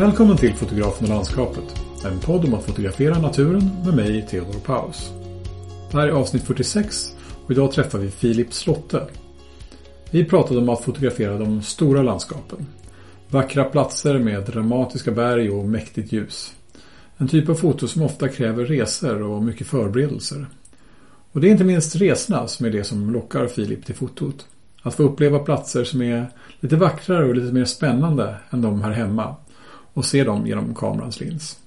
Välkommen 0.00 0.36
till 0.36 0.54
Fotografen 0.54 1.04
och 1.04 1.14
landskapet. 1.14 1.82
En 2.04 2.20
podd 2.20 2.44
om 2.44 2.54
att 2.54 2.64
fotografera 2.64 3.18
naturen 3.18 3.70
med 3.84 3.94
mig, 3.94 4.26
Theodor 4.30 4.60
Paus. 4.60 5.12
Det 5.90 5.96
här 5.96 6.08
är 6.08 6.12
avsnitt 6.12 6.42
46 6.42 7.16
och 7.44 7.50
idag 7.50 7.72
träffar 7.72 7.98
vi 7.98 8.10
Filip 8.10 8.52
Slotte. 8.52 9.06
Vi 10.10 10.24
pratade 10.24 10.60
om 10.60 10.68
att 10.68 10.84
fotografera 10.84 11.38
de 11.38 11.62
stora 11.62 12.02
landskapen. 12.02 12.66
Vackra 13.28 13.64
platser 13.64 14.18
med 14.18 14.42
dramatiska 14.42 15.10
berg 15.10 15.50
och 15.50 15.64
mäktigt 15.64 16.12
ljus. 16.12 16.54
En 17.16 17.28
typ 17.28 17.48
av 17.48 17.54
foto 17.54 17.88
som 17.88 18.02
ofta 18.02 18.28
kräver 18.28 18.64
resor 18.64 19.22
och 19.22 19.42
mycket 19.42 19.66
förberedelser. 19.66 20.46
Och 21.32 21.40
det 21.40 21.48
är 21.48 21.52
inte 21.52 21.64
minst 21.64 21.96
resorna 21.96 22.48
som 22.48 22.66
är 22.66 22.70
det 22.70 22.84
som 22.84 23.12
lockar 23.12 23.46
Filip 23.46 23.86
till 23.86 23.94
fotot. 23.94 24.46
Att 24.82 24.94
få 24.94 25.02
uppleva 25.02 25.38
platser 25.38 25.84
som 25.84 26.02
är 26.02 26.30
lite 26.60 26.76
vackrare 26.76 27.28
och 27.28 27.34
lite 27.34 27.52
mer 27.54 27.64
spännande 27.64 28.36
än 28.50 28.62
de 28.62 28.82
här 28.82 28.90
hemma 28.90 29.36
och 30.00 30.06
se 30.06 30.24
dem 30.24 30.46
genom 30.46 30.74
kamerans 30.74 31.20
lins. 31.20 31.58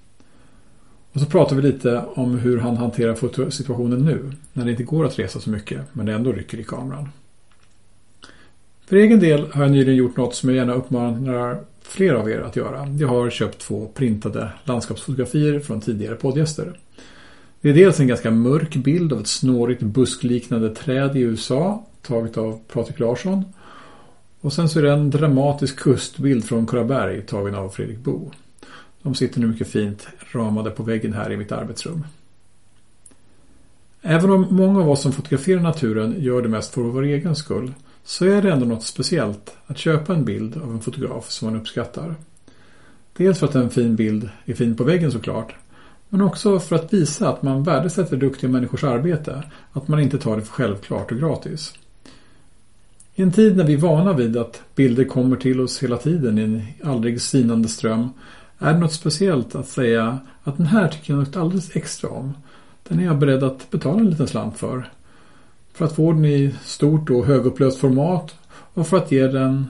Och 1.11 1.19
så 1.19 1.25
pratar 1.25 1.55
vi 1.55 1.61
lite 1.61 2.05
om 2.13 2.39
hur 2.39 2.57
han 2.57 2.77
hanterar 2.77 3.15
fotosituationen 3.15 3.99
nu 3.99 4.31
när 4.53 4.65
det 4.65 4.71
inte 4.71 4.83
går 4.83 5.05
att 5.05 5.19
resa 5.19 5.39
så 5.39 5.49
mycket 5.49 5.81
men 5.93 6.05
det 6.05 6.13
ändå 6.13 6.31
rycker 6.31 6.59
i 6.59 6.63
kameran. 6.63 7.09
För 8.85 8.95
egen 8.95 9.19
del 9.19 9.51
har 9.51 9.61
jag 9.63 9.71
nyligen 9.71 9.95
gjort 9.95 10.17
något 10.17 10.35
som 10.35 10.49
jag 10.49 10.55
gärna 10.55 10.73
uppmanar 10.73 11.59
fler 11.81 12.13
av 12.13 12.29
er 12.29 12.39
att 12.39 12.55
göra. 12.55 12.87
Jag 12.99 13.07
har 13.07 13.29
köpt 13.29 13.59
två 13.59 13.91
printade 13.93 14.49
landskapsfotografier 14.63 15.59
från 15.59 15.81
tidigare 15.81 16.15
poddgäster. 16.15 16.79
Det 17.61 17.69
är 17.69 17.73
dels 17.73 17.99
en 17.99 18.07
ganska 18.07 18.31
mörk 18.31 18.75
bild 18.75 19.13
av 19.13 19.19
ett 19.19 19.27
snårigt 19.27 19.81
buskliknande 19.81 20.75
träd 20.75 21.17
i 21.17 21.19
USA 21.19 21.85
taget 22.01 22.37
av 22.37 22.59
Patrik 22.73 22.99
Larsson. 22.99 23.43
Och 24.43 24.53
sen 24.53 24.69
så 24.69 24.79
är 24.79 24.83
det 24.83 24.91
en 24.91 25.09
dramatisk 25.09 25.79
kustbild 25.79 26.45
från 26.45 26.65
Kullaberg 26.65 27.21
tagen 27.21 27.55
av 27.55 27.69
Fredrik 27.69 27.97
Bo. 27.97 28.31
De 29.01 29.15
sitter 29.15 29.39
nu 29.39 29.47
mycket 29.47 29.67
fint 29.67 30.07
ramade 30.31 30.69
på 30.69 30.83
väggen 30.83 31.13
här 31.13 31.31
i 31.31 31.37
mitt 31.37 31.51
arbetsrum. 31.51 32.05
Även 34.01 34.29
om 34.29 34.47
många 34.49 34.79
av 34.79 34.89
oss 34.89 35.01
som 35.01 35.11
fotograferar 35.11 35.61
naturen 35.61 36.15
gör 36.17 36.41
det 36.41 36.49
mest 36.49 36.73
för 36.73 36.81
vår 36.81 37.03
egen 37.03 37.35
skull 37.35 37.73
så 38.03 38.25
är 38.25 38.41
det 38.41 38.51
ändå 38.51 38.65
något 38.65 38.83
speciellt 38.83 39.55
att 39.67 39.77
köpa 39.77 40.13
en 40.13 40.25
bild 40.25 40.57
av 40.57 40.71
en 40.71 40.81
fotograf 40.81 41.29
som 41.29 41.51
man 41.51 41.61
uppskattar. 41.61 42.15
Dels 43.13 43.39
för 43.39 43.47
att 43.47 43.55
en 43.55 43.69
fin 43.69 43.95
bild 43.95 44.29
är 44.45 44.53
fin 44.53 44.75
på 44.75 44.83
väggen 44.83 45.11
såklart 45.11 45.55
men 46.09 46.21
också 46.21 46.59
för 46.59 46.75
att 46.75 46.93
visa 46.93 47.29
att 47.29 47.43
man 47.43 47.63
värdesätter 47.63 48.17
duktiga 48.17 48.49
människors 48.49 48.83
arbete. 48.83 49.43
Att 49.71 49.87
man 49.87 49.99
inte 49.99 50.17
tar 50.17 50.35
det 50.35 50.41
för 50.41 50.53
självklart 50.53 51.11
och 51.11 51.17
gratis. 51.17 51.73
I 53.15 53.21
en 53.21 53.31
tid 53.31 53.57
när 53.57 53.63
vi 53.63 53.73
är 53.73 53.77
vana 53.77 54.13
vid 54.13 54.37
att 54.37 54.61
bilder 54.75 55.03
kommer 55.03 55.37
till 55.37 55.61
oss 55.61 55.83
hela 55.83 55.97
tiden 55.97 56.39
i 56.39 56.41
en 56.43 56.63
aldrig 56.83 57.21
sinande 57.21 57.67
ström 57.67 58.09
är 58.59 58.73
det 58.73 58.79
något 58.79 58.93
speciellt 58.93 59.55
att 59.55 59.67
säga 59.67 60.19
att 60.43 60.57
den 60.57 60.65
här 60.65 60.87
tycker 60.87 61.13
jag 61.13 61.19
något 61.19 61.35
alldeles 61.35 61.75
extra 61.75 62.09
om. 62.09 62.33
Den 62.83 62.99
är 62.99 63.03
jag 63.03 63.17
beredd 63.17 63.43
att 63.43 63.71
betala 63.71 63.99
en 63.99 64.09
liten 64.09 64.27
slant 64.27 64.57
för. 64.57 64.89
För 65.73 65.85
att 65.85 65.95
få 65.95 66.11
den 66.11 66.25
i 66.25 66.55
stort 66.63 67.09
och 67.09 67.25
högupplöst 67.25 67.79
format 67.79 68.35
och 68.49 68.87
för 68.87 68.97
att 68.97 69.11
ge 69.11 69.27
den 69.27 69.67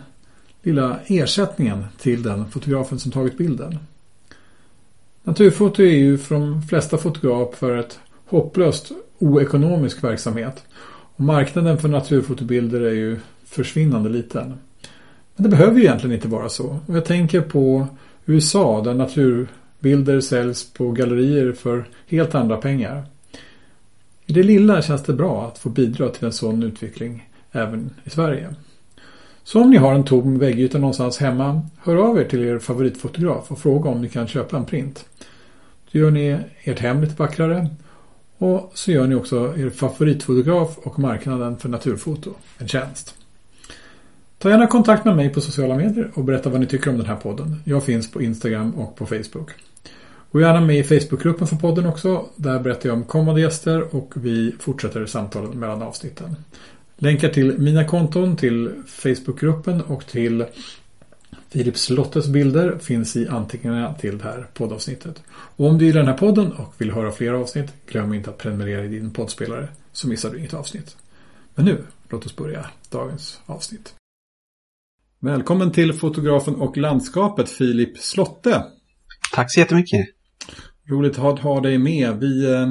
lilla 0.62 1.00
ersättningen 1.06 1.86
till 1.98 2.24
den 2.24 2.52
fotografen 2.52 3.00
som 3.00 3.12
tagit 3.12 3.38
bilden. 3.38 3.78
Naturfoto 5.24 5.84
är 5.84 5.98
ju 5.98 6.18
för 6.18 6.36
de 6.36 6.62
flesta 6.62 6.98
fotografer 6.98 7.78
ett 7.78 8.00
hopplöst 8.26 8.92
oekonomisk 9.20 10.04
verksamhet. 10.04 10.64
Och 11.16 11.24
marknaden 11.24 11.78
för 11.78 11.88
naturfotobilder 11.88 12.82
är 12.82 12.94
ju 12.94 13.20
försvinnande 13.46 14.10
liten. 14.10 14.54
Men 15.36 15.44
det 15.44 15.50
behöver 15.50 15.76
ju 15.76 15.82
egentligen 15.82 16.16
inte 16.16 16.28
vara 16.28 16.50
så. 16.50 16.80
Och 16.86 16.96
jag 16.96 17.06
tänker 17.06 17.42
på 17.42 17.88
USA 18.26 18.82
där 18.82 18.94
naturbilder 18.94 20.22
säljs 20.22 20.74
på 20.74 20.92
gallerier 20.92 21.52
för 21.52 21.86
helt 22.08 22.36
andra 22.36 22.58
pengar. 22.58 23.06
I 24.26 24.34
det 24.34 24.44
lilla 24.44 24.82
känns 24.82 25.04
det 25.04 25.14
bra 25.14 25.48
att 25.48 25.58
få 25.58 25.70
bidra 25.70 26.10
till 26.10 26.26
en 26.26 26.34
sån 26.34 26.64
utveckling 26.64 27.30
även 27.52 27.90
i 28.04 28.10
Sverige. 28.10 28.56
Så 29.44 29.62
om 29.62 29.70
ni 29.70 29.78
har 29.78 29.94
en 29.94 30.04
tom 30.04 30.40
väggyta 30.40 30.78
någonstans 30.78 31.18
hemma, 31.18 31.62
hör 31.84 31.96
av 31.96 32.20
er 32.20 32.24
till 32.24 32.44
er 32.44 32.60
favoritfotograf 32.60 33.52
och 33.52 33.60
fråga 33.60 33.90
om 33.90 34.02
ni 34.02 34.10
kan 34.10 34.28
köpa 34.28 34.58
en 34.58 34.66
print. 34.66 35.06
Då 35.92 36.00
gör 36.00 36.12
ni 36.12 36.38
ert 36.64 36.80
hem 36.80 37.02
lite 37.02 37.16
vackrare 37.16 37.68
och 38.38 38.72
så 38.74 38.92
gör 38.92 39.08
ni 39.08 39.16
också 39.16 39.54
er 39.58 39.70
favoritfotograf 39.70 40.78
och 40.78 41.00
marknaden 41.00 41.58
för 41.58 41.70
naturfoto 41.70 42.34
en 42.58 42.68
tjänst. 42.68 43.16
Ta 44.38 44.50
gärna 44.50 44.68
kontakt 44.68 45.06
med 45.06 45.16
mig 45.16 45.30
på 45.30 45.42
sociala 45.42 45.76
medier 45.76 46.12
och 46.14 46.24
berätta 46.24 46.50
vad 46.50 46.60
ni 46.60 46.66
tycker 46.66 46.90
om 46.90 46.98
den 46.98 47.06
här 47.06 47.16
podden. 47.16 47.62
Jag 47.64 47.84
finns 47.84 48.12
på 48.12 48.22
Instagram 48.22 48.76
och 48.76 48.96
på 48.96 49.06
Facebook. 49.06 49.52
Gå 50.32 50.42
gärna 50.42 50.62
med 50.62 50.78
i 50.78 50.84
Facebookgruppen 50.84 51.48
för 51.48 51.56
podden 51.56 51.86
också. 51.86 52.26
Där 52.36 52.60
berättar 52.60 52.90
jag 52.90 52.98
om 52.98 53.04
kommande 53.04 53.42
gäster 53.42 53.96
och 53.96 54.14
vi 54.16 54.56
fortsätter 54.60 55.06
samtalen 55.06 55.60
mellan 55.60 55.82
avsnitten. 55.82 56.36
Länkar 56.98 57.30
till 57.30 57.60
mina 57.60 57.86
konton, 57.86 58.36
till 58.36 58.72
Facebookgruppen 58.88 59.82
och 59.82 60.08
till 60.08 60.46
Filip 61.54 61.78
Slottes 61.78 62.28
bilder 62.28 62.78
finns 62.78 63.16
i 63.16 63.28
anteckningarna 63.28 63.94
till 63.94 64.18
det 64.18 64.24
här 64.24 64.48
poddavsnittet. 64.54 65.24
Och 65.32 65.68
om 65.68 65.78
du 65.78 65.86
gillar 65.86 66.00
den 66.00 66.10
här 66.10 66.18
podden 66.18 66.52
och 66.52 66.74
vill 66.78 66.92
höra 66.92 67.12
fler 67.12 67.34
avsnitt, 67.34 67.74
glöm 67.88 68.14
inte 68.14 68.30
att 68.30 68.38
prenumerera 68.38 68.86
i 68.86 68.88
din 68.88 69.14
poddspelare 69.14 69.68
så 69.92 70.08
missar 70.08 70.32
du 70.32 70.40
inget 70.40 70.54
avsnitt. 70.54 70.98
Men 71.56 71.66
nu, 71.66 71.84
låt 72.10 72.26
oss 72.26 72.36
börja 72.36 72.66
dagens 72.90 73.40
avsnitt. 73.46 73.94
Välkommen 75.20 75.72
till 75.72 75.94
fotografen 75.94 76.56
och 76.56 76.78
landskapet 76.78 77.50
Filip 77.50 77.98
Slotte. 77.98 78.64
Tack 79.34 79.54
så 79.54 79.60
jättemycket. 79.60 80.06
Roligt 80.90 81.20
att 81.20 81.40
ha 81.40 81.62
dig 81.62 81.78
med. 81.78 82.20
Vi, 82.20 82.54
eh, 82.54 82.70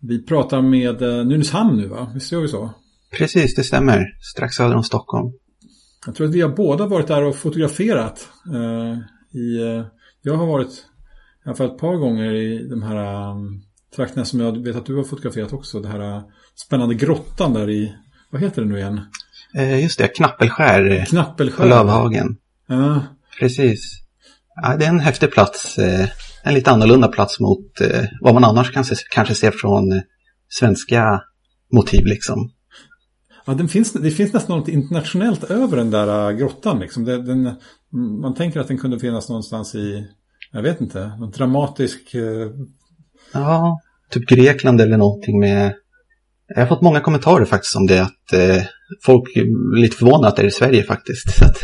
vi 0.00 0.22
pratar 0.22 0.62
med 0.62 1.02
eh, 1.02 1.24
Nynäshamn 1.24 1.76
nu 1.76 1.86
va? 1.86 2.10
Visst 2.14 2.32
gör 2.32 2.40
vi 2.40 2.48
så? 2.48 2.70
Precis, 3.18 3.54
det 3.54 3.64
stämmer. 3.64 4.04
Strax 4.32 4.56
söder 4.56 4.76
om 4.76 4.84
Stockholm. 4.84 5.32
Jag 6.06 6.14
tror 6.14 6.26
att 6.28 6.34
vi 6.34 6.40
har 6.40 6.48
båda 6.48 6.86
varit 6.86 7.06
där 7.06 7.22
och 7.22 7.36
fotograferat. 7.36 8.28
Uh, 8.54 8.98
i, 9.40 9.58
uh, 9.58 9.86
jag 10.22 10.36
har 10.36 10.46
varit 10.46 10.70
i 11.44 11.48
alla 11.48 11.56
fall 11.56 11.66
ett 11.66 11.78
par 11.78 11.96
gånger 11.96 12.34
i 12.34 12.68
de 12.68 12.82
här 12.82 13.30
um, 13.30 13.62
trakterna 13.96 14.24
som 14.24 14.40
jag 14.40 14.64
vet 14.64 14.76
att 14.76 14.86
du 14.86 14.96
har 14.96 15.04
fotograferat 15.04 15.52
också. 15.52 15.80
Det 15.80 15.88
här 15.88 16.16
uh, 16.16 16.22
spännande 16.54 16.94
grottan 16.94 17.54
där 17.54 17.70
i, 17.70 17.94
vad 18.30 18.42
heter 18.42 18.62
det 18.62 18.68
nu 18.68 18.78
igen? 18.78 19.00
just 19.82 19.98
det, 19.98 20.08
Knappelskär. 20.08 21.04
Knappelskär. 21.08 21.62
På 21.62 21.68
Lövhagen. 21.68 22.36
Ja. 22.68 23.02
Precis. 23.40 24.00
Ja, 24.62 24.76
det 24.76 24.84
är 24.84 24.88
en 24.88 25.00
häftig 25.00 25.30
plats. 25.30 25.78
en 26.42 26.54
lite 26.54 26.70
annorlunda 26.70 27.08
plats 27.08 27.40
mot 27.40 27.66
vad 28.20 28.34
man 28.34 28.44
annars 28.44 28.72
kanske, 28.72 28.94
kanske 29.10 29.34
ser 29.34 29.50
från 29.50 30.02
svenska 30.48 31.22
motiv 31.72 32.04
liksom. 32.04 32.50
Ja, 33.44 33.54
den 33.54 33.68
finns, 33.68 33.92
det 33.92 34.10
finns 34.10 34.32
nästan 34.32 34.58
något 34.58 34.68
internationellt 34.68 35.44
över 35.44 35.76
den 35.76 35.90
där 35.90 36.30
äh, 36.30 36.36
grottan. 36.36 36.80
Liksom. 36.80 37.04
Den, 37.04 37.24
den, 37.24 37.54
man 38.20 38.34
tänker 38.34 38.60
att 38.60 38.68
den 38.68 38.78
kunde 38.78 38.98
finnas 38.98 39.28
någonstans 39.28 39.74
i, 39.74 40.06
jag 40.52 40.62
vet 40.62 40.80
inte, 40.80 41.16
någon 41.18 41.30
dramatisk... 41.30 42.14
Eh... 42.14 42.50
Ja, 43.32 43.80
typ 44.10 44.28
Grekland 44.28 44.80
eller 44.80 44.96
någonting 44.96 45.40
med... 45.40 45.74
Jag 46.46 46.62
har 46.62 46.66
fått 46.66 46.82
många 46.82 47.00
kommentarer 47.00 47.44
faktiskt 47.44 47.76
om 47.76 47.86
det, 47.86 48.02
att 48.02 48.32
eh, 48.32 48.62
folk 49.02 49.36
är 49.36 49.76
lite 49.80 49.96
förvånade 49.96 50.28
att 50.28 50.36
det 50.36 50.42
är 50.42 50.46
i 50.46 50.50
Sverige 50.50 50.82
faktiskt. 50.82 51.30
Så 51.38 51.44
att, 51.44 51.60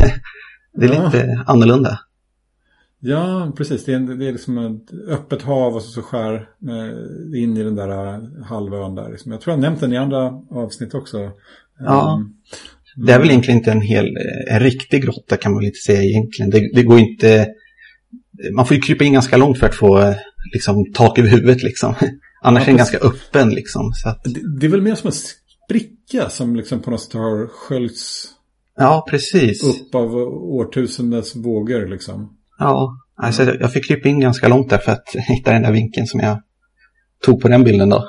det 0.75 0.87
är 0.87 0.95
ja. 0.95 1.05
lite 1.05 1.45
annorlunda. 1.47 1.99
Ja, 3.01 3.53
precis. 3.57 3.85
Det 3.85 3.93
är, 3.93 4.01
det 4.01 4.29
är 4.29 4.33
liksom 4.33 4.59
ett 4.59 5.09
öppet 5.09 5.43
hav 5.43 5.75
och 5.75 5.83
så, 5.83 5.91
så 5.91 6.03
skär 6.03 6.35
eh, 6.69 7.43
in 7.43 7.57
i 7.57 7.63
den 7.63 7.75
där 7.75 8.21
halvön 8.45 8.95
där. 8.95 9.11
Liksom. 9.11 9.33
Jag 9.33 9.41
tror 9.41 9.53
jag 9.53 9.61
nämnt 9.61 9.81
den 9.81 9.93
i 9.93 9.97
andra 9.97 10.43
avsnitt 10.51 10.95
också. 10.95 11.31
Ja. 11.81 12.15
Um, 12.15 12.35
det 13.07 13.13
är 13.13 13.19
väl 13.19 13.31
egentligen 13.31 13.59
inte 13.59 13.73
en 13.73 13.81
hel, 13.81 14.07
eh, 14.07 14.55
en 14.55 14.61
riktig 14.61 15.03
grotta 15.03 15.37
kan 15.37 15.53
man 15.53 15.59
väl 15.59 15.67
inte 15.67 15.79
säga 15.79 16.03
egentligen. 16.03 16.51
Det, 16.51 16.71
det 16.75 16.83
går 16.83 16.99
inte, 16.99 17.49
man 18.55 18.67
får 18.67 18.75
ju 18.75 18.81
krypa 18.83 19.05
in 19.05 19.13
ganska 19.13 19.37
långt 19.37 19.59
för 19.59 19.67
att 19.67 19.75
få 19.75 19.99
eh, 19.99 20.15
liksom, 20.53 20.93
tak 20.93 21.19
över 21.19 21.29
huvudet 21.29 21.63
liksom. 21.63 21.95
Annars 22.43 22.61
ja, 22.61 22.65
är 22.65 22.67
den 22.67 22.77
ganska 22.77 22.99
öppen 22.99 23.51
liksom. 23.51 23.93
Så 23.95 24.09
att... 24.09 24.25
det, 24.25 24.59
det, 24.61 24.67
är 24.67 24.71
väl 24.71 24.83
mer 24.83 24.95
som 24.95 25.07
en 25.07 25.13
spricka 25.13 26.31
som 26.31 26.57
liksom 26.57 26.81
på 26.81 26.91
något 26.91 27.01
sätt 27.01 27.13
har 27.13 27.47
sköljts 27.47 28.29
ja, 28.77 29.07
precis. 29.11 29.65
upp 29.65 29.95
av 29.95 30.15
årtusendets 30.15 31.37
vågor 31.37 31.87
liksom. 31.87 32.37
Ja, 32.59 32.97
alltså 33.17 33.43
jag 33.43 33.73
fick 33.73 33.89
krypa 33.89 34.09
in 34.09 34.21
ganska 34.21 34.49
långt 34.49 34.71
där 34.71 34.79
för 34.79 34.93
att 34.93 35.09
hitta 35.29 35.53
den 35.53 35.63
där 35.63 35.73
vinkeln 35.73 36.07
som 36.07 36.21
jag 36.21 36.43
tog 37.25 37.41
på 37.41 37.49
den 37.49 37.65
bilden 37.65 37.89
då. 37.89 38.09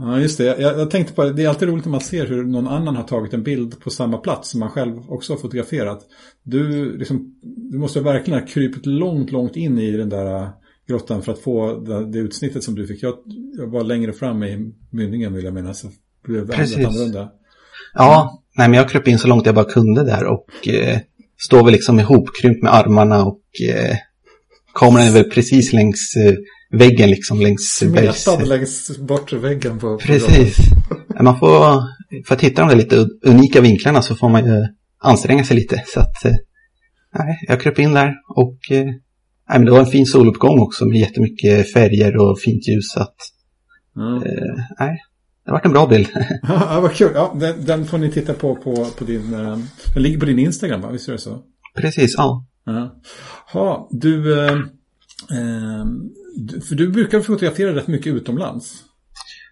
Ja, 0.00 0.20
just 0.20 0.38
det. 0.38 0.44
Jag, 0.44 0.78
jag, 0.78 0.90
tänkte 0.90 1.12
på 1.12 1.24
det. 1.24 1.32
Det 1.32 1.44
är 1.44 1.48
alltid 1.48 1.68
roligt 1.68 1.84
när 1.84 1.92
man 1.92 2.00
ser 2.00 2.26
hur 2.26 2.44
någon 2.44 2.68
annan 2.68 2.96
har 2.96 3.02
tagit 3.02 3.34
en 3.34 3.42
bild 3.42 3.80
på 3.80 3.90
samma 3.90 4.18
plats 4.18 4.50
som 4.50 4.60
man 4.60 4.70
själv 4.70 5.10
också 5.10 5.32
har 5.32 5.38
fotograferat. 5.38 6.00
Du, 6.42 6.92
liksom, 6.98 7.34
du 7.42 7.78
måste 7.78 8.00
verkligen 8.00 8.40
ha 8.40 8.46
krypit 8.46 8.86
långt, 8.86 9.32
långt 9.32 9.56
in 9.56 9.78
i 9.78 9.96
den 9.96 10.08
där 10.08 10.42
äh, 10.42 10.48
grottan 10.88 11.22
för 11.22 11.32
att 11.32 11.38
få 11.38 11.80
det, 11.80 12.12
det 12.12 12.18
utsnittet 12.18 12.64
som 12.64 12.74
du 12.74 12.86
fick. 12.86 13.02
Jag, 13.02 13.14
jag 13.58 13.66
var 13.66 13.84
längre 13.84 14.12
fram 14.12 14.42
i 14.42 14.72
mynningen 14.90 15.34
vill 15.34 15.44
jag 15.44 15.54
minnas. 15.54 15.82
Det 15.82 15.88
blev 16.24 16.50
Precis. 16.50 16.76
annorlunda. 16.76 17.30
Ja, 17.94 18.42
nej 18.56 18.68
men 18.68 18.78
jag 18.78 18.88
kröp 18.88 19.08
in 19.08 19.18
så 19.18 19.28
långt 19.28 19.46
jag 19.46 19.54
bara 19.54 19.64
kunde 19.64 20.04
där 20.04 20.24
och 20.24 20.68
eh, 20.68 20.98
står 21.38 21.64
väl 21.64 21.72
liksom 21.72 22.00
ihopkrympt 22.00 22.62
med 22.62 22.74
armarna 22.74 23.24
och 23.24 23.42
eh, 23.68 23.96
kameran 24.74 25.06
är 25.06 25.12
väl 25.12 25.30
precis 25.30 25.72
längs 25.72 26.16
eh, 26.16 26.34
väggen 26.70 27.10
liksom. 27.10 27.40
Längs 27.40 27.62
Smetad 27.62 28.48
längs 28.48 28.98
bortre 28.98 29.38
väggen 29.38 29.78
på 29.78 29.98
Precis. 29.98 30.56
man 31.20 31.38
får, 31.38 31.82
för 32.26 32.34
att 32.34 32.40
hitta 32.40 32.62
de 32.62 32.68
där 32.68 32.76
lite 32.76 33.06
unika 33.22 33.60
vinklarna 33.60 34.02
så 34.02 34.14
får 34.14 34.28
man 34.28 34.46
ju 34.46 34.66
anstränga 34.98 35.44
sig 35.44 35.56
lite. 35.56 35.82
Så 35.86 36.00
att, 36.00 36.24
eh, 36.24 36.34
nej, 37.18 37.38
jag 37.48 37.60
kröp 37.60 37.78
in 37.78 37.94
där 37.94 38.14
och 38.36 38.58
eh, 38.70 38.84
nej, 38.84 38.98
men 39.48 39.64
det 39.64 39.70
var 39.70 39.80
en 39.80 39.86
fin 39.86 40.06
soluppgång 40.06 40.60
också 40.60 40.84
med 40.84 40.98
jättemycket 40.98 41.72
färger 41.72 42.16
och 42.16 42.40
fint 42.40 42.68
ljus. 42.68 42.90
Så 42.90 43.00
att, 43.00 43.16
mm. 43.96 44.14
eh, 44.14 44.64
nej, 44.78 44.98
det 45.44 45.50
har 45.50 45.52
varit 45.52 45.64
en 45.64 45.72
bra 45.72 45.86
bild. 45.86 46.08
ja, 46.42 46.80
vad 46.82 46.92
kul. 46.92 47.10
Ja, 47.14 47.36
den, 47.40 47.64
den, 47.64 47.86
får 47.86 47.98
ni 47.98 48.10
titta 48.10 48.34
på 48.34 48.54
på, 48.56 48.86
på 48.98 49.04
din... 49.04 49.30
Den 49.30 50.02
ligger 50.02 50.20
på 50.20 50.26
din 50.26 50.38
Instagram, 50.38 50.80
va? 50.80 50.90
Visst 50.90 51.08
är 51.08 51.12
det 51.12 51.18
så? 51.18 51.42
Precis, 51.76 52.14
ja. 52.16 52.44
Ja, 53.52 53.88
du... 53.90 54.34
Ehm, 55.30 56.10
för 56.68 56.74
du 56.74 56.88
brukar 56.88 57.20
fotografera 57.20 57.74
rätt 57.74 57.88
mycket 57.88 58.14
utomlands. 58.14 58.84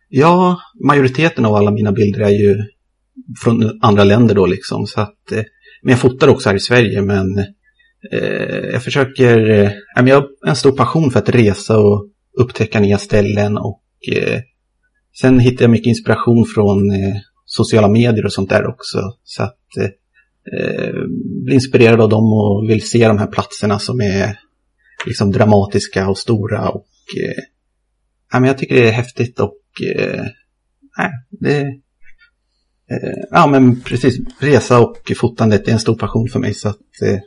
Ja, 0.08 0.61
majoriteten 0.84 1.44
av 1.44 1.55
alla 1.55 1.70
mina 1.70 1.93
bilder 1.93 2.20
är 2.20 2.31
ju 2.31 2.56
från 3.44 3.78
andra 3.82 4.05
länder 4.05 4.34
då 4.34 4.46
liksom. 4.46 4.87
Så 4.87 5.00
att, 5.00 5.32
eh, 5.32 5.43
men 5.82 5.90
jag 5.90 6.00
fotar 6.00 6.28
också 6.28 6.49
här 6.49 6.56
i 6.56 6.61
Sverige, 6.61 7.02
men 7.02 7.38
eh, 8.12 8.70
jag 8.73 8.82
försöker... 8.82 9.50
Eh, 9.50 9.70
jag 10.06 10.20
har 10.20 10.28
en 10.46 10.56
stor 10.56 10.73
passion 10.73 11.11
för 11.11 11.19
att 11.19 11.28
resa 11.28 11.79
och 11.79 12.06
upptäcka 12.38 12.81
nya 12.81 12.99
ställen 12.99 13.58
och 13.58 13.82
eh, 14.12 14.40
sen 15.20 15.40
hittar 15.40 15.64
jag 15.64 15.70
mycket 15.70 15.87
inspiration 15.87 16.44
från 16.55 16.90
eh, 16.90 17.17
sociala 17.44 17.88
medier 17.88 18.25
och 18.25 18.32
sånt 18.32 18.50
där 18.50 18.67
också. 18.67 18.99
Så 19.25 19.43
att 19.43 19.76
eh, 19.79 19.84
eh 20.61 20.94
blir 21.44 21.55
inspirerad 21.55 22.00
av 22.00 22.08
dem 22.08 22.32
och 22.32 22.70
vill 22.70 22.88
se 22.88 23.08
de 23.08 23.19
här 23.19 23.26
platserna 23.26 23.79
som 23.79 24.00
är 24.00 24.38
liksom 25.06 25.32
dramatiska 25.32 26.08
och 26.08 26.19
stora 26.19 26.69
och 26.69 26.87
eh, 27.22 27.43
ja, 28.32 28.40
men 28.40 28.44
jag 28.44 28.58
tycker 28.58 28.75
det 28.75 28.88
är 28.88 28.93
häftigt 28.93 29.40
och 29.40 29.60
eh, 29.96 30.25
nej, 30.98 31.10
det 31.31 31.60
eh, 32.90 33.25
ja 33.31 33.46
men 33.46 33.81
precis, 33.81 34.19
resa 34.38 34.81
och 34.81 35.12
fotandet 35.16 35.69
är 35.69 35.72
en 35.72 35.78
stor 35.78 35.96
passion 35.96 36.28
för 36.28 36.38
mig 36.38 36.54
så 36.54 36.69
att 36.69 37.02
eh, 37.02 37.19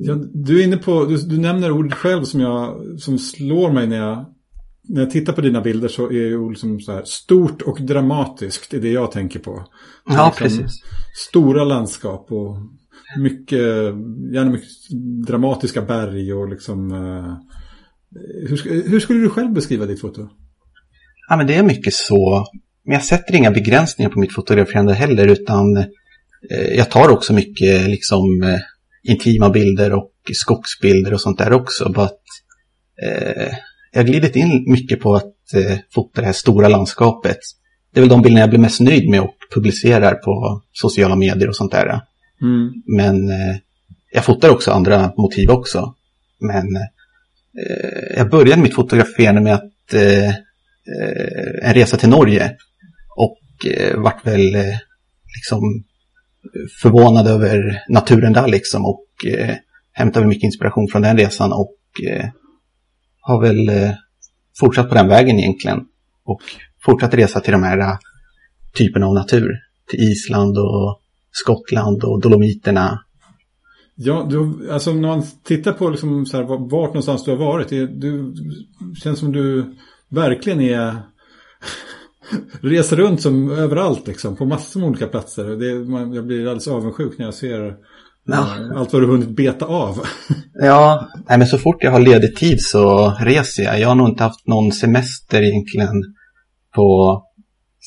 ja, 0.00 0.14
du 0.34 0.60
är 0.60 0.64
inne 0.64 0.76
på, 0.76 1.04
du, 1.04 1.16
du 1.16 1.38
nämner 1.38 1.70
ord 1.70 1.94
själv 1.94 2.24
som 2.24 2.40
jag, 2.40 2.82
som 3.00 3.18
slår 3.18 3.72
mig 3.72 3.86
när 3.86 3.96
jag 3.96 4.34
när 4.88 5.00
jag 5.00 5.10
tittar 5.10 5.32
på 5.32 5.40
dina 5.40 5.60
bilder 5.60 5.88
så 5.88 6.06
är 6.06 6.12
ju 6.12 6.50
liksom 6.50 6.80
så 6.80 6.92
här 6.92 7.02
stort 7.04 7.62
och 7.62 7.80
dramatiskt 7.80 8.74
är 8.74 8.80
det 8.80 8.90
jag 8.90 9.12
tänker 9.12 9.38
på. 9.38 9.66
Ja, 10.06 10.34
liksom 10.40 10.58
precis. 10.58 10.82
Stora 11.28 11.64
landskap 11.64 12.32
och 12.32 12.56
mycket, 13.18 13.58
gärna 14.34 14.50
mycket 14.50 14.68
dramatiska 15.26 15.82
berg 15.82 16.34
och 16.34 16.48
liksom... 16.48 16.92
Uh, 16.92 17.36
hur, 18.48 18.88
hur, 18.90 19.00
skulle 19.00 19.20
du 19.20 19.30
själv 19.30 19.52
beskriva 19.52 19.86
ditt 19.86 20.00
foto? 20.00 20.28
Ja, 21.28 21.36
men 21.36 21.46
det 21.46 21.54
är 21.54 21.62
mycket 21.62 21.94
så. 21.94 22.46
Men 22.84 22.94
jag 22.94 23.04
sätter 23.04 23.34
inga 23.34 23.50
begränsningar 23.50 24.10
på 24.10 24.18
mitt 24.18 24.34
fotograferande 24.34 24.94
heller, 24.94 25.26
utan 25.26 25.76
eh, 26.50 26.74
jag 26.76 26.90
tar 26.90 27.08
också 27.08 27.32
mycket 27.32 27.88
liksom 27.88 28.42
eh, 28.42 28.60
intima 29.12 29.50
bilder 29.50 29.92
och 29.92 30.10
skogsbilder 30.32 31.14
och 31.14 31.20
sånt 31.20 31.38
där 31.38 31.52
också. 31.52 31.92
Bara 31.92 32.06
att, 32.06 32.22
eh, 33.02 33.54
jag 33.92 34.00
har 34.00 34.06
glidit 34.06 34.36
in 34.36 34.64
mycket 34.66 35.00
på 35.00 35.14
att 35.14 35.54
eh, 35.54 35.78
fota 35.94 36.20
det 36.20 36.26
här 36.26 36.32
stora 36.32 36.68
landskapet. 36.68 37.38
Det 37.92 38.00
är 38.00 38.02
väl 38.02 38.08
de 38.08 38.22
bilderna 38.22 38.40
jag 38.40 38.50
blir 38.50 38.60
mest 38.60 38.80
nöjd 38.80 39.10
med 39.10 39.20
och 39.20 39.34
publicerar 39.54 40.14
på 40.14 40.62
sociala 40.72 41.16
medier 41.16 41.48
och 41.48 41.56
sånt 41.56 41.72
där. 41.72 42.00
Mm. 42.44 42.72
Men 42.86 43.28
eh, 43.28 43.56
jag 44.12 44.24
fotar 44.24 44.48
också 44.48 44.70
andra 44.70 45.12
motiv 45.16 45.50
också. 45.50 45.94
Men 46.40 46.76
eh, 46.76 48.16
jag 48.16 48.30
började 48.30 48.62
mitt 48.62 48.74
fotograferande 48.74 49.40
med 49.40 49.54
att 49.54 49.94
eh, 49.94 50.28
eh, 50.28 50.34
en 51.62 51.74
resa 51.74 51.96
till 51.96 52.08
Norge. 52.08 52.56
Och 53.16 53.66
eh, 53.66 54.00
vart 54.00 54.26
väl 54.26 54.54
eh, 54.54 54.78
liksom 55.36 55.84
förvånad 56.82 57.26
över 57.26 57.82
naturen 57.88 58.32
där 58.32 58.48
liksom. 58.48 58.86
Och 58.86 59.06
eh, 59.26 59.54
hämtade 59.92 60.26
mycket 60.26 60.44
inspiration 60.44 60.88
från 60.88 61.02
den 61.02 61.16
resan. 61.16 61.52
Och 61.52 61.76
eh, 62.08 62.28
har 63.20 63.40
väl 63.40 63.68
eh, 63.68 63.90
fortsatt 64.60 64.88
på 64.88 64.94
den 64.94 65.08
vägen 65.08 65.38
egentligen. 65.38 65.80
Och 66.24 66.40
fortsatt 66.84 67.14
resa 67.14 67.40
till 67.40 67.52
de 67.52 67.62
här 67.62 67.78
eh, 67.78 67.98
typerna 68.78 69.06
av 69.06 69.14
natur. 69.14 69.50
Till 69.90 70.00
Island 70.00 70.58
och 70.58 71.00
Skottland 71.34 72.04
och 72.04 72.20
Dolomiterna. 72.20 73.00
Ja, 73.96 74.26
du, 74.30 74.70
alltså 74.72 74.92
när 74.92 75.08
man 75.08 75.22
tittar 75.44 75.72
på 75.72 75.90
liksom 75.90 76.26
så 76.26 76.36
här, 76.36 76.44
vart 76.44 76.88
någonstans 76.88 77.24
du 77.24 77.30
har 77.30 77.38
varit. 77.38 77.68
Det, 77.68 77.86
du 77.86 78.34
känns 79.02 79.18
som 79.18 79.32
du 79.32 79.74
verkligen 80.08 80.60
är 80.60 80.96
reser 82.60 82.96
runt 82.96 83.22
som 83.22 83.50
överallt 83.50 84.06
liksom, 84.06 84.36
på 84.36 84.44
massor 84.44 84.80
med 84.80 84.88
olika 84.88 85.06
platser. 85.06 85.44
Det, 85.44 85.90
man, 85.90 86.12
jag 86.12 86.26
blir 86.26 86.40
alldeles 86.40 86.68
avundsjuk 86.68 87.18
när 87.18 87.24
jag 87.24 87.34
ser 87.34 87.76
ja. 88.26 88.46
allt 88.76 88.92
vad 88.92 89.02
du 89.02 89.06
hunnit 89.06 89.36
beta 89.36 89.66
av. 89.66 89.98
ja, 90.54 91.08
nej, 91.28 91.38
men 91.38 91.46
så 91.46 91.58
fort 91.58 91.82
jag 91.84 91.90
har 91.90 92.00
ledig 92.00 92.36
tid 92.36 92.60
så 92.60 93.14
reser 93.20 93.62
jag. 93.62 93.80
Jag 93.80 93.88
har 93.88 93.94
nog 93.94 94.08
inte 94.08 94.22
haft 94.22 94.46
någon 94.46 94.72
semester 94.72 95.42
egentligen 95.42 96.14
på 96.74 97.22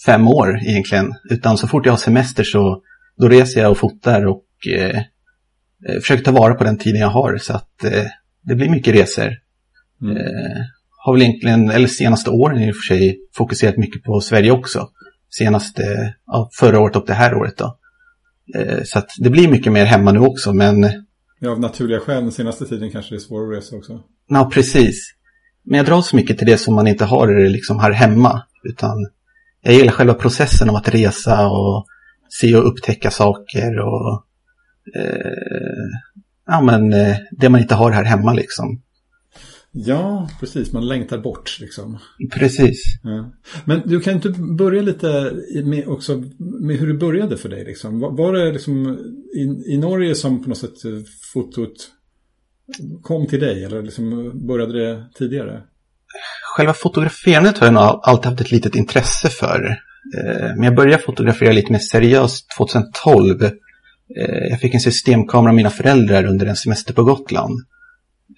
fem 0.06 0.28
år 0.28 0.60
egentligen. 0.68 1.14
Utan 1.30 1.58
så 1.58 1.68
fort 1.68 1.86
jag 1.86 1.94
har 1.94 1.98
semester 1.98 2.44
så 2.44 2.82
då 3.18 3.28
reser 3.28 3.62
jag 3.62 3.72
och 3.72 3.78
fotar 3.78 4.26
och 4.26 4.46
eh, 4.74 4.98
eh, 5.88 6.00
försöker 6.02 6.24
ta 6.24 6.32
vara 6.32 6.54
på 6.54 6.64
den 6.64 6.78
tiden 6.78 7.02
jag 7.02 7.08
har. 7.08 7.38
Så 7.38 7.54
att 7.54 7.84
eh, 7.84 8.06
det 8.42 8.56
blir 8.56 8.70
mycket 8.70 8.96
resor. 8.96 9.34
Mm. 10.02 10.18
Eh, 10.18 10.66
har 10.98 11.14
väl 11.14 11.22
egentligen, 11.22 11.70
eller 11.70 11.88
senaste 11.88 12.30
åren 12.30 12.64
i 12.64 12.72
och 12.72 12.76
för 12.76 12.96
sig, 12.96 13.20
fokuserat 13.34 13.78
mycket 13.78 14.04
på 14.04 14.22
Sverige 14.22 14.52
också. 14.52 14.90
Senaste, 15.30 16.14
ja, 16.26 16.50
förra 16.54 16.80
året 16.80 16.96
och 16.96 17.04
det 17.08 17.14
här 17.14 17.36
året 17.36 17.58
då. 17.58 17.78
Eh, 18.56 18.84
så 18.84 19.00
att 19.00 19.10
det 19.20 19.30
blir 19.30 19.48
mycket 19.48 19.74
mer 19.74 19.86
hemma 19.86 20.12
nu 20.12 20.20
också, 20.20 20.54
men... 20.54 20.92
Ja, 21.40 21.52
av 21.52 21.60
naturliga 21.60 22.00
skäl 22.00 22.24
den 22.24 22.32
senaste 22.32 22.66
tiden 22.66 22.92
kanske 22.92 23.16
det 23.16 23.18
är 23.18 23.20
svårare 23.20 23.58
att 23.58 23.64
resa 23.64 23.76
också. 23.76 24.04
Ja, 24.28 24.50
precis. 24.54 25.14
Men 25.64 25.78
jag 25.78 25.86
dras 25.86 26.14
mycket 26.14 26.38
till 26.38 26.48
det 26.48 26.58
som 26.58 26.76
man 26.76 26.88
inte 26.88 27.06
har 27.06 27.50
liksom 27.50 27.80
här 27.80 27.92
hemma. 27.92 28.42
Utan 28.64 29.08
jag 29.62 29.74
gillar 29.74 29.92
själva 29.92 30.14
processen 30.14 30.70
av 30.70 30.76
att 30.76 30.90
resa 30.90 31.48
och 31.48 31.86
se 32.30 32.56
och 32.56 32.68
upptäcka 32.68 33.12
saker 33.12 33.80
och 33.80 34.26
eh, 34.96 35.88
ja, 36.48 36.62
men, 36.62 36.94
eh, 36.94 37.16
det 37.32 37.50
man 37.50 37.62
inte 37.62 37.76
har 37.76 37.92
här 37.92 38.04
hemma 38.04 38.34
liksom. 38.34 38.82
Ja, 39.72 40.30
precis. 40.40 40.74
Man 40.74 40.88
längtar 40.88 41.18
bort 41.18 41.58
liksom. 41.60 42.00
Precis. 42.34 42.84
Ja. 43.04 43.32
Men 43.66 43.82
du 43.86 44.00
kan 44.00 44.14
inte 44.14 44.30
börja 44.30 44.82
lite 44.82 45.32
med, 45.64 45.88
också 45.88 46.24
med 46.40 46.78
hur 46.78 46.88
det 46.88 46.94
började 46.94 47.38
för 47.38 47.50
dig? 47.50 47.66
Liksom. 47.66 48.00
Var, 48.00 48.12
var 48.12 48.34
det 48.34 48.52
liksom 48.52 49.00
i, 49.36 49.74
i, 49.74 49.78
Norge 49.78 50.16
som 50.16 50.44
på 50.44 50.50
något 50.50 50.58
sätt 50.58 50.74
fotot 51.34 51.92
kom 53.02 53.28
till 53.28 53.40
dig? 53.40 53.64
Eller 53.64 53.82
liksom 53.82 54.32
började 54.48 54.80
det 54.80 55.06
tidigare? 55.16 55.64
Själva 56.56 56.74
fotograferandet 56.74 57.58
har 57.58 57.68
jag 57.68 57.74
nog 57.74 58.00
alltid 58.04 58.26
haft 58.26 58.42
ett 58.42 58.52
litet 58.52 58.76
intresse 58.76 59.30
för. 59.30 59.80
Eh, 60.16 60.56
men 60.56 60.64
jag 60.64 60.76
började 60.76 61.04
fotografera 61.04 61.52
lite 61.52 61.72
mer 61.72 61.80
seriöst 61.80 62.46
2012. 62.58 63.44
Eh, 63.44 63.52
jag 64.50 64.60
fick 64.60 64.74
en 64.74 64.80
systemkamera 64.80 65.50
av 65.50 65.56
mina 65.56 65.70
föräldrar 65.70 66.26
under 66.26 66.46
en 66.46 66.56
semester 66.56 66.94
på 66.94 67.04
Gotland. 67.04 67.60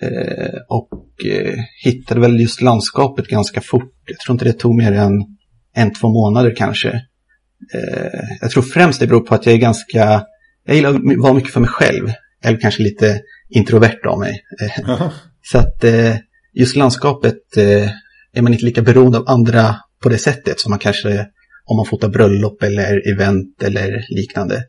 Eh, 0.01 0.59
och 0.67 0.89
hittade 1.83 2.21
väl 2.21 2.39
just 2.39 2.61
landskapet 2.61 3.27
ganska 3.27 3.61
fort. 3.61 3.93
Jag 4.05 4.19
tror 4.19 4.33
inte 4.33 4.45
det 4.45 4.53
tog 4.53 4.75
mer 4.75 4.91
än 4.91 5.25
en, 5.75 5.93
två 5.93 6.07
månader 6.07 6.55
kanske. 6.55 7.01
Jag 8.41 8.51
tror 8.51 8.63
främst 8.63 8.99
det 8.99 9.07
beror 9.07 9.19
på 9.19 9.35
att 9.35 9.45
jag 9.45 9.55
är 9.55 9.59
ganska, 9.59 10.23
jag 10.65 10.75
gillar 10.75 10.89
att 10.89 11.01
vara 11.17 11.33
mycket 11.33 11.53
för 11.53 11.59
mig 11.59 11.69
själv. 11.69 12.07
Eller 12.43 12.59
kanske 12.59 12.83
lite 12.83 13.21
introvert 13.49 14.05
av 14.07 14.19
mig. 14.19 14.41
Så 15.43 15.57
att 15.57 15.83
just 16.53 16.75
landskapet 16.75 17.57
är 18.33 18.41
man 18.41 18.53
inte 18.53 18.65
lika 18.65 18.81
beroende 18.81 19.17
av 19.17 19.23
andra 19.27 19.75
på 20.03 20.09
det 20.09 20.17
sättet 20.17 20.59
som 20.59 20.69
man 20.69 20.79
kanske 20.79 21.27
om 21.69 21.77
man 21.77 21.85
fotar 21.85 22.09
bröllop 22.09 22.63
eller 22.63 23.13
event 23.13 23.63
eller 23.63 24.05
liknande. 24.09 24.63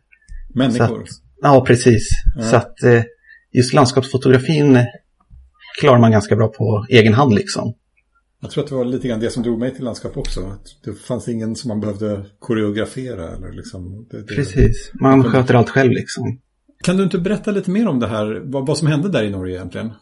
Människor? 0.55 1.03
Att, 1.03 1.09
ja, 1.43 1.65
precis. 1.67 2.09
Ja. 2.37 2.43
Så 2.43 2.57
att 2.57 2.83
eh, 2.83 3.03
just 3.53 3.75
landskapsfotografin 3.75 4.79
klarar 5.81 5.99
man 5.99 6.13
ganska 6.13 6.37
bra 6.37 6.49
på 6.49 6.87
egen 6.89 7.15
hand 7.15 7.35
liksom. 7.35 7.75
Jag 8.41 8.51
tror 8.51 8.65
att 8.65 8.71
det 8.71 8.77
var 8.77 8.85
lite 8.85 9.09
grann 9.09 9.21
det 9.21 9.31
som 9.31 9.43
drog 9.43 9.59
mig 9.59 9.75
till 9.75 9.85
landskap 9.85 10.17
också. 10.17 10.41
Att 10.41 10.67
det 10.85 10.93
fanns 10.93 11.29
ingen 11.29 11.57
som 11.57 11.69
man 11.69 11.81
behövde 11.81 12.25
koreografera. 12.39 13.29
Eller 13.29 13.53
liksom, 13.53 14.07
det, 14.11 14.19
det, 14.19 14.35
Precis, 14.35 14.91
man 15.01 15.21
det, 15.21 15.29
sköter 15.29 15.55
allt 15.55 15.71
själv 15.71 15.91
liksom. 15.91 16.39
Kan 16.85 16.97
du 16.97 17.03
inte 17.03 17.19
berätta 17.19 17.51
lite 17.51 17.71
mer 17.71 17.89
om 17.89 18.01
det 18.01 18.07
här, 18.07 18.43
vad, 18.45 18.67
vad 18.67 18.79
som 18.79 18.89
hände 18.89 19.09
där 19.09 19.23
i 19.23 19.31
Norge 19.31 19.57
egentligen? 19.57 19.93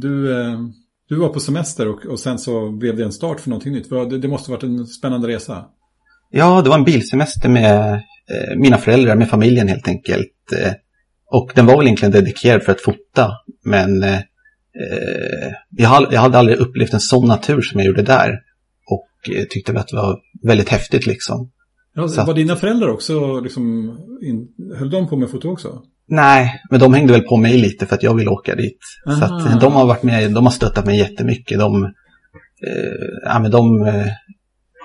Du, 0.00 0.40
eh, 0.40 0.60
du 1.08 1.16
var 1.16 1.28
på 1.28 1.40
semester 1.40 1.88
och, 1.88 2.06
och 2.06 2.20
sen 2.20 2.38
så 2.38 2.70
blev 2.70 2.96
det 2.96 3.04
en 3.04 3.12
start 3.12 3.40
för 3.40 3.50
någonting 3.50 3.72
nytt. 3.72 3.90
Det, 3.90 4.18
det 4.18 4.28
måste 4.28 4.50
ha 4.50 4.56
varit 4.56 4.64
en 4.64 4.86
spännande 4.86 5.28
resa. 5.28 5.64
Ja, 6.36 6.62
det 6.62 6.68
var 6.68 6.78
en 6.78 6.84
bilsemester 6.84 7.48
med 7.48 7.92
eh, 8.30 8.56
mina 8.56 8.78
föräldrar, 8.78 9.16
med 9.16 9.28
familjen 9.28 9.68
helt 9.68 9.88
enkelt. 9.88 10.52
Eh, 10.62 10.72
Och 11.32 11.52
den 11.54 11.66
var 11.66 11.76
väl 11.76 11.86
egentligen 11.86 12.12
dedikerad 12.12 12.62
för 12.62 12.72
att 12.72 12.80
fota. 12.80 13.30
Men 13.64 14.02
eh, 14.02 14.18
jag, 15.70 15.88
hade, 15.88 16.38
aldrig 16.38 16.56
upplevt 16.58 16.92
en 16.94 17.00
sån 17.00 17.28
natur 17.28 17.60
som 17.62 17.80
jag 17.80 17.86
gjorde 17.86 18.02
där. 18.02 18.30
Och 18.90 19.08
tyckte 19.50 19.72
att 19.80 19.88
det 19.88 19.96
var 19.96 20.18
väldigt 20.42 20.68
häftigt 20.68 21.06
liksom. 21.06 21.50
Ja, 21.94 22.08
Så 22.08 22.22
var 22.22 22.30
att- 22.30 22.36
dina 22.36 22.56
föräldrar 22.56 22.88
också, 22.88 23.40
liksom, 23.40 23.64
in, 24.22 24.48
höll 24.78 24.90
de 24.90 25.08
på 25.08 25.16
med 25.16 25.30
foto 25.30 25.48
också? 25.48 25.82
Nej, 26.08 26.60
men 26.70 26.80
de 26.80 26.94
hängde 26.94 27.12
väl 27.12 27.22
på 27.22 27.36
mig 27.36 27.58
lite 27.58 27.86
för 27.86 27.94
att 27.94 28.02
jag 28.02 28.14
ville 28.14 28.30
åka 28.30 28.54
dit. 28.54 28.78
Så 29.04 29.10
Aha. 29.24 29.36
att 29.54 29.60
de 29.60 29.72
har 29.72 29.86
varit 29.86 30.02
med, 30.02 30.32
de 30.32 30.44
har 30.44 30.52
stöttat 30.52 30.86
mig 30.86 30.98
jättemycket. 30.98 31.58
De, 31.58 31.84
eh, 31.84 31.90
ja, 33.24 33.38
men 33.38 33.50
de 33.50 33.82
eh, 33.86 34.06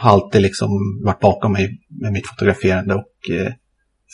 har 0.01 0.11
alltid 0.11 0.41
liksom 0.41 0.69
varit 1.03 1.19
bakom 1.19 1.51
mig 1.51 1.79
med 2.01 2.11
mitt 2.11 2.27
fotograferande 2.27 2.93
och 2.93 3.31
eh, 3.31 3.53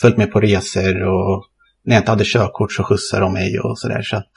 följt 0.01 0.17
med 0.17 0.31
på 0.31 0.39
resor 0.39 1.03
och 1.03 1.45
när 1.85 1.95
jag 1.95 2.01
inte 2.01 2.11
hade 2.11 2.23
körkort 2.23 2.71
så 2.71 2.83
skjutsade 2.83 3.23
de 3.23 3.33
mig 3.33 3.59
och 3.59 3.79
sådär. 3.79 4.01
Så 4.01 4.17
att 4.17 4.31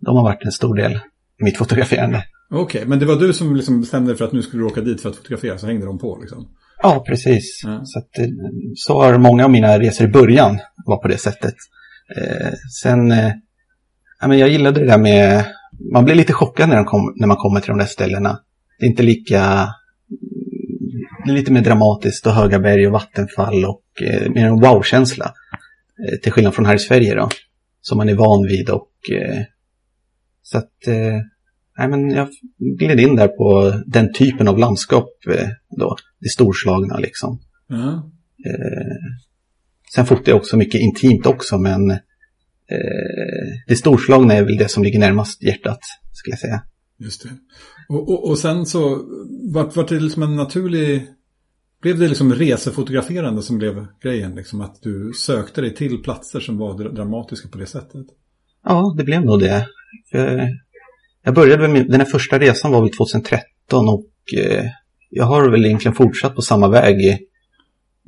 de 0.00 0.16
har 0.16 0.24
varit 0.24 0.44
en 0.44 0.52
stor 0.52 0.76
del 0.76 0.92
i 1.40 1.44
mitt 1.44 1.58
fotograferande. 1.58 2.24
Okej, 2.50 2.84
men 2.86 2.98
det 2.98 3.06
var 3.06 3.16
du 3.16 3.32
som 3.32 3.56
liksom 3.56 3.80
bestämde 3.80 4.16
för 4.16 4.24
att 4.24 4.32
nu 4.32 4.42
skulle 4.42 4.62
du 4.62 4.66
åka 4.66 4.80
dit 4.80 5.00
för 5.00 5.10
att 5.10 5.16
fotografera, 5.16 5.58
så 5.58 5.66
hängde 5.66 5.86
de 5.86 5.98
på 5.98 6.18
liksom? 6.20 6.48
Ja, 6.82 7.04
precis. 7.06 7.60
Ja. 7.64 7.80
Så, 7.84 7.98
att, 7.98 8.18
eh, 8.18 8.26
så 8.74 9.02
har 9.02 9.18
många 9.18 9.44
av 9.44 9.50
mina 9.50 9.78
resor 9.78 10.06
i 10.06 10.10
början 10.10 10.58
var 10.86 10.96
på 10.96 11.08
det 11.08 11.18
sättet. 11.18 11.54
Eh, 12.16 12.52
sen, 12.82 13.12
eh, 13.12 13.32
ja, 14.20 14.28
men 14.28 14.38
jag 14.38 14.48
gillade 14.48 14.80
det 14.80 14.86
där 14.86 14.98
med, 14.98 15.44
man 15.92 16.04
blir 16.04 16.14
lite 16.14 16.32
chockad 16.32 16.68
när, 16.68 16.84
kom, 16.84 17.14
när 17.16 17.26
man 17.26 17.36
kommer 17.36 17.60
till 17.60 17.68
de 17.68 17.78
där 17.78 17.86
ställena. 17.86 18.38
Det 18.78 18.86
är 18.86 18.90
inte 18.90 19.02
lika, 19.02 19.68
det 21.24 21.30
är 21.30 21.34
lite 21.34 21.52
mer 21.52 21.60
dramatiskt 21.60 22.26
och 22.26 22.32
höga 22.32 22.58
berg 22.58 22.86
och 22.86 22.92
vattenfall 22.92 23.64
och 23.64 24.02
eh, 24.02 24.30
mer 24.30 24.46
en 24.46 24.60
wow-känsla. 24.60 25.34
Eh, 26.08 26.18
till 26.22 26.32
skillnad 26.32 26.54
från 26.54 26.66
här 26.66 26.74
i 26.74 26.78
Sverige 26.78 27.14
då, 27.14 27.28
som 27.80 27.98
man 27.98 28.08
är 28.08 28.14
van 28.14 28.46
vid 28.46 28.70
och 28.70 28.90
eh, 29.12 29.42
så 30.42 30.58
att, 30.58 30.86
eh, 30.86 31.18
nej 31.78 31.88
men 31.88 32.10
jag 32.10 32.28
gled 32.78 33.00
in 33.00 33.16
där 33.16 33.28
på 33.28 33.74
den 33.86 34.12
typen 34.12 34.48
av 34.48 34.58
landskap 34.58 35.10
eh, 35.30 35.48
då 35.78 35.96
det 36.20 36.28
storslagna 36.28 36.98
liksom. 36.98 37.40
Eh, 38.46 38.96
sen 39.94 40.06
fotar 40.06 40.32
jag 40.32 40.36
också 40.36 40.56
mycket 40.56 40.80
intimt 40.80 41.26
också, 41.26 41.58
men 41.58 41.98
det 43.66 43.76
storslagna 43.76 44.34
är 44.34 44.44
väl 44.44 44.56
det 44.56 44.68
som 44.68 44.82
ligger 44.82 44.98
närmast 44.98 45.42
hjärtat, 45.42 45.78
skulle 46.12 46.32
jag 46.32 46.38
säga. 46.38 46.62
Just 47.00 47.22
det. 47.22 47.30
Och, 47.88 48.08
och, 48.08 48.28
och 48.28 48.38
sen 48.38 48.66
så, 48.66 49.02
vart, 49.52 49.76
vart 49.76 49.88
det 49.88 50.00
liksom 50.00 50.22
en 50.22 50.36
naturlig... 50.36 51.06
Blev 51.82 51.98
det 51.98 52.08
liksom 52.08 52.34
resefotograferande 52.34 53.42
som 53.42 53.58
blev 53.58 53.86
grejen? 54.02 54.34
Liksom 54.34 54.60
att 54.60 54.82
du 54.82 55.12
sökte 55.16 55.60
dig 55.60 55.74
till 55.74 56.02
platser 56.02 56.40
som 56.40 56.58
var 56.58 56.88
dramatiska 56.88 57.48
på 57.48 57.58
det 57.58 57.66
sättet? 57.66 58.06
Ja, 58.64 58.94
det 58.98 59.04
blev 59.04 59.24
nog 59.24 59.40
det. 59.40 59.66
Jag 61.24 61.34
började 61.34 61.68
med 61.68 61.86
den 61.90 62.00
här 62.00 62.08
första 62.08 62.38
resan 62.38 62.72
var 62.72 62.80
väl 62.80 62.90
2013 62.90 63.88
och 63.88 64.38
eh, 64.38 64.64
jag 65.10 65.24
har 65.24 65.50
väl 65.50 65.66
egentligen 65.66 65.94
fortsatt 65.94 66.34
på 66.34 66.42
samma 66.42 66.68
väg. 66.68 67.18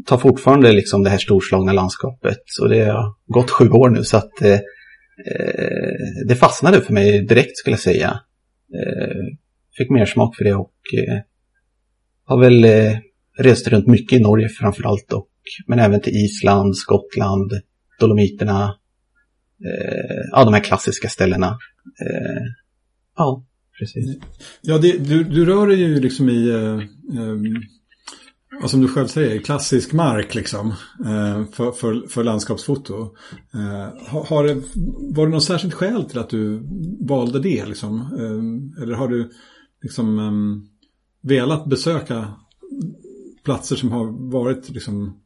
Tar 0.07 0.19
fortfarande 0.19 0.73
liksom 0.73 1.03
det 1.03 1.11
här 1.11 1.19
storslagna 1.19 1.73
landskapet 1.73 2.43
och 2.61 2.69
det 2.69 2.85
har 2.85 3.15
gått 3.27 3.51
sju 3.51 3.71
år 3.71 3.91
nu 3.91 4.05
så 4.05 4.17
att 4.17 4.43
eh, 4.43 4.53
eh 4.53 4.61
det 6.29 6.37
fastnade 6.37 6.81
för 6.81 6.93
mig 6.93 7.27
direkt 7.27 7.57
skulle 7.57 7.75
jag 7.75 7.81
säga. 7.81 8.21
Eh, 8.75 9.37
fick 9.77 9.91
mer 9.91 10.07
smak 10.07 10.37
för 10.37 10.45
det 10.45 10.55
och 10.55 10.75
eh, 11.09 11.21
har 12.25 12.41
väl 12.41 12.65
eh, 12.65 12.99
rest 13.39 13.69
runt 13.69 13.87
mycket 13.87 14.19
i 14.19 14.23
Norge 14.23 14.49
framförallt 14.49 15.13
och 15.13 15.29
men 15.67 15.79
även 15.79 16.01
till 16.01 16.17
Island, 16.17 16.77
Skottland, 16.77 17.53
Dolomiterna, 18.01 18.79
eh, 19.65 20.29
ja 20.31 20.45
de 20.45 20.55
här 20.55 20.65
klassiska 20.65 21.09
ställena. 21.09 21.47
Eh, 22.01 22.43
ja, 23.17 23.45
precis. 23.79 24.17
Ja, 24.61 24.79
det, 24.79 24.99
du, 25.09 25.25
du 25.25 25.45
rör 25.45 25.67
dig 25.67 25.81
ju 25.81 26.01
liksom 26.01 26.29
i, 26.29 26.49
eh, 26.49 26.75
eh 27.19 27.37
och 28.63 28.71
som 28.71 28.81
du 28.81 28.89
själv 28.89 29.07
säger, 29.07 29.41
klassisk 29.41 29.93
mark 29.93 30.35
liksom. 30.35 30.69
Eh, 31.05 31.45
för, 31.53 31.73
för, 31.73 32.09
för 32.09 32.25
landskapsfoto. 32.25 33.15
Eh, 33.55 34.09
har, 34.09 34.25
har 34.25 34.45
det, 34.45 34.63
var 35.15 35.27
det 35.27 35.33
något 35.33 35.45
särskilt 35.45 35.75
skäl 35.75 36.05
till 36.05 36.19
att 36.19 36.31
du 36.31 36.69
valde 37.01 37.41
det 37.41 37.67
liksom? 37.67 38.01
Eh, 38.01 38.83
eller 38.83 38.95
har 38.95 39.09
du 39.09 39.31
liksom 39.83 40.19
ehm, 40.19 40.63
velat 41.23 41.67
besöka 41.67 42.35
platser 43.45 43.77
som 43.77 43.93
har 43.93 44.31
varit 44.31 44.71
liksom, 44.71 45.21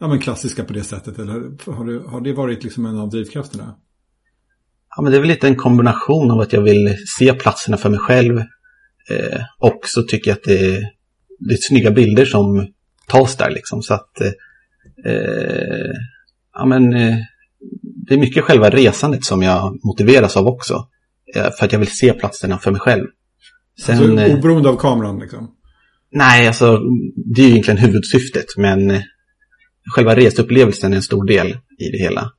ja, 0.00 0.08
men 0.08 0.18
klassiska 0.18 0.64
på 0.64 0.72
det 0.72 0.84
sättet? 0.84 1.18
Eller 1.18 1.32
har, 1.72 1.84
du, 1.84 1.98
har 1.98 2.20
det 2.20 2.32
varit 2.32 2.64
liksom 2.64 2.86
en 2.86 2.98
av 2.98 3.10
drivkrafterna? 3.10 3.74
Ja, 4.96 5.02
men 5.02 5.12
det 5.12 5.18
är 5.18 5.20
väl 5.20 5.28
lite 5.28 5.48
en 5.48 5.56
kombination 5.56 6.30
av 6.30 6.40
att 6.40 6.52
jag 6.52 6.62
vill 6.62 6.96
se 7.18 7.32
platserna 7.32 7.76
för 7.76 7.90
mig 7.90 7.98
själv 7.98 8.38
eh, 9.10 9.40
och 9.58 9.80
så 9.84 10.02
tycker 10.02 10.30
jag 10.30 10.36
att 10.36 10.44
det 10.44 10.76
är, 10.76 10.80
det 11.38 11.54
är 11.54 11.58
snygga 11.60 11.90
bilder 11.90 12.24
som 12.24 12.68
tas 13.08 13.36
där 13.36 13.50
liksom. 13.50 13.82
Så 13.82 13.94
att 13.94 14.20
eh, 14.20 14.32
eh, 15.12 15.92
ja, 16.54 16.66
men, 16.66 16.94
eh, 16.94 17.16
det 18.08 18.14
är 18.14 18.18
mycket 18.18 18.44
själva 18.44 18.70
resandet 18.70 19.24
som 19.24 19.42
jag 19.42 19.78
motiveras 19.84 20.36
av 20.36 20.46
också. 20.46 20.88
Eh, 21.34 21.50
för 21.58 21.64
att 21.64 21.72
jag 21.72 21.78
vill 21.78 21.90
se 21.90 22.12
platserna 22.12 22.58
för 22.58 22.70
mig 22.70 22.80
själv. 22.80 23.06
Sen, 23.80 23.98
alltså, 23.98 24.26
eh, 24.26 24.38
oberoende 24.38 24.68
av 24.68 24.76
kameran 24.76 25.18
liksom? 25.18 25.54
Nej, 26.12 26.46
alltså 26.46 26.80
det 27.34 27.42
är 27.42 27.46
ju 27.46 27.50
egentligen 27.50 27.78
huvudsyftet, 27.78 28.46
men 28.56 29.02
själva 29.94 30.16
reseupplevelsen 30.16 30.92
är 30.92 30.96
en 30.96 31.02
stor 31.02 31.26
del 31.26 31.46
i 31.78 31.90
det 31.92 31.98
hela. 31.98 32.32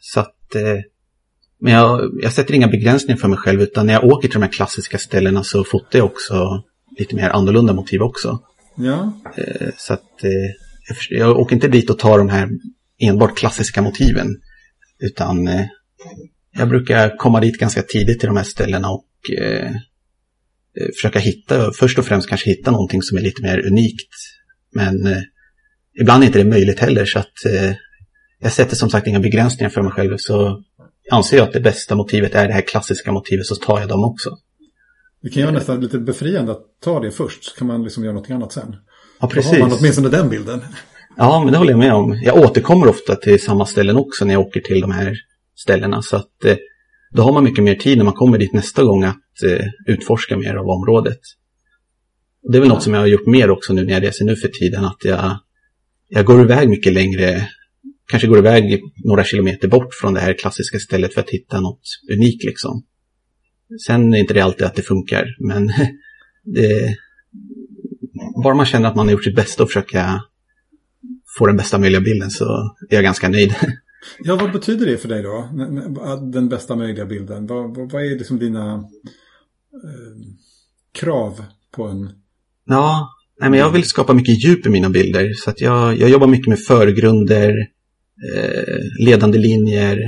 Så 0.00 0.20
att, 0.20 0.36
men 1.60 1.72
jag, 1.72 2.10
jag 2.22 2.32
sätter 2.32 2.54
inga 2.54 2.68
begränsningar 2.68 3.18
för 3.18 3.28
mig 3.28 3.38
själv, 3.38 3.62
utan 3.62 3.86
när 3.86 3.92
jag 3.92 4.04
åker 4.04 4.28
till 4.28 4.40
de 4.40 4.42
här 4.42 4.52
klassiska 4.52 4.98
ställena 4.98 5.44
så 5.44 5.64
fotar 5.64 5.98
jag 5.98 6.06
också 6.06 6.62
lite 6.98 7.16
mer 7.16 7.30
annorlunda 7.30 7.72
motiv 7.72 8.02
också. 8.02 8.40
Ja, 8.76 9.12
eh, 9.36 9.68
så 9.76 9.94
att 9.94 10.24
eh, 10.24 10.30
jag, 10.88 10.96
jag 11.20 11.38
åker 11.38 11.54
inte 11.54 11.68
dit 11.68 11.90
och 11.90 11.98
tar 11.98 12.18
de 12.18 12.28
här 12.28 12.48
enbart 12.98 13.36
klassiska 13.36 13.82
motiven, 13.82 14.26
utan 14.98 15.48
eh, 15.48 15.66
jag 16.56 16.68
brukar 16.68 17.16
komma 17.16 17.40
dit 17.40 17.58
ganska 17.58 17.82
tidigt 17.82 18.20
till 18.20 18.26
de 18.26 18.36
här 18.36 18.44
ställena 18.44 18.90
och 18.90 19.04
försöka 20.94 21.18
hitta, 21.18 21.72
först 21.72 21.98
och 21.98 22.04
främst 22.04 22.28
kanske 22.28 22.50
hitta 22.50 22.70
någonting 22.70 23.02
som 23.02 23.18
är 23.18 23.22
lite 23.22 23.42
mer 23.42 23.66
unikt. 23.66 24.10
Men 24.74 25.06
eh, 25.06 25.22
ibland 26.00 26.22
är 26.22 26.26
inte 26.26 26.38
det 26.38 26.50
möjligt 26.50 26.80
heller 26.80 27.04
så 27.04 27.18
att 27.18 27.44
eh, 27.46 27.72
jag 28.38 28.52
sätter 28.52 28.76
som 28.76 28.90
sagt 28.90 29.06
inga 29.06 29.20
begränsningar 29.20 29.70
för 29.70 29.82
mig 29.82 29.92
själv 29.92 30.16
så 30.16 30.62
anser 31.10 31.36
jag 31.36 31.46
att 31.46 31.52
det 31.52 31.60
bästa 31.60 31.94
motivet 31.94 32.34
är 32.34 32.48
det 32.48 32.54
här 32.54 32.66
klassiska 32.66 33.12
motivet 33.12 33.46
så 33.46 33.54
tar 33.54 33.80
jag 33.80 33.88
dem 33.88 34.04
också. 34.04 34.38
Det 35.24 35.30
kan 35.30 35.40
ju 35.40 35.46
vara 35.46 35.54
nästan 35.54 35.80
lite 35.80 35.98
befriande 35.98 36.52
att 36.52 36.62
ta 36.80 37.00
det 37.00 37.10
först. 37.10 37.44
Så 37.44 37.56
kan 37.56 37.66
man 37.66 37.82
liksom 37.82 38.04
göra 38.04 38.14
något 38.14 38.30
annat 38.30 38.52
sen. 38.52 38.76
Ja, 39.20 39.30
Då 39.34 39.40
har 39.40 39.58
man 39.58 39.72
åtminstone 39.78 40.08
den 40.08 40.28
bilden. 40.28 40.60
Ja, 41.16 41.42
men 41.44 41.52
det 41.52 41.58
håller 41.58 41.70
jag 41.70 41.78
med 41.78 41.94
om. 41.94 42.20
Jag 42.24 42.36
återkommer 42.36 42.88
ofta 42.88 43.16
till 43.16 43.42
samma 43.42 43.66
ställen 43.66 43.96
också 43.96 44.24
när 44.24 44.34
jag 44.34 44.40
åker 44.40 44.60
till 44.60 44.80
de 44.80 44.90
här 44.90 45.16
ställena. 45.56 46.02
Så 46.02 46.16
att 46.16 46.44
eh, 46.44 46.56
då 47.12 47.22
har 47.22 47.32
man 47.32 47.44
mycket 47.44 47.64
mer 47.64 47.74
tid 47.74 47.98
när 47.98 48.04
man 48.04 48.14
kommer 48.14 48.38
dit 48.38 48.52
nästa 48.52 48.84
gång 48.84 49.04
att 49.04 49.42
eh, 49.44 49.66
utforska 49.86 50.36
mer 50.36 50.54
av 50.54 50.68
området. 50.68 51.18
Det 52.42 52.58
är 52.58 52.60
väl 52.60 52.68
något 52.68 52.82
som 52.82 52.94
jag 52.94 53.00
har 53.00 53.06
gjort 53.06 53.26
mer 53.26 53.50
också 53.50 53.72
nu 53.72 53.84
när 53.84 53.92
jag 53.92 54.02
reser 54.02 54.24
nu 54.24 54.36
för 54.36 54.48
tiden. 54.48 54.84
Att 54.84 55.04
jag, 55.04 55.38
jag 56.08 56.24
går 56.24 56.40
iväg 56.40 56.68
mycket 56.68 56.92
längre, 56.92 57.48
kanske 58.10 58.28
går 58.28 58.38
iväg 58.38 58.82
några 59.04 59.24
kilometer 59.24 59.68
bort 59.68 59.94
från 59.94 60.14
det 60.14 60.20
här 60.20 60.38
klassiska 60.38 60.78
stället 60.78 61.14
för 61.14 61.20
att 61.20 61.30
hitta 61.30 61.60
något 61.60 61.82
unikt 62.16 62.44
liksom. 62.44 62.84
Sen 63.86 64.14
är 64.14 64.18
inte 64.18 64.34
det 64.34 64.40
alltid 64.40 64.66
att 64.66 64.74
det 64.74 64.82
funkar, 64.82 65.36
men 65.38 65.66
det, 66.44 66.96
bara 68.44 68.54
man 68.54 68.66
känner 68.66 68.88
att 68.88 68.96
man 68.96 69.06
har 69.06 69.12
gjort 69.12 69.24
sitt 69.24 69.36
bästa 69.36 69.62
och 69.62 69.68
försöka 69.68 70.22
få 71.38 71.46
den 71.46 71.56
bästa 71.56 71.78
möjliga 71.78 72.00
bilden 72.00 72.30
så 72.30 72.44
är 72.90 72.94
jag 72.94 73.04
ganska 73.04 73.28
nöjd. 73.28 73.54
Ja, 74.18 74.36
vad 74.36 74.52
betyder 74.52 74.86
det 74.86 74.96
för 74.96 75.08
dig 75.08 75.22
då? 75.22 75.48
Den 76.32 76.48
bästa 76.48 76.76
möjliga 76.76 77.06
bilden. 77.06 77.46
Vad, 77.46 77.76
vad, 77.76 77.92
vad 77.92 78.04
är 78.04 78.18
liksom 78.18 78.38
dina 78.38 78.74
eh, 78.74 80.34
krav 80.92 81.44
på 81.70 81.84
en... 81.84 82.10
Ja, 82.64 83.08
nej, 83.40 83.50
men 83.50 83.58
jag 83.58 83.70
vill 83.70 83.84
skapa 83.84 84.12
mycket 84.12 84.44
djup 84.44 84.66
i 84.66 84.68
mina 84.68 84.90
bilder. 84.90 85.32
Så 85.32 85.50
att 85.50 85.60
jag, 85.60 85.98
jag 85.98 86.10
jobbar 86.10 86.26
mycket 86.26 86.46
med 86.46 86.58
förgrunder, 86.58 87.50
eh, 88.34 89.06
ledande 89.06 89.38
linjer 89.38 89.98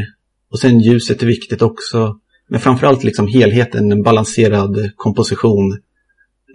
och 0.50 0.58
sen 0.58 0.80
ljuset 0.80 1.22
är 1.22 1.26
viktigt 1.26 1.62
också. 1.62 2.20
Men 2.48 2.60
framförallt 2.60 3.04
liksom 3.04 3.26
helheten, 3.26 3.92
en 3.92 4.02
balanserad 4.02 4.90
komposition. 4.96 5.78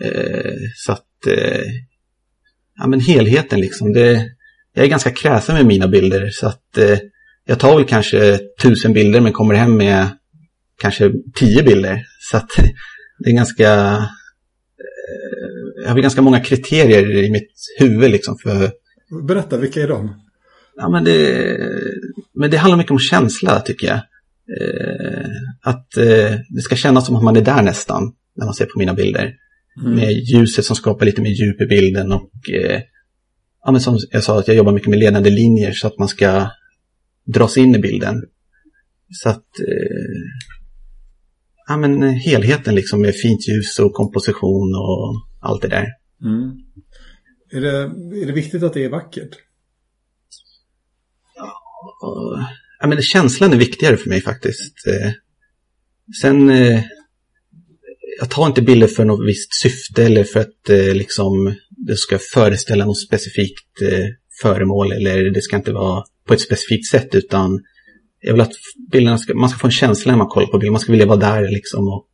Eh, 0.01 0.53
så 0.75 0.91
att, 0.91 1.27
eh, 1.27 1.65
ja 2.77 2.87
men 2.87 2.99
helheten 2.99 3.59
liksom. 3.59 3.93
Det, 3.93 4.29
jag 4.73 4.85
är 4.85 4.89
ganska 4.89 5.11
kräsen 5.11 5.55
med 5.55 5.65
mina 5.65 5.87
bilder 5.87 6.29
så 6.29 6.47
att 6.47 6.77
eh, 6.77 6.97
jag 7.45 7.59
tar 7.59 7.75
väl 7.75 7.85
kanske 7.85 8.39
tusen 8.61 8.93
bilder 8.93 9.21
men 9.21 9.33
kommer 9.33 9.53
hem 9.53 9.77
med 9.77 10.07
kanske 10.77 11.11
tio 11.35 11.63
bilder. 11.63 12.05
Så 12.19 12.37
att 12.37 12.49
det 13.19 13.29
är 13.29 13.35
ganska 13.35 13.73
eh, 14.77 15.83
jag 15.83 15.89
har 15.89 15.99
ganska 15.99 16.21
många 16.21 16.39
kriterier 16.39 17.23
i 17.23 17.31
mitt 17.31 17.51
huvud 17.79 18.11
liksom 18.11 18.37
för 18.37 18.71
Berätta, 19.27 19.57
vilka 19.57 19.81
är 19.81 19.87
de? 19.87 20.15
ja, 20.75 20.89
men 20.89 21.03
det, 21.03 21.57
men 22.33 22.51
det 22.51 22.57
handlar 22.57 22.77
mycket 22.77 22.91
om 22.91 22.99
känsla 22.99 23.59
tycker 23.59 23.87
jag. 23.87 23.99
Eh, 24.59 25.29
att 25.61 25.97
eh, 25.97 26.39
det 26.49 26.61
ska 26.61 26.75
kännas 26.75 27.05
som 27.05 27.15
att 27.15 27.23
man 27.23 27.35
är 27.35 27.41
där 27.41 27.61
nästan 27.61 28.13
när 28.35 28.45
man 28.45 28.53
ser 28.53 28.65
på 28.65 28.79
mina 28.79 28.93
bilder. 28.93 29.35
Mm. 29.81 29.95
Med 29.95 30.11
ljuset 30.11 30.65
som 30.65 30.75
skapar 30.75 31.05
lite 31.05 31.21
mer 31.21 31.29
djup 31.29 31.61
i 31.61 31.65
bilden 31.65 32.11
och 32.11 32.31
eh, 32.53 32.81
ja, 33.63 33.71
men 33.71 33.81
som 33.81 33.99
jag 34.11 34.23
sa 34.23 34.39
att 34.39 34.47
jag 34.47 34.57
jobbar 34.57 34.71
mycket 34.71 34.89
med 34.89 34.99
ledande 34.99 35.29
linjer 35.29 35.71
så 35.71 35.87
att 35.87 35.97
man 35.97 36.07
ska 36.07 36.49
dras 37.25 37.57
in 37.57 37.75
i 37.75 37.79
bilden. 37.79 38.23
Så 39.09 39.29
att 39.29 39.45
ja, 41.67 41.77
men 41.77 42.03
helheten 42.03 42.75
liksom 42.75 43.01
med 43.01 43.15
fint 43.15 43.47
ljus 43.47 43.79
och 43.79 43.93
komposition 43.93 44.75
och 44.75 45.15
allt 45.41 45.61
det 45.61 45.67
där. 45.67 45.87
Mm. 46.23 46.57
Är, 47.51 47.61
det, 47.61 47.77
är 48.21 48.25
det 48.25 48.33
viktigt 48.33 48.63
att 48.63 48.73
det 48.73 48.85
är 48.85 48.89
vackert? 48.89 49.35
Ja, 51.35 51.51
men 52.87 53.01
känslan 53.01 53.53
är 53.53 53.57
viktigare 53.57 53.97
för 53.97 54.09
mig 54.09 54.21
faktiskt. 54.21 54.87
Eh, 54.87 55.11
sen, 56.21 56.49
eh, 56.49 56.83
jag 58.19 58.29
tar 58.29 58.47
inte 58.47 58.61
bilder 58.61 58.87
för 58.87 59.05
något 59.05 59.27
visst 59.27 59.61
syfte 59.61 60.03
eller 60.03 60.23
för 60.23 60.39
att 60.39 60.69
eh, 60.69 60.95
liksom, 60.95 61.55
det 61.69 61.97
ska 61.97 62.19
föreställa 62.33 62.85
något 62.85 63.01
specifikt 63.01 63.81
föremål 64.41 64.91
eller 64.91 65.29
det 65.33 65.41
ska 65.41 65.55
inte 65.55 65.71
vara 65.71 66.03
på 66.27 66.33
ett 66.33 66.41
specifikt 66.41 66.87
sätt 66.87 67.15
utan 67.15 67.59
jag 68.21 68.33
vill 68.33 68.41
att 68.41 68.51
bilderna 68.91 69.17
ska, 69.17 69.33
man 69.33 69.49
ska 69.49 69.59
få 69.59 69.67
en 69.67 69.71
känsla 69.71 70.11
när 70.11 70.17
man 70.17 70.27
kollar 70.27 70.47
på 70.47 70.57
bilden, 70.57 70.71
man 70.71 70.81
ska 70.81 70.91
vilja 70.91 71.05
vara 71.05 71.17
där 71.17 71.51
liksom 71.51 71.87
och 71.87 72.09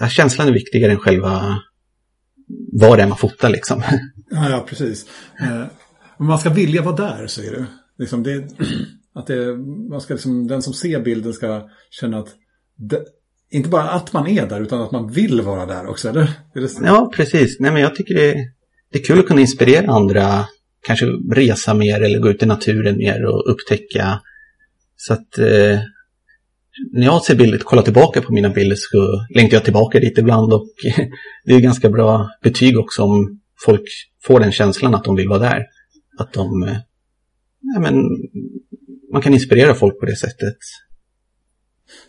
eh, 0.00 0.08
känslan 0.08 0.48
är 0.48 0.52
viktigare 0.52 0.92
än 0.92 0.98
själva 0.98 1.58
vad 2.72 2.98
det 2.98 3.02
är 3.02 3.06
man 3.06 3.18
fotar 3.18 3.50
liksom. 3.50 3.82
Ja, 4.30 4.50
ja 4.50 4.66
precis. 4.68 5.06
Eh, 5.40 5.64
man 6.18 6.38
ska 6.38 6.50
vilja 6.50 6.82
vara 6.82 6.96
där 6.96 7.26
säger 7.26 7.52
du. 7.52 7.64
Liksom 7.98 8.22
det, 8.22 8.44
att 9.14 9.26
det, 9.26 9.56
man 9.90 10.00
ska 10.00 10.14
liksom, 10.14 10.46
den 10.46 10.62
som 10.62 10.72
ser 10.72 11.00
bilden 11.00 11.32
ska 11.32 11.68
känna 11.90 12.18
att 12.18 12.28
det, 12.76 13.04
inte 13.50 13.68
bara 13.68 13.90
att 13.90 14.12
man 14.12 14.26
är 14.26 14.46
där 14.46 14.60
utan 14.60 14.80
att 14.80 14.92
man 14.92 15.12
vill 15.12 15.40
vara 15.40 15.66
där 15.66 15.86
också. 15.86 16.08
Eller? 16.08 16.30
Är 16.54 16.60
det 16.60 16.68
ja, 16.82 17.12
precis. 17.14 17.60
Nej, 17.60 17.72
men 17.72 17.82
jag 17.82 17.94
tycker 17.94 18.14
det, 18.14 18.34
det 18.92 18.98
är 18.98 19.04
kul 19.04 19.18
att 19.18 19.26
kunna 19.26 19.40
inspirera 19.40 19.92
andra. 19.92 20.44
Kanske 20.82 21.06
resa 21.32 21.74
mer 21.74 22.00
eller 22.00 22.18
gå 22.18 22.28
ut 22.30 22.42
i 22.42 22.46
naturen 22.46 22.96
mer 22.96 23.24
och 23.24 23.50
upptäcka. 23.50 24.20
Så 24.96 25.12
att 25.12 25.38
eh, 25.38 25.78
när 26.92 27.04
jag 27.04 27.24
ser 27.24 27.34
bilder, 27.34 27.58
kollar 27.58 27.82
tillbaka 27.82 28.20
på 28.20 28.32
mina 28.32 28.48
bilder 28.48 28.76
så 28.78 29.26
längtar 29.34 29.56
jag 29.56 29.64
tillbaka 29.64 30.00
dit 30.00 30.18
ibland 30.18 30.52
och 30.52 30.68
det 31.44 31.54
är 31.54 31.60
ganska 31.60 31.88
bra 31.88 32.30
betyg 32.42 32.78
också 32.78 33.02
om 33.02 33.40
folk 33.64 33.84
får 34.22 34.40
den 34.40 34.52
känslan 34.52 34.94
att 34.94 35.04
de 35.04 35.16
vill 35.16 35.28
vara 35.28 35.38
där. 35.38 35.66
Att 36.18 36.32
de 36.32 36.62
eh, 36.62 36.76
ja, 37.60 37.80
men, 37.80 37.94
man 39.12 39.22
kan 39.22 39.34
inspirera 39.34 39.74
folk 39.74 40.00
på 40.00 40.06
det 40.06 40.16
sättet. 40.16 40.56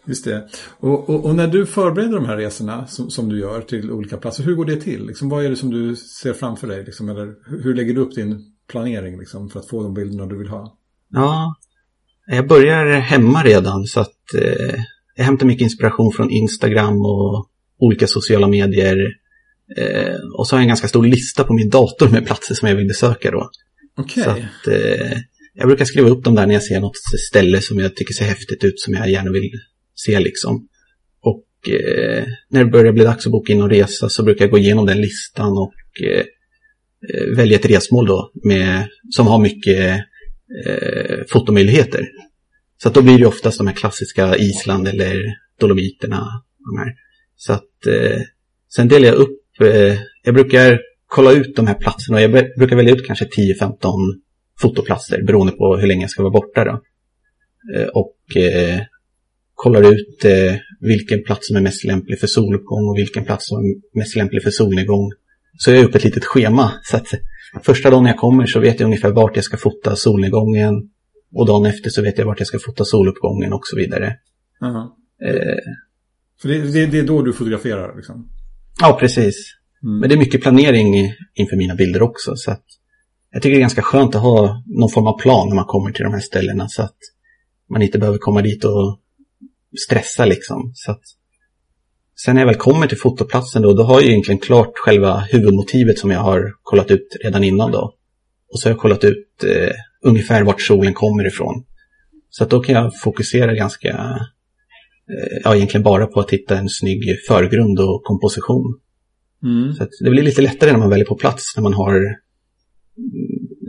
Just 0.06 0.26
det. 0.26 0.48
Och, 0.80 1.10
och, 1.10 1.26
och, 1.26 1.36
när 1.36 1.48
du 1.48 1.66
förbereder 1.66 2.16
de 2.16 2.26
här 2.26 2.38
resorna 2.38 2.88
som, 2.88 3.10
som, 3.10 3.30
du 3.30 3.40
gör 3.40 3.62
till 3.62 3.92
olika 3.92 4.18
platser, 4.18 4.44
hur 4.44 4.56
går 4.56 4.66
det 4.66 4.76
till? 4.76 5.06
Liksom, 5.06 5.30
vad 5.30 5.46
är 5.46 5.50
det 5.50 5.56
som 5.56 5.70
du 5.72 5.96
ser 5.96 6.34
framför 6.34 6.68
dig? 6.68 6.84
Liksom, 6.84 7.10
eller 7.10 7.36
hur 7.64 7.76
lägger 7.76 7.94
du 7.94 8.02
upp 8.02 8.16
din 8.16 8.46
planering 8.70 9.20
liksom, 9.20 9.50
för 9.50 9.60
att 9.60 9.68
få 9.68 9.84
de 9.84 9.94
bilderna 9.94 10.26
du 10.26 10.38
vill 10.38 10.48
ha? 10.48 10.78
Ja, 11.10 11.56
jag 12.28 12.48
börjar 12.48 13.00
hemma 13.00 13.44
redan 13.44 13.86
så 13.86 14.00
att 14.00 14.34
eh, 14.38 14.80
jag 15.16 15.24
hämtar 15.24 15.46
mycket 15.46 15.64
inspiration 15.64 16.12
från 16.12 16.30
Instagram 16.30 17.06
och 17.06 17.50
olika 17.80 18.08
sociala 18.08 18.48
medier. 18.48 18.98
Eh, 19.78 20.16
och 20.38 20.48
så 20.48 20.56
har 20.56 20.60
jag 20.60 20.64
en 20.64 20.68
ganska 20.68 20.88
stor 20.88 21.06
lista 21.06 21.44
på 21.44 21.54
min 21.54 21.70
dator 21.70 22.10
med 22.10 22.26
platser 22.26 22.56
som 22.56 22.68
jag 22.68 22.76
vill 22.76 22.88
besöka 22.88 23.32
då. 23.32 23.50
Okej. 23.98 24.24
Okay. 24.24 24.76
eh, 24.76 25.18
jag 25.60 25.68
brukar 25.68 25.86
skriva 25.86 26.10
upp 26.10 26.24
dem 26.24 26.36
där 26.36 26.48
när 26.48 26.54
jag 26.54 26.64
ser 26.64 26.80
något 26.80 26.98
ställe 27.30 27.62
som 27.62 27.80
jag 27.80 27.96
tycker 27.96 28.14
ser 28.14 28.26
häftigt 28.26 28.64
ut 28.64 28.80
som 28.80 28.94
jag 28.94 29.10
gärna 29.10 29.32
vill 29.32 29.52
se 29.96 30.20
liksom. 30.20 30.68
Och 31.22 31.70
eh, 31.70 32.24
när 32.50 32.64
det 32.64 32.72
börjar 32.72 32.94
bli 32.94 33.04
dags 33.04 33.26
att 33.26 33.32
boka 33.32 33.54
in 33.54 33.62
och 33.62 33.70
resa 33.70 34.10
så 34.10 34.24
brukar 34.24 34.46
jag 34.46 34.52
gå 34.52 34.58
igenom 34.58 34.86
den 34.86 35.02
listan 35.02 35.52
och 35.52 35.74
eh, 36.04 36.24
eh 37.10 37.36
välja 37.38 37.60
ett 37.60 37.66
resmål 37.66 38.06
då 38.08 38.32
med, 38.44 38.88
som 39.10 39.28
har 39.28 39.40
mycket 39.40 40.00
eh, 40.66 41.20
fotomöjligheter. 41.30 42.08
Så 42.82 42.88
att 42.88 42.94
då 42.94 43.02
blir 43.02 43.18
det 43.18 43.26
oftast 43.26 43.58
de 43.58 43.68
här 43.68 43.76
klassiska 43.76 44.38
Island 44.38 44.88
eller 44.88 45.24
Dolomiterna. 45.60 46.44
De 46.66 46.78
här. 46.78 46.94
Så 47.36 47.54
att 47.54 47.86
eh, 47.88 48.20
sen 48.76 48.88
delar 48.88 49.08
jag 49.08 49.16
upp, 49.16 49.62
eh, 49.62 49.98
jag 50.24 50.34
brukar 50.34 50.80
kolla 51.08 51.32
ut 51.32 51.56
de 51.56 51.68
här 51.68 51.74
platserna 51.74 52.18
och 52.18 52.24
jag 52.24 52.32
brukar 52.32 52.76
välja 52.76 52.96
ut 52.96 53.08
kanske 53.08 53.26
10-15 53.26 53.80
fotoplatser 54.62 55.24
beroende 55.24 55.54
på 55.54 55.78
hur 55.78 55.88
länge 55.88 56.04
jag 56.04 56.10
ska 56.10 56.24
vara 56.24 56.34
borta. 56.34 56.64
Då. 56.64 56.82
Eh, 57.76 57.88
och 57.88 58.38
eh, 58.38 58.82
kollar 59.54 59.94
ut 59.94 60.26
eh, 60.26 60.56
vilken 60.80 61.24
plats 61.24 61.48
som 61.48 61.58
är 61.58 61.62
mest 61.62 61.84
lämplig 61.84 62.20
för 62.20 62.28
soluppgång 62.28 62.90
och 62.90 62.98
vilken 62.98 63.26
plats 63.26 63.48
som 63.48 63.58
är 63.58 63.98
mest 63.98 64.16
lämplig 64.16 64.44
för 64.44 64.52
solnedgång. 64.52 65.12
Så 65.58 65.72
jag 65.72 65.78
har 65.78 65.86
upp 65.86 65.96
ett 65.96 66.04
litet 66.04 66.26
schema. 66.26 66.72
Så 66.84 66.98
att 66.98 67.08
första 67.64 67.90
dagen 67.90 68.06
jag 68.06 68.18
kommer 68.18 68.46
så 68.46 68.60
vet 68.60 68.80
jag 68.80 68.88
ungefär 68.88 69.12
vart 69.12 69.36
jag 69.36 69.46
ska 69.46 69.58
fota 69.58 69.96
solnedgången. 69.96 70.90
Och 71.34 71.48
dagen 71.48 71.66
efter 71.66 71.90
så 71.90 72.02
vet 72.02 72.18
jag 72.18 72.26
vart 72.26 72.40
jag 72.40 72.48
ska 72.48 72.60
fota 72.60 72.86
soluppgången 72.86 73.54
och 73.54 73.62
så 73.64 73.76
vidare. 73.76 74.06
Uh 74.64 74.70
-huh. 74.70 74.90
eh, 75.26 75.74
så 76.42 76.48
det, 76.48 76.58
det, 76.58 76.86
det, 76.86 77.00
är 77.00 77.04
då 77.04 77.22
du 77.22 77.34
fotograferar? 77.34 77.96
Liksom. 77.96 78.30
Ja, 78.80 78.98
precis. 79.00 79.36
Mm. 79.84 80.00
Men 80.00 80.10
det 80.10 80.16
är 80.16 80.20
mycket 80.20 80.42
planering 80.42 81.14
inför 81.34 81.56
mina 81.58 81.76
bilder 81.76 82.02
också. 82.02 82.36
Så 82.36 82.52
att 82.52 82.66
jag 83.32 83.42
tycker 83.42 83.56
det 83.56 83.60
är 83.60 83.62
ganska 83.62 83.82
skönt 83.82 84.16
att 84.16 84.22
ha 84.22 84.64
någon 84.68 84.90
form 84.90 85.08
av 85.08 85.20
plan 85.20 85.48
när 85.48 85.56
man 85.56 85.66
kommer 85.66 85.92
till 85.92 86.04
de 86.04 86.14
här 86.14 86.20
ställena. 86.20 86.68
Så 86.68 86.82
att 86.82 86.98
man 87.70 87.82
inte 87.82 88.00
behöver 88.00 88.18
komma 88.18 88.42
dit 88.42 88.64
och 88.64 89.00
stressa 89.86 90.26
liksom. 90.26 90.72
Så 90.76 90.92
att 90.92 91.02
sen 92.26 92.36
när 92.36 92.42
jag 92.42 92.48
väl 92.48 92.56
kommer 92.56 92.88
till 92.88 92.98
fotoplatsen 92.98 93.62
då, 93.62 93.74
då 93.74 93.84
har 93.84 93.94
jag 93.94 94.10
egentligen 94.10 94.40
klart 94.40 94.72
själva 94.76 95.20
huvudmotivet 95.20 96.00
som 96.00 96.12
jag 96.12 96.20
har 96.20 96.54
kollat 96.64 96.92
ut 96.92 97.18
redan 97.24 97.44
innan 97.44 97.72
då. 97.72 97.94
Och 98.54 98.60
så 98.60 98.70
har 98.70 98.72
jag 98.72 98.82
kollat 98.82 99.04
ut 99.04 99.44
eh, 99.44 99.76
ungefär 100.04 100.44
vart 100.44 100.62
solen 100.62 100.94
kommer 100.94 101.28
ifrån. 101.28 101.66
Så 102.30 102.44
att 102.44 102.50
då 102.50 102.60
kan 102.60 102.76
jag 102.76 103.00
fokusera 103.00 103.54
ganska, 103.54 103.90
eh, 105.10 105.38
ja 105.44 105.56
egentligen 105.56 105.84
bara 105.84 106.08
på 106.08 106.20
att 106.20 106.32
hitta 106.32 106.58
en 106.58 106.70
snygg 106.70 107.04
förgrund 107.28 107.80
och 107.80 108.04
komposition. 108.04 108.80
Mm. 109.44 109.74
Så 109.74 109.88
det 110.04 110.10
blir 110.10 110.24
lite 110.24 110.42
lättare 110.42 110.72
när 110.72 110.80
man 110.80 110.90
väljer 110.90 111.06
på 111.06 111.16
plats, 111.16 111.54
när 111.56 111.64
man 111.64 111.74
har 111.74 112.02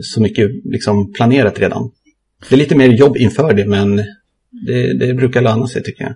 så 0.01 0.21
mycket 0.21 0.49
liksom 0.63 1.13
planerat 1.13 1.59
redan. 1.59 1.91
Det 2.49 2.55
är 2.55 2.59
lite 2.59 2.77
mer 2.77 2.89
jobb 2.89 3.17
inför 3.17 3.53
det, 3.53 3.65
men 3.65 3.95
det, 4.67 4.97
det 4.99 5.13
brukar 5.13 5.41
löna 5.41 5.67
sig 5.67 5.83
tycker 5.83 6.03
jag. 6.03 6.13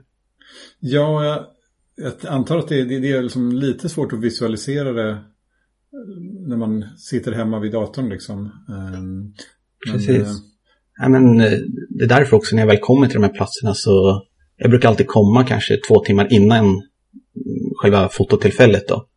Ja, 0.80 1.26
jag, 1.26 1.46
jag 1.96 2.32
antar 2.32 2.58
att 2.58 2.68
det, 2.68 2.84
det, 2.84 3.00
det 3.00 3.12
är 3.12 3.22
liksom 3.22 3.52
lite 3.52 3.90
svårt 3.90 4.14
att 4.14 4.24
visualisera 4.24 4.94
det 4.94 5.20
när 6.48 6.58
man 6.58 6.86
sitter 6.98 7.32
hemma 7.32 7.60
vid 7.60 7.72
datorn 7.72 8.10
liksom. 8.10 8.52
Ehm, 8.70 9.34
Precis. 9.92 10.08
Men, 10.08 10.22
äh... 10.22 10.32
ja, 11.02 11.10
men 11.10 11.42
eh, 11.42 11.60
det 11.90 12.04
är 12.04 12.10
därför 12.10 12.38
också 12.38 12.56
när 12.56 12.62
jag 12.62 12.68
väl 12.68 12.80
kommer 12.80 13.08
till 13.08 13.22
de 13.22 13.24
här 13.24 13.34
platserna 13.34 13.74
så 13.74 14.24
jag 14.58 14.70
brukar 14.70 14.90
alltid 14.90 15.08
komma 15.08 15.44
kanske 15.44 15.78
två 15.88 16.00
timmar 16.00 16.34
innan 16.34 16.82
själva 17.76 18.10
fototillfället 18.10 18.88
då. 18.88 19.08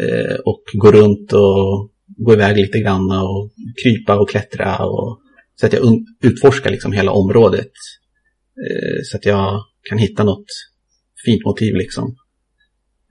Eh, 0.00 0.34
och 0.34 0.62
gå 0.72 0.92
runt 0.92 1.32
och 1.32 1.90
gå 2.24 2.32
iväg 2.32 2.56
lite 2.56 2.78
grann 2.78 3.10
och 3.10 3.50
krypa 3.82 4.20
och 4.20 4.30
klättra. 4.30 4.76
Och, 4.86 5.20
så 5.54 5.66
att 5.66 5.72
jag 5.72 6.04
utforskar 6.22 6.70
liksom 6.70 6.92
hela 6.92 7.12
området. 7.12 7.70
Eh, 8.66 9.00
så 9.04 9.16
att 9.16 9.26
jag 9.26 9.64
kan 9.88 9.98
hitta 9.98 10.24
något 10.24 10.46
fint 11.24 11.44
motiv 11.44 11.74
liksom. 11.74 12.16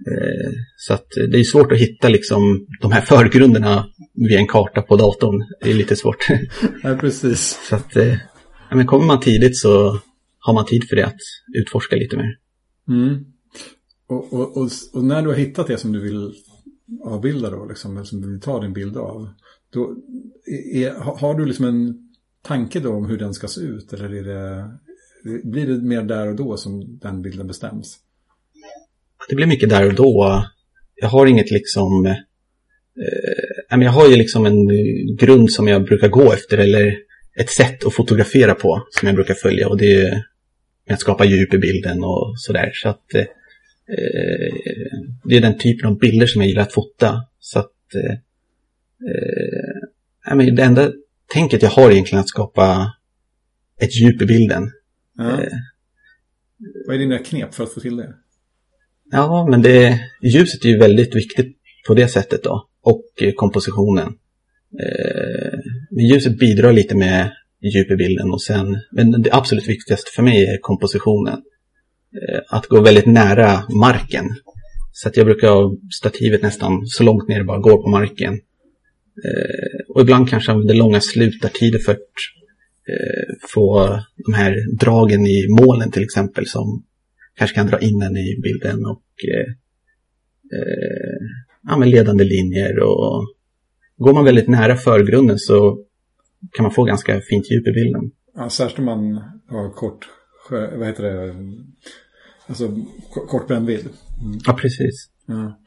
Eh, 0.08 0.52
så 0.78 0.93
att 0.93 1.08
det 1.32 1.39
är 1.39 1.43
svårt 1.43 1.72
att 1.72 1.78
hitta 1.78 2.10
liksom 2.10 2.67
de 2.82 2.91
här 2.91 3.02
förgrunderna 3.02 3.88
via 4.13 4.39
en 4.39 4.48
karta 4.48 4.82
på 4.82 4.98
datorn. 4.98 5.43
Det 5.62 5.69
är 5.69 5.74
lite 5.74 5.95
svårt. 5.95 6.28
Ja, 6.84 6.98
precis. 7.00 7.60
Så 7.69 7.76
att, 7.76 7.95
ja, 8.69 8.76
men 8.76 8.88
kommer 8.88 9.06
man 9.06 9.19
tidigt 9.19 9.58
så 9.58 10.00
har 10.39 10.54
man 10.54 10.65
tid 10.65 10.84
för 10.89 10.95
det 10.95 11.06
att 11.06 11.22
utforska 11.54 11.95
lite 11.95 12.17
mer. 12.17 12.38
Mm. 12.89 13.26
Och, 14.08 14.34
och, 14.34 14.58
och, 14.58 14.69
och, 14.93 15.04
när 15.04 15.22
du 15.22 15.28
har 15.28 15.36
hittat 15.36 15.67
det 15.67 15.78
som 15.78 15.91
du 15.91 16.00
vill 16.00 16.34
avbilda 17.04 17.49
då, 17.49 17.65
liksom, 17.65 18.06
som 18.06 18.21
du 18.21 18.32
vill 18.32 18.41
ta 18.41 18.62
din 18.62 18.73
bild 18.73 18.97
av. 18.97 19.30
Då 19.73 19.95
är, 20.73 20.91
har 21.19 21.34
du 21.34 21.45
liksom 21.45 21.65
en 21.65 22.10
tanke 22.43 22.80
då 22.80 22.93
om 22.93 23.06
hur 23.06 23.17
den 23.17 23.34
ska 23.34 23.47
se 23.47 23.62
ut? 23.62 23.93
Eller 23.93 24.13
är 24.13 24.23
det, 24.23 24.69
blir 25.43 25.67
det 25.67 25.82
mer 25.82 26.04
där 26.04 26.28
och 26.28 26.36
då 26.36 26.58
som 26.58 26.99
den 27.02 27.21
bilden 27.21 27.47
bestäms? 27.47 27.97
Det 29.30 29.36
blir 29.36 29.47
mycket 29.47 29.69
där 29.69 29.88
och 29.88 29.95
då. 29.95 30.45
Jag 30.95 31.10
har 31.10 31.25
inget 31.25 31.52
liksom... 31.52 32.06
Eh, 32.06 32.15
jag 33.69 33.91
har 33.91 34.10
ju 34.10 34.15
liksom 34.15 34.45
en 34.45 34.67
grund 35.15 35.52
som 35.52 35.67
jag 35.67 35.86
brukar 35.86 36.08
gå 36.08 36.34
efter 36.34 36.58
eller 36.58 36.97
ett 37.39 37.49
sätt 37.49 37.86
att 37.86 37.93
fotografera 37.93 38.56
på 38.56 38.88
som 38.89 39.08
jag 39.08 39.15
brukar 39.15 39.34
följa 39.34 39.69
och 39.69 39.78
det 39.78 39.93
är 39.93 40.23
att 40.89 40.99
skapa 40.99 41.25
djup 41.25 41.54
i 41.54 41.58
bilden 41.58 42.04
och 42.04 42.34
sådär. 42.38 42.71
Så 42.73 42.89
att 42.89 43.15
eh, 43.15 43.25
Eh, 43.97 44.54
det 45.23 45.38
är 45.38 45.41
den 45.41 45.58
typen 45.58 45.89
av 45.89 45.99
bilder 45.99 46.28
som 46.28 46.41
jag 46.41 46.49
gillar 46.49 46.62
att 46.62 46.73
fota. 46.73 47.25
Så 47.39 47.60
att 47.60 47.95
eh, 47.95 48.13
eh 50.32 50.56
det 50.56 50.63
enda 50.63 50.91
tänket 51.34 51.62
jag 51.62 51.69
har 51.69 51.91
egentligen 51.91 52.19
att 52.19 52.30
skapa 52.30 52.93
ett 53.82 54.02
djup 54.02 54.21
i 54.21 54.25
bilden. 54.25 54.71
Ja. 55.17 55.41
Eh, 55.41 55.52
Vad 56.88 56.95
är 56.95 56.99
dina 56.99 57.17
knep 57.17 57.54
för 57.54 57.63
att 57.63 57.73
få 57.73 57.80
till 57.80 57.97
det? 57.97 58.13
Ja, 59.12 59.47
men 59.49 59.62
det, 59.62 59.99
ljuset 60.23 60.65
är 60.65 60.69
ju 60.69 60.78
väldigt 60.78 61.15
viktigt 61.15 61.58
på 61.88 61.93
det 61.93 62.08
sättet 62.08 62.43
då. 62.43 62.67
Och 62.82 63.04
eh, 63.21 63.34
kompositionen. 63.36 64.08
Eh, 64.80 65.60
ljuset 66.12 66.39
bidrar 66.39 66.73
lite 66.73 66.95
med 66.95 67.32
djup 67.62 67.91
i 67.91 67.95
bilden 67.95 68.32
och 68.32 68.41
sen, 68.41 68.78
men 68.91 69.21
det 69.21 69.30
absolut 69.32 69.67
viktigaste 69.67 70.12
för 70.15 70.23
mig 70.23 70.45
är 70.45 70.58
kompositionen. 70.62 71.41
Eh, 72.15 72.39
att 72.48 72.67
gå 72.67 72.82
väldigt 72.82 73.06
nära 73.06 73.63
marken. 73.69 74.26
Så 74.91 75.08
att 75.10 75.17
jag 75.17 75.26
brukar 75.26 75.48
ha 75.48 75.76
stativet 75.91 76.41
nästan 76.41 76.82
så 76.86 77.04
långt 77.04 77.28
ner 77.28 77.38
det 77.38 77.45
bara 77.45 77.60
går 77.60 77.84
på 77.84 77.89
marken. 77.89 78.34
Eh, 79.26 79.93
och 79.95 80.02
ibland 80.02 80.30
kanske 80.30 80.52
använder 80.52 80.74
långa 80.74 81.02
slutartider 81.02 81.80
för 81.80 81.91
att 81.91 81.98
eh, 82.89 83.36
få 83.54 84.00
de 84.26 84.34
här 84.34 84.78
dragen 84.80 85.28
i 85.28 85.48
målen 85.50 85.91
till 85.91 86.04
exempel 86.04 86.48
som 86.48 86.84
kanske 87.36 87.56
kan 87.56 87.67
dra 87.67 87.80
in 87.80 88.02
en 88.02 88.17
i 88.17 88.39
bilden 88.43 88.86
och 88.86 89.04
eh, 89.28 89.54
eh, 90.58 91.19
ja, 91.63 91.86
ledande 91.86 92.24
linjer 92.24 92.80
och 92.80 93.28
går 93.98 94.13
man 94.13 94.26
väldigt 94.26 94.48
nära 94.48 94.76
förgrunden 94.76 95.39
så 95.39 95.86
kan 96.52 96.63
man 96.63 96.72
få 96.72 96.84
ganska 96.84 97.22
fint 97.22 97.52
djup 97.52 97.67
i 97.67 97.72
bilden. 97.72 98.12
Ja, 98.36 98.50
särskilt 98.50 98.80
om 98.80 98.86
man 98.86 99.13
har 99.50 99.74
kort, 99.74 100.10
vad 100.52 100.88
heter 100.88 101.04
det, 101.04 101.36
alltså 102.48 102.78
kort 103.28 103.48
brännvidd. 103.48 103.90
Mm. 104.22 104.40
Ja, 104.46 104.54
precis. 104.54 105.10
Ja. 105.26 105.60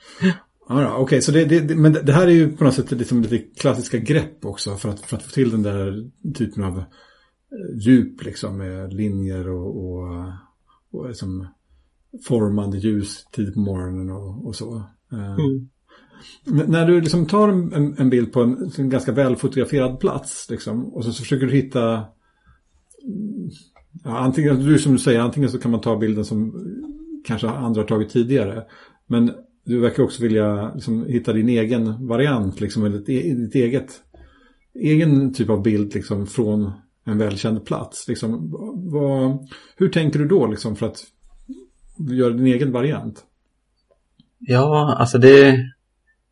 Ja, 0.68 0.92
Okej, 0.92 1.02
okay, 1.02 1.20
så 1.20 1.32
det, 1.32 1.44
det, 1.44 1.74
men 1.74 1.92
det 1.92 2.12
här 2.12 2.26
är 2.26 2.30
ju 2.30 2.56
på 2.56 2.64
något 2.64 2.74
sätt 2.74 2.90
liksom 2.90 3.22
lite 3.22 3.38
klassiska 3.38 3.98
grepp 3.98 4.44
också 4.44 4.76
för 4.76 4.88
att, 4.88 5.00
för 5.00 5.16
att 5.16 5.22
få 5.22 5.30
till 5.30 5.50
den 5.50 5.62
där 5.62 6.10
typen 6.34 6.64
av 6.64 6.84
djup 7.74 8.24
liksom 8.24 8.58
med 8.58 8.94
linjer 8.94 9.48
och, 9.48 9.84
och, 9.84 10.32
och 10.90 11.08
liksom 11.08 11.46
formande 12.28 12.78
ljus 12.78 13.26
tidigt 13.32 13.54
på 13.54 13.60
morgonen 13.60 14.10
och, 14.10 14.46
och 14.46 14.56
så. 14.56 14.82
Eh, 15.12 15.34
mm. 15.34 15.68
När 16.44 16.86
du 16.86 17.00
liksom 17.00 17.26
tar 17.26 17.48
en, 17.48 17.94
en 17.98 18.10
bild 18.10 18.32
på 18.32 18.40
en, 18.40 18.70
en 18.78 18.88
ganska 18.88 19.12
välfotograferad 19.12 20.00
plats 20.00 20.50
liksom, 20.50 20.84
och 20.84 21.04
så, 21.04 21.12
så 21.12 21.22
försöker 21.22 21.46
du 21.46 21.52
hitta 21.52 22.04
ja, 24.04 24.18
antingen, 24.18 24.66
du 24.66 24.78
som 24.78 24.92
du 24.92 24.98
säger, 24.98 25.20
antingen 25.20 25.50
så 25.50 25.58
kan 25.58 25.70
man 25.70 25.80
ta 25.80 25.96
bilden 25.96 26.24
som 26.24 26.52
kanske 27.24 27.48
andra 27.48 27.80
har 27.80 27.88
tagit 27.88 28.10
tidigare. 28.10 28.62
Men 29.06 29.32
du 29.64 29.80
verkar 29.80 30.02
också 30.02 30.22
vilja 30.22 30.74
liksom, 30.74 31.06
hitta 31.06 31.32
din 31.32 31.48
egen 31.48 32.06
variant, 32.06 32.60
liksom, 32.60 32.84
eller 32.84 33.10
e, 33.10 33.34
ditt 33.34 33.54
eget 33.54 34.00
egen 34.74 35.34
typ 35.34 35.50
av 35.50 35.62
bild 35.62 35.94
liksom, 35.94 36.26
från 36.26 36.72
en 37.04 37.18
välkänd 37.18 37.64
plats. 37.64 38.08
Liksom, 38.08 38.50
vad, 38.92 39.48
hur 39.76 39.88
tänker 39.88 40.18
du 40.18 40.28
då 40.28 40.46
liksom, 40.46 40.76
för 40.76 40.86
att 40.86 41.04
göra 42.10 42.32
din 42.32 42.46
egen 42.46 42.72
variant? 42.72 43.24
Ja, 44.38 44.96
alltså 44.98 45.18
det, 45.18 45.58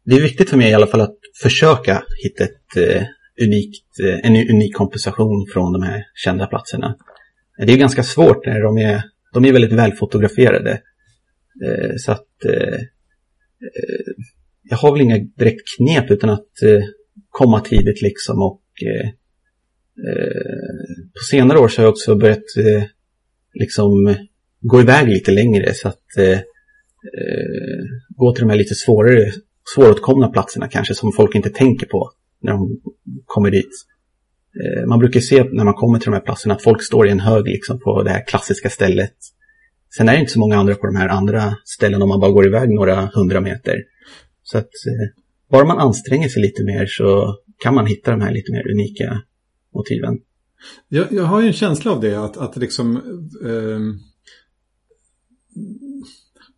det 0.05 0.17
är 0.17 0.23
viktigt 0.23 0.51
för 0.51 0.57
mig 0.57 0.71
i 0.71 0.75
alla 0.75 0.87
fall 0.87 1.01
att 1.01 1.17
försöka 1.43 2.03
hitta 2.23 2.45
ett, 2.45 2.77
eh, 2.77 3.03
unikt, 3.47 4.01
eh, 4.01 4.31
en 4.31 4.37
unik 4.55 4.77
kompensation 4.77 5.47
från 5.53 5.73
de 5.73 5.83
här 5.83 6.05
kända 6.15 6.47
platserna. 6.47 6.97
Det 7.67 7.73
är 7.73 7.77
ganska 7.77 8.03
svårt 8.03 8.47
när 8.47 8.61
de 8.63 8.79
är, 8.79 9.03
de 9.33 9.45
är 9.45 9.53
väldigt 9.53 9.73
välfotograferade. 9.73 10.83
Eh, 11.65 11.93
så 11.97 12.13
att 12.13 12.45
eh, 12.45 12.81
eh, 13.63 14.15
jag 14.63 14.77
har 14.77 14.93
väl 14.93 15.01
inga 15.01 15.19
direkt 15.19 15.63
knep 15.77 16.11
utan 16.11 16.31
att 16.31 16.51
komma 17.31 17.61
tidigt 17.61 18.03
liksom 18.03 18.43
och 18.43 18.63
på 21.15 21.25
senare 21.31 21.59
år 21.59 21.69
så 21.69 21.81
har 21.81 21.85
jag 21.85 21.93
också 21.93 22.17
börjat 22.17 22.45
liksom 23.55 24.15
gå 24.61 24.81
iväg 24.81 25.09
lite 25.09 25.31
längre 25.31 25.75
så 25.75 25.89
att 25.89 26.05
gå 28.09 28.35
till 28.35 28.41
de 28.41 28.51
här 28.51 28.57
lite 28.57 28.75
svårare 28.75 29.33
svåråtkomna 29.75 30.29
platserna 30.29 30.69
kanske 30.69 30.95
som 30.95 31.13
folk 31.13 31.35
inte 31.35 31.51
tänker 31.51 31.87
på 31.87 32.11
när 32.43 32.53
de 32.53 32.81
kommer 33.25 33.51
dit. 33.51 33.71
Eh, 34.55 34.87
man 34.87 34.99
brukar 34.99 35.21
se 35.21 35.45
när 35.45 35.65
man 35.65 35.75
kommer 35.75 35.99
till 35.99 36.11
de 36.11 36.15
här 36.15 36.21
platserna 36.21 36.55
att 36.55 36.63
folk 36.63 36.83
står 36.83 37.07
i 37.07 37.11
en 37.11 37.21
hög 37.21 37.47
liksom 37.47 37.81
på 37.81 38.03
det 38.03 38.11
här 38.11 38.27
klassiska 38.27 38.71
stället. 38.71 39.15
Sen 39.97 40.09
är 40.09 40.13
det 40.13 40.21
inte 40.21 40.33
så 40.33 40.41
många 40.41 40.57
andra 40.57 40.75
på 40.75 40.87
de 40.87 40.97
här 40.97 41.09
andra 41.09 41.57
ställena 41.65 42.05
om 42.05 42.09
man 42.09 42.21
bara 42.21 42.31
går 42.31 42.47
iväg 42.47 42.71
några 42.71 43.07
hundra 43.15 43.41
meter. 43.41 43.85
Så 44.43 44.59
att 44.59 44.65
eh, 44.65 45.23
bara 45.51 45.65
man 45.65 45.79
anstränger 45.79 46.29
sig 46.29 46.43
lite 46.43 46.65
mer 46.65 46.87
så 46.87 47.37
kan 47.63 47.75
man 47.75 47.87
hitta 47.87 48.11
de 48.11 48.21
här 48.21 48.33
lite 48.33 48.53
mer 48.53 48.71
unika 48.73 49.23
motiven. 49.75 50.19
Jag, 50.89 51.07
jag 51.11 51.25
har 51.25 51.41
ju 51.41 51.47
en 51.47 51.53
känsla 51.53 51.93
av 51.93 52.01
det, 52.01 52.25
att, 52.25 52.37
att 52.37 52.57
liksom 52.57 52.97
eh, 53.45 53.81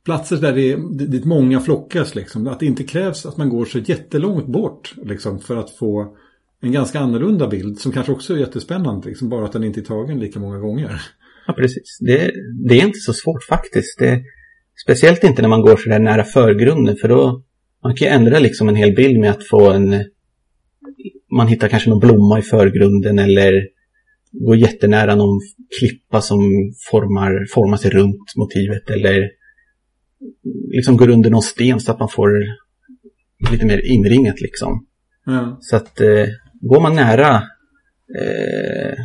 platser 0.04 0.36
där 0.36 0.52
det 0.52 0.72
är 0.72 1.08
dit 1.08 1.24
många 1.24 1.60
flockas. 1.60 2.14
Liksom. 2.14 2.46
Att 2.46 2.60
det 2.60 2.66
inte 2.66 2.84
krävs 2.84 3.26
att 3.26 3.36
man 3.36 3.48
går 3.48 3.64
så 3.64 3.78
jättelångt 3.78 4.46
bort 4.46 4.94
liksom, 5.02 5.40
för 5.40 5.56
att 5.56 5.70
få 5.70 6.16
en 6.62 6.72
ganska 6.72 7.00
annorlunda 7.00 7.48
bild 7.48 7.78
som 7.78 7.92
kanske 7.92 8.12
också 8.12 8.34
är 8.34 8.38
jättespännande. 8.38 9.08
Liksom, 9.08 9.28
bara 9.28 9.44
att 9.44 9.52
den 9.52 9.64
inte 9.64 9.80
är 9.80 9.84
tagen 9.84 10.20
lika 10.20 10.40
många 10.40 10.58
gånger. 10.58 11.02
Ja, 11.46 11.52
precis. 11.52 11.98
Det, 12.00 12.30
det 12.68 12.80
är 12.80 12.86
inte 12.86 12.98
så 12.98 13.12
svårt 13.12 13.44
faktiskt. 13.44 13.98
Det, 13.98 14.22
speciellt 14.84 15.24
inte 15.24 15.42
när 15.42 15.48
man 15.48 15.62
går 15.62 15.76
så 15.76 15.88
där 15.88 15.98
nära 15.98 16.24
förgrunden 16.24 16.96
för 16.96 17.08
då 17.08 17.42
man 17.82 17.96
kan 17.96 18.08
ju 18.08 18.14
ändra 18.14 18.38
liksom 18.38 18.68
en 18.68 18.76
hel 18.76 18.94
bild 18.94 19.20
med 19.20 19.30
att 19.30 19.48
få 19.48 19.70
en 19.70 20.04
man 21.36 21.46
hittar 21.46 21.68
kanske 21.68 21.90
någon 21.90 22.00
blomma 22.00 22.38
i 22.38 22.42
förgrunden 22.42 23.18
eller 23.18 23.68
går 24.32 24.56
jättenära 24.56 25.14
någon 25.14 25.40
klippa 25.80 26.20
som 26.20 26.40
formar, 26.90 27.46
formar 27.54 27.76
sig 27.76 27.90
runt 27.90 28.36
motivet 28.36 28.90
eller 28.90 29.30
liksom 30.70 30.96
går 30.96 31.10
under 31.10 31.30
någon 31.30 31.42
sten 31.42 31.80
så 31.80 31.92
att 31.92 31.98
man 31.98 32.08
får 32.08 32.30
lite 33.50 33.66
mer 33.66 33.86
inringat 33.86 34.40
liksom. 34.40 34.86
Mm. 35.26 35.56
Så 35.60 35.76
att 35.76 36.00
eh, 36.00 36.26
går 36.62 36.80
man 36.80 36.94
nära 36.94 37.34
eh, 38.18 38.98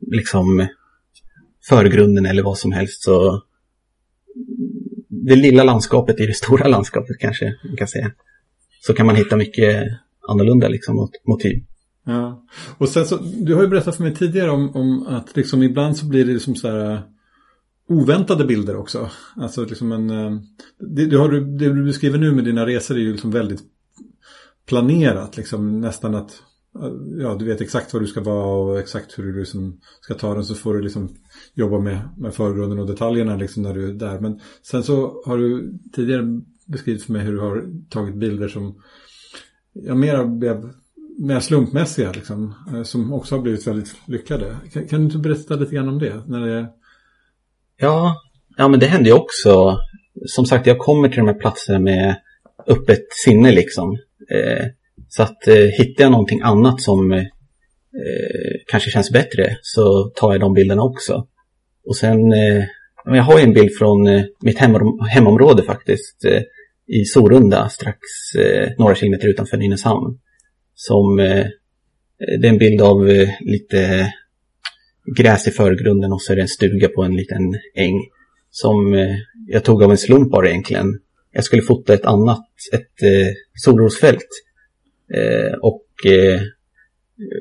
liksom 0.00 0.66
förgrunden 1.68 2.26
eller 2.26 2.42
vad 2.42 2.58
som 2.58 2.72
helst 2.72 3.02
så 3.02 3.42
det 5.08 5.36
lilla 5.36 5.64
landskapet 5.64 6.20
i 6.20 6.26
det 6.26 6.34
stora 6.34 6.68
landskapet 6.68 7.18
kanske 7.18 7.54
man 7.64 7.76
kan 7.76 7.88
säga. 7.88 8.12
Så 8.80 8.94
kan 8.94 9.06
man 9.06 9.16
hitta 9.16 9.36
mycket 9.36 9.84
annorlunda 10.28 10.68
liksom 10.68 11.10
motiv. 11.24 11.64
Ja, 12.04 12.44
och 12.78 12.88
sen 12.88 13.06
så, 13.06 13.16
du 13.16 13.54
har 13.54 13.62
ju 13.62 13.68
berättat 13.68 13.96
för 13.96 14.02
mig 14.02 14.14
tidigare 14.14 14.50
om, 14.50 14.76
om 14.76 15.06
att 15.06 15.36
liksom 15.36 15.62
ibland 15.62 15.96
så 15.96 16.06
blir 16.06 16.24
det 16.24 16.32
liksom 16.32 16.54
så 16.54 16.68
här 16.68 16.92
eh, 16.92 17.00
oväntade 17.88 18.44
bilder 18.44 18.76
också. 18.76 19.10
Alltså 19.36 19.64
liksom 19.64 19.92
en, 19.92 20.10
eh, 20.10 20.40
det, 20.78 21.06
det, 21.06 21.16
har 21.16 21.28
du, 21.28 21.56
det 21.56 21.74
du 21.74 21.84
beskriver 21.84 22.18
nu 22.18 22.32
med 22.32 22.44
dina 22.44 22.66
resor 22.66 22.96
är 22.96 23.00
ju 23.00 23.12
liksom 23.12 23.30
väldigt 23.30 23.60
planerat. 24.66 25.36
Liksom 25.36 25.80
nästan 25.80 26.14
att 26.14 26.42
ja, 27.18 27.34
du 27.38 27.44
vet 27.44 27.60
exakt 27.60 27.92
vad 27.92 28.02
du 28.02 28.06
ska 28.06 28.20
vara 28.20 28.46
och 28.46 28.80
exakt 28.80 29.18
hur 29.18 29.24
du 29.24 29.38
liksom 29.38 29.80
ska 30.00 30.14
ta 30.14 30.34
den 30.34 30.44
så 30.44 30.54
får 30.54 30.74
du 30.74 30.82
liksom 30.82 31.16
jobba 31.54 31.78
med, 31.78 31.98
med 32.16 32.34
förgrunden 32.34 32.78
och 32.78 32.86
detaljerna 32.86 33.36
liksom 33.36 33.62
när 33.62 33.74
du 33.74 33.88
är 33.88 33.92
där. 33.92 34.20
Men 34.20 34.40
sen 34.62 34.82
så 34.82 35.22
har 35.26 35.38
du 35.38 35.78
tidigare 35.92 36.40
beskrivit 36.66 37.02
för 37.02 37.12
mig 37.12 37.22
hur 37.22 37.32
du 37.32 37.40
har 37.40 37.64
tagit 37.90 38.14
bilder 38.14 38.48
som 38.48 38.82
ja, 39.72 39.94
mera 39.94 40.24
blev 40.24 40.72
mer 41.18 41.40
slumpmässiga 41.40 42.12
liksom, 42.12 42.54
eh, 42.72 42.82
som 42.82 43.12
också 43.12 43.34
har 43.34 43.42
blivit 43.42 43.66
väldigt 43.66 43.94
lyckade. 44.06 44.56
Kan, 44.72 44.88
kan, 44.88 44.98
du 44.98 45.04
inte 45.04 45.18
berätta 45.18 45.54
lite 45.54 45.74
grann 45.74 45.88
om 45.88 45.98
det? 45.98 46.22
När 46.26 46.46
det 46.46 46.68
Ja, 47.76 48.16
ja 48.56 48.68
men 48.68 48.80
det 48.80 48.86
händer 48.86 49.10
ju 49.10 49.16
också. 49.16 49.78
Som 50.26 50.46
sagt, 50.46 50.66
jag 50.66 50.78
kommer 50.78 51.08
till 51.08 51.18
de 51.18 51.26
här 51.26 51.40
platserna 51.40 51.78
med 51.78 52.16
öppet 52.66 53.06
sinne 53.24 53.52
liksom. 53.52 53.98
Eh, 54.30 54.66
så 55.14 55.22
att 55.22 55.48
eh, 55.48 55.54
hittar 55.54 56.04
jag 56.04 56.10
någonting 56.10 56.40
annat 56.40 56.80
som 56.80 57.12
eh, 57.12 57.18
eh, 57.18 58.54
kanske 58.66 58.90
känns 58.90 59.10
bättre 59.10 59.56
så 59.62 60.12
tar 60.14 60.32
jag 60.32 60.40
de 60.40 60.54
bilderna 60.54 60.82
också. 60.82 61.26
Och 61.86 61.96
sen, 61.96 62.32
eh, 62.32 62.64
jag 63.04 63.22
har 63.22 63.38
ju 63.38 63.44
en 63.44 63.52
bild 63.52 63.78
från 63.78 64.06
eh, 64.06 64.22
mitt 64.42 64.58
hem, 64.58 64.74
hemområde 65.10 65.62
faktiskt. 65.62 66.24
Eh, 66.24 66.42
I 66.86 67.04
Sorunda, 67.04 67.68
strax 67.68 67.98
eh, 68.38 68.70
några 68.78 68.94
kilometer 68.94 69.28
utanför 69.28 69.56
Nynäshamn. 69.56 70.18
Som, 70.74 71.18
eh, 71.18 71.46
det 72.40 72.46
är 72.46 72.52
en 72.52 72.58
bild 72.58 72.82
av 72.82 73.26
lite 73.40 74.12
gräs 75.16 75.48
i 75.48 75.50
förgrunden 75.50 76.12
och 76.12 76.22
så 76.22 76.32
är 76.32 76.36
det 76.36 76.42
en 76.42 76.48
stuga 76.48 76.88
på 76.88 77.02
en 77.02 77.16
liten 77.16 77.54
äng. 77.74 78.00
Som 78.50 78.94
eh, 78.94 79.16
jag 79.46 79.64
tog 79.64 79.82
av 79.82 79.90
en 79.90 79.98
slump 79.98 80.30
bara 80.30 80.48
egentligen. 80.48 80.98
Jag 81.32 81.44
skulle 81.44 81.62
fota 81.62 81.94
ett 81.94 82.04
annat, 82.04 82.46
ett 82.72 83.02
eh, 83.02 83.32
solrosfält. 83.54 84.28
Eh, 85.14 85.52
och 85.52 86.12
eh, 86.12 86.40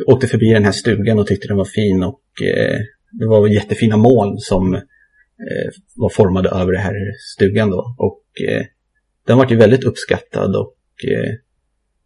åkte 0.07 0.27
förbi 0.27 0.53
den 0.53 0.65
här 0.65 0.71
stugan 0.71 1.19
och 1.19 1.27
tyckte 1.27 1.47
den 1.47 1.57
var 1.57 1.65
fin 1.65 2.03
och 2.03 2.21
eh, 2.41 2.79
det 3.12 3.25
var 3.25 3.47
jättefina 3.47 3.97
moln 3.97 4.38
som 4.38 4.73
eh, 4.73 5.71
var 5.95 6.10
formade 6.10 6.49
över 6.49 6.71
den 6.71 6.81
här 6.81 6.95
stugan 7.36 7.69
då. 7.69 7.95
Och 7.97 8.23
eh, 8.47 8.65
den 9.27 9.38
var 9.38 9.49
ju 9.49 9.55
väldigt 9.55 9.84
uppskattad 9.84 10.55
och 10.55 10.75
eh, 11.07 11.34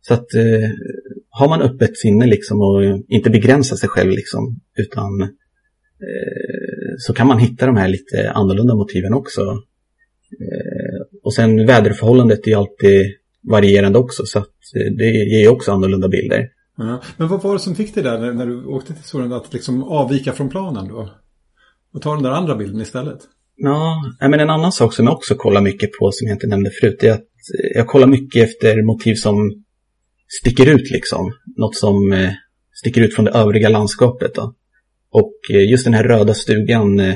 så 0.02 0.14
att 0.14 0.34
eh, 0.34 0.70
har 1.30 1.50
man 1.50 1.62
öppet 1.62 1.98
sinne 1.98 2.26
liksom 2.26 2.62
och 2.62 3.04
inte 3.08 3.30
begränsar 3.30 3.76
sig 3.76 3.90
själv 3.90 4.12
liksom 4.12 4.60
utan 4.78 5.22
eh, 5.22 6.96
så 6.98 7.14
kan 7.14 7.28
man 7.28 7.40
hitta 7.40 7.66
de 7.66 7.78
här 7.78 7.88
lite 7.88 8.32
annorlunda 8.32 8.76
motiven 8.76 9.14
också. 9.14 9.42
Eh, 10.42 11.20
och 11.24 11.34
sen 11.34 11.66
väderförhållandet 11.66 12.48
är 12.48 12.58
alltid 12.58 13.16
varierande 13.50 14.00
också 14.00 14.26
så 14.26 14.40
att 14.40 14.54
det 14.98 15.06
ger 15.06 15.50
också 15.50 15.72
annorlunda 15.72 16.08
bilder. 16.08 16.48
Ja. 16.78 17.02
Men 17.18 17.28
vad 17.28 17.42
var 17.42 17.54
det 17.54 17.60
som 17.60 17.76
fick 17.76 17.96
dig 17.96 18.04
där 18.04 18.34
när 18.34 18.46
du 18.46 18.66
åkte 18.66 18.94
till 18.94 19.04
solen 19.04 19.34
att 19.34 19.54
liksom 19.54 19.84
avvika 19.84 20.32
från 20.32 20.50
planen 20.50 20.88
då? 20.88 21.10
Och 21.94 22.02
ta 22.02 22.14
den 22.14 22.24
där 22.24 22.32
andra 22.32 22.56
bilden 22.56 22.82
istället? 22.82 23.20
Ja, 23.58 24.04
men 24.20 24.40
en 24.40 24.50
annan 24.50 24.72
sak 24.72 24.94
som 24.94 25.06
jag 25.06 25.14
också 25.14 25.36
kollar 25.36 25.62
mycket 25.62 25.90
på 26.00 26.12
som 26.12 26.28
jag 26.28 26.36
inte 26.36 26.48
nämnde 26.48 26.72
förut 26.82 27.04
är 27.04 27.12
att 27.12 27.26
jag 27.76 27.88
kollar 27.88 28.08
mycket 28.08 28.44
efter 28.44 28.84
motiv 28.84 29.16
som 29.16 29.64
sticker 30.42 30.70
ut 30.70 30.92
liksom. 30.92 31.34
Något 31.58 31.76
som 31.76 32.14
eh, 32.14 32.32
sticker 32.74 33.02
ut 33.02 33.16
från 33.16 33.26
det 33.26 33.32
övriga 33.32 33.70
landskapet. 33.70 34.36
Då. 34.36 34.54
Och 35.12 35.34
eh, 35.50 35.70
just 35.70 35.84
den 35.84 35.94
här 35.94 36.04
röda 36.04 36.34
stugan 36.34 37.00
eh, 37.00 37.16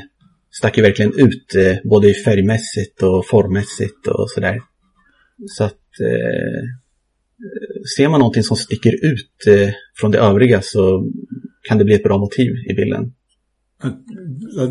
stack 0.51 0.77
ju 0.77 0.83
verkligen 0.83 1.13
ut 1.19 1.55
eh, 1.55 1.89
både 1.89 2.13
färgmässigt 2.13 3.03
och 3.03 3.27
formmässigt 3.27 4.07
och 4.07 4.29
sådär. 4.29 4.61
Så 5.47 5.63
att 5.63 5.78
eh, 6.01 6.63
ser 7.97 8.09
man 8.09 8.19
någonting 8.19 8.43
som 8.43 8.57
sticker 8.57 8.93
ut 9.05 9.47
eh, 9.47 9.69
från 9.99 10.11
det 10.11 10.17
övriga 10.17 10.61
så 10.61 11.11
kan 11.67 11.77
det 11.77 11.85
bli 11.85 11.95
ett 11.95 12.03
bra 12.03 12.17
motiv 12.17 12.51
i 12.69 12.73
bilden. 12.73 13.13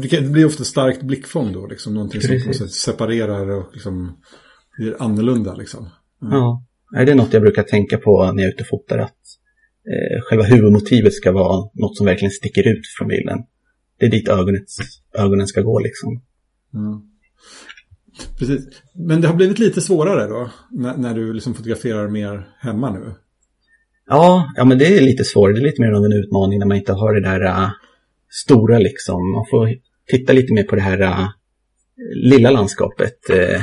Det 0.03 0.31
blir 0.31 0.47
ofta 0.47 0.65
starkt 0.65 1.03
blickfång 1.03 1.53
då, 1.53 1.67
liksom 1.67 1.95
någonting 1.95 2.21
Precis. 2.21 2.59
som 2.59 2.69
separerar 2.69 3.51
och 3.51 3.71
liksom 3.73 4.19
blir 4.79 5.03
annorlunda 5.03 5.55
liksom. 5.55 5.89
Mm. 6.23 6.35
Ja, 6.35 6.65
det 6.91 7.11
är 7.11 7.15
något 7.15 7.33
jag 7.33 7.43
brukar 7.43 7.63
tänka 7.63 7.99
på 7.99 8.33
när 8.33 8.43
jag 8.43 8.49
är 8.49 8.55
ute 8.55 8.63
och 8.63 8.69
fotar, 8.69 8.99
att 8.99 9.23
eh, 9.93 10.21
själva 10.23 10.45
huvudmotivet 10.45 11.15
ska 11.15 11.33
vara 11.33 11.71
något 11.75 11.97
som 11.97 12.07
verkligen 12.07 12.33
sticker 12.33 12.69
ut 12.69 12.87
från 12.99 13.09
bilden. 13.09 13.39
Det 13.99 14.07
är 14.07 14.11
dit 14.11 14.29
ögonet, 14.29 14.65
ögonen 15.15 15.47
ska 15.47 15.61
gå 15.61 15.81
liksom. 15.81 16.23
Mm. 16.75 17.01
Precis. 18.39 18.67
Men 18.95 19.21
det 19.21 19.29
har 19.29 19.35
blivit 19.35 19.59
lite 19.59 19.81
svårare 19.81 20.27
då, 20.27 20.51
när, 20.71 20.97
när 20.97 21.15
du 21.15 21.33
liksom 21.33 21.55
fotograferar 21.55 22.09
mer 22.09 22.49
hemma 22.61 22.91
nu? 22.91 23.15
Ja, 24.07 24.53
ja, 24.57 24.65
men 24.65 24.79
det 24.79 24.97
är 24.97 25.01
lite 25.01 25.25
svårare. 25.25 25.55
Det 25.55 25.61
är 25.61 25.65
lite 25.65 25.83
mer 25.83 25.93
av 25.93 26.05
en 26.05 26.13
utmaning 26.13 26.59
när 26.59 26.67
man 26.67 26.77
inte 26.77 26.93
har 26.93 27.15
det 27.15 27.21
där 27.21 27.45
uh, 27.45 27.71
stora 28.31 28.79
liksom. 28.79 29.33
Man 29.33 29.47
får 29.51 29.75
titta 30.07 30.33
lite 30.33 30.53
mer 30.53 30.63
på 30.63 30.77
det 30.77 30.83
här 30.83 31.03
uh, 31.03 31.29
lilla 32.15 32.51
landskapet. 32.51 33.19
Uh, 33.31 33.63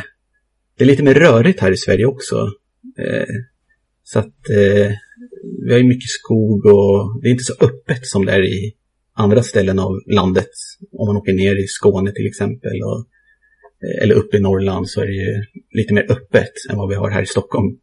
det 0.78 0.84
är 0.84 0.86
lite 0.86 1.04
mer 1.04 1.14
rörigt 1.14 1.60
här 1.60 1.72
i 1.72 1.78
Sverige 1.78 2.06
också. 2.06 2.36
så 4.04 4.20
att 4.20 4.36
vi 5.66 5.72
har 5.72 5.78
ju 5.78 5.84
mycket 5.84 6.10
skog 6.10 6.66
och 6.66 7.22
det 7.22 7.28
är 7.28 7.32
inte 7.32 7.44
så 7.44 7.54
öppet 7.54 8.06
som 8.06 8.26
det 8.26 8.32
är 8.32 8.44
i 8.44 8.74
andra 9.14 9.44
ställen 9.44 9.80
av 9.80 9.92
landet. 10.08 10.50
Om 10.92 11.08
man 11.08 11.18
åker 11.18 11.34
ner 11.34 11.64
i 11.64 11.68
Skåne 11.68 12.12
till 12.12 12.28
exempel. 12.28 12.84
Och, 12.84 13.06
eller 14.02 14.16
uppe 14.16 14.38
i 14.38 14.40
Norrland 14.40 14.90
så 14.90 15.02
är 15.02 15.06
det 15.06 15.14
ju 15.14 15.46
lite 15.72 15.94
mer 15.94 16.12
öppet 16.12 16.52
än 16.70 16.78
vad 16.78 16.90
vi 16.90 16.96
har 16.96 17.10
här 17.10 17.22
i 17.22 17.26
Stockholm. 17.26 17.78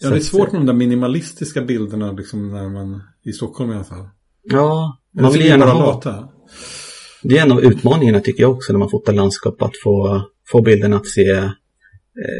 Ja, 0.00 0.10
det 0.10 0.16
är 0.16 0.20
svårt 0.20 0.52
med 0.52 0.60
de 0.60 0.66
där 0.66 0.74
minimalistiska 0.74 1.62
bilderna 1.62 2.12
liksom 2.12 2.50
när 2.50 2.68
man, 2.68 3.02
i 3.24 3.32
Stockholm 3.32 3.70
i 3.70 3.74
alla 3.74 3.84
fall. 3.84 4.08
Ja, 4.42 4.98
man 5.20 5.32
vill 5.32 5.44
gärna 5.44 5.66
ha. 5.66 5.86
Lata. 5.86 6.28
Det 7.22 7.38
är 7.38 7.42
en 7.42 7.52
av 7.52 7.64
utmaningarna 7.64 8.20
tycker 8.20 8.42
jag 8.42 8.50
också 8.50 8.72
när 8.72 8.78
man 8.78 8.90
fotar 8.90 9.12
landskap, 9.12 9.62
att 9.62 9.76
få, 9.84 10.22
få 10.48 10.62
bilden 10.62 10.92
att 10.92 11.06
se 11.06 11.30
eh, 11.30 11.50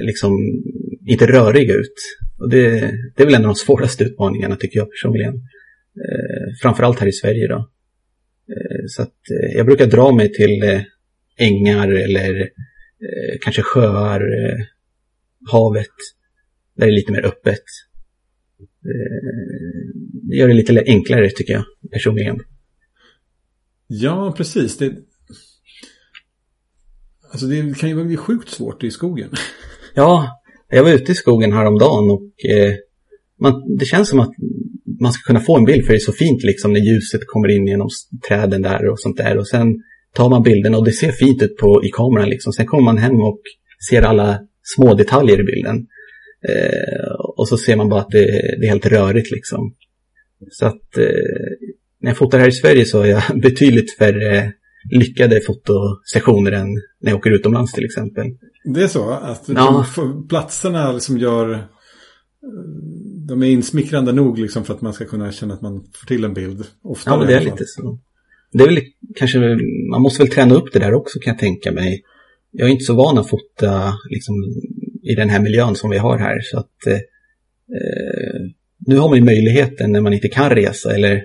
liksom 0.02 0.32
inte 1.06 1.26
röriga 1.26 1.74
ut. 1.74 1.94
Och 2.38 2.50
det, 2.50 2.80
det 3.16 3.22
är 3.22 3.24
väl 3.24 3.34
en 3.34 3.44
av 3.44 3.48
de 3.48 3.54
svåraste 3.54 4.04
utmaningarna 4.04 4.56
tycker 4.56 4.78
jag 4.78 4.90
personligen. 4.90 5.34
Eh, 5.34 6.54
framförallt 6.62 7.00
här 7.00 7.06
i 7.06 7.12
Sverige 7.12 7.48
då. 7.48 7.68
Eh, 8.52 8.84
så 8.88 9.02
att 9.02 9.08
eh, 9.08 9.56
jag 9.56 9.66
brukar 9.66 9.86
dra 9.86 10.12
mig 10.12 10.32
till 10.32 10.62
eh, 10.62 10.80
ängar 11.36 11.88
eller 11.88 12.48
eh, 13.02 13.38
kanske 13.40 13.62
sjöar, 13.62 14.20
eh, 14.20 14.64
havet, 15.50 15.96
där 16.76 16.86
det 16.86 16.92
är 16.92 16.94
lite 16.94 17.12
mer 17.12 17.26
öppet. 17.26 17.62
Eh, 18.60 19.92
det 20.22 20.36
gör 20.36 20.48
det 20.48 20.54
lite 20.54 20.84
enklare 20.86 21.30
tycker 21.30 21.52
jag 21.52 21.64
personligen. 21.92 22.40
Ja, 23.86 24.34
precis. 24.36 24.78
Det, 24.78 24.96
alltså 27.30 27.46
det 27.46 27.78
kan 27.78 27.88
ju 27.88 28.04
bli 28.04 28.16
sjukt 28.16 28.48
svårt 28.48 28.84
i 28.84 28.90
skogen. 28.90 29.30
Ja, 29.94 30.42
jag 30.68 30.82
var 30.82 30.90
ute 30.90 31.12
i 31.12 31.14
skogen 31.14 31.52
häromdagen 31.52 32.10
och 32.10 32.50
eh, 32.50 32.74
man, 33.40 33.76
det 33.78 33.84
känns 33.84 34.08
som 34.08 34.20
att 34.20 34.32
man 35.00 35.12
ska 35.12 35.22
kunna 35.26 35.40
få 35.40 35.56
en 35.56 35.64
bild 35.64 35.84
för 35.84 35.92
det 35.92 35.96
är 35.96 36.00
så 36.00 36.12
fint 36.12 36.42
liksom 36.42 36.72
när 36.72 36.80
ljuset 36.80 37.20
kommer 37.26 37.48
in 37.48 37.66
genom 37.66 37.88
träden 38.28 38.62
där 38.62 38.88
och 38.88 39.00
sånt 39.00 39.16
där 39.16 39.38
och 39.38 39.48
sen 39.48 39.82
tar 40.14 40.30
man 40.30 40.42
bilden 40.42 40.74
och 40.74 40.84
det 40.84 40.92
ser 40.92 41.12
fint 41.12 41.42
ut 41.42 41.56
på, 41.56 41.84
i 41.84 41.88
kameran 41.88 42.28
liksom. 42.28 42.52
Sen 42.52 42.66
kommer 42.66 42.84
man 42.84 42.98
hem 42.98 43.20
och 43.20 43.40
ser 43.90 44.02
alla 44.02 44.40
små 44.62 44.94
detaljer 44.94 45.40
i 45.40 45.44
bilden. 45.44 45.86
Eh, 46.48 47.14
och 47.36 47.48
så 47.48 47.56
ser 47.56 47.76
man 47.76 47.88
bara 47.88 48.00
att 48.00 48.10
det, 48.10 48.26
det, 48.60 48.66
är 48.66 48.70
helt 48.70 48.86
rörigt 48.86 49.30
liksom. 49.30 49.74
Så 50.50 50.66
att 50.66 50.98
eh, 50.98 51.68
när 52.00 52.10
jag 52.10 52.16
fotar 52.16 52.38
här 52.38 52.48
i 52.48 52.52
Sverige 52.52 52.84
så 52.84 52.98
har 52.98 53.06
jag 53.06 53.22
betydligt 53.42 53.96
färre 53.98 54.52
lyckade 54.90 55.40
fotosessioner 55.40 56.52
än 56.52 56.68
när 57.00 57.10
jag 57.10 57.18
åker 57.18 57.30
utomlands 57.30 57.72
till 57.72 57.84
exempel. 57.84 58.26
Det 58.64 58.82
är 58.82 58.88
så? 58.88 59.10
Att 59.10 59.42
ja. 59.46 59.86
platserna 60.28 60.92
liksom 60.92 61.18
gör... 61.18 61.68
De 63.26 63.42
är 63.42 63.46
insmickrande 63.46 64.12
nog 64.12 64.38
liksom 64.38 64.64
för 64.64 64.74
att 64.74 64.80
man 64.80 64.92
ska 64.92 65.04
kunna 65.04 65.32
känna 65.32 65.54
att 65.54 65.62
man 65.62 65.84
får 65.94 66.06
till 66.06 66.24
en 66.24 66.34
bild. 66.34 66.64
Oftare 66.82 67.20
ja, 67.20 67.26
det 67.26 67.34
är 67.34 67.44
lite 67.44 67.64
så. 67.66 67.98
Det 68.52 68.64
är 68.64 68.68
väl 68.68 68.80
kanske, 69.14 69.38
man 69.90 70.02
måste 70.02 70.22
väl 70.22 70.32
träna 70.32 70.54
upp 70.54 70.72
det 70.72 70.78
där 70.78 70.94
också 70.94 71.18
kan 71.18 71.30
jag 71.30 71.38
tänka 71.38 71.72
mig. 71.72 72.02
Jag 72.50 72.68
är 72.68 72.72
inte 72.72 72.84
så 72.84 72.94
van 72.94 73.18
att 73.18 73.28
fota 73.30 73.94
liksom, 74.10 74.34
i 75.02 75.14
den 75.14 75.28
här 75.28 75.40
miljön 75.40 75.74
som 75.74 75.90
vi 75.90 75.98
har 75.98 76.18
här. 76.18 76.40
Så 76.40 76.58
att 76.58 76.86
eh, 76.86 76.94
eh, 76.94 78.40
Nu 78.86 78.96
har 78.96 79.08
man 79.08 79.18
ju 79.18 79.24
möjligheten 79.24 79.92
när 79.92 80.00
man 80.00 80.12
inte 80.12 80.28
kan 80.28 80.50
resa 80.50 80.94
eller 80.94 81.22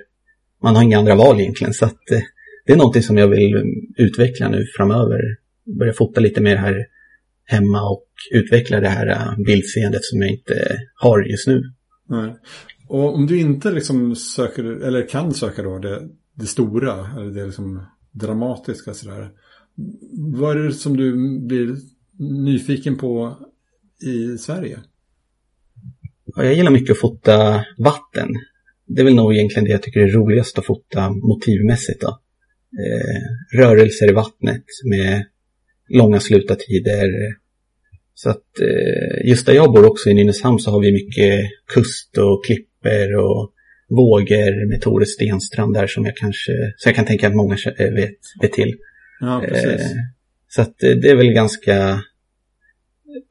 man 0.64 0.76
har 0.76 0.84
inga 0.84 0.98
andra 0.98 1.16
val 1.16 1.40
egentligen. 1.40 1.74
Så 1.74 1.86
att 1.86 2.12
eh, 2.12 2.22
det 2.66 2.74
är 2.74 2.78
någonting 2.78 3.04
som 3.04 3.18
jag 3.18 3.28
vill 3.28 3.56
utveckla 3.98 4.50
nu 4.50 4.66
framöver. 4.78 5.20
Börja 5.80 5.94
fota 5.94 6.22
lite 6.22 6.42
mer 6.42 6.56
här 6.56 6.86
hemma 7.46 7.90
och 7.90 8.06
utveckla 8.32 8.80
det 8.80 8.90
här 8.90 9.08
eh, 9.08 9.46
bildseendet 9.46 10.04
som 10.04 10.22
jag 10.22 10.32
inte 10.32 10.80
har 10.96 11.24
just 11.24 11.48
nu. 11.48 11.64
Nej. 12.10 12.36
Och 12.88 13.16
om 13.16 13.28
du 13.28 13.40
inte 13.40 13.72
liksom 13.72 14.16
söker, 14.16 14.64
eller 14.64 15.08
kan 15.08 15.34
söka 15.34 15.64
då 15.64 15.80
det, 15.80 16.02
det 16.38 16.46
stora, 16.46 17.08
eller 17.18 17.32
det 17.32 17.46
liksom 17.46 17.82
dramatiska 18.12 18.94
sådär. 18.94 19.30
Vad 20.12 20.58
är 20.58 20.64
det 20.64 20.74
som 20.74 20.98
du 20.98 21.40
blir 21.40 21.76
nyfiken 22.20 22.98
på 22.98 23.38
i 24.02 24.38
Sverige? 24.38 24.80
Jag 26.36 26.54
gillar 26.54 26.72
mycket 26.72 26.92
att 26.92 27.00
fota 27.00 27.66
vatten. 27.78 28.30
Det 28.86 29.02
är 29.02 29.06
väl 29.06 29.16
nog 29.16 29.34
egentligen 29.34 29.66
det 29.66 29.72
jag 29.72 29.84
tycker 29.84 30.00
är 30.00 30.08
roligast 30.08 30.60
att 30.60 30.66
fota 30.66 31.10
motivmässigt. 31.10 32.02
Då. 32.02 32.08
Eh, 32.80 33.60
rörelser 33.60 34.10
i 34.10 34.14
vattnet 34.14 34.64
med 34.90 35.26
långa 35.90 36.20
slutartider. 36.20 37.08
Så 38.14 38.30
att 38.30 38.60
eh, 38.62 39.30
just 39.30 39.46
där 39.46 39.54
jag 39.54 39.74
bor 39.74 39.86
också 39.86 40.10
i 40.10 40.14
Nynäshamn 40.14 40.60
så 40.60 40.72
har 40.72 40.82
vi 40.82 40.92
mycket 40.92 41.50
kust 41.74 42.18
och 42.18 42.46
klipper 42.46 43.16
och 43.16 43.54
vågor 43.90 44.70
med 44.70 44.82
Tore 44.82 45.06
Stenstrand 45.06 45.74
där 45.74 45.88
som 45.88 46.06
jag 46.06 46.18
kanske, 46.18 46.52
så 46.78 46.90
jag 46.90 46.96
kan 46.96 47.06
tänka 47.06 47.28
att 47.28 47.36
många 47.36 47.58
vet, 47.78 48.16
vet 48.42 48.52
till. 48.54 48.76
Ja, 49.20 49.44
precis. 49.48 49.82
Eh, 49.82 49.98
så 50.48 50.62
att 50.62 50.84
eh, 50.84 50.92
det 50.92 51.10
är 51.10 51.16
väl 51.16 51.34
ganska 51.34 52.02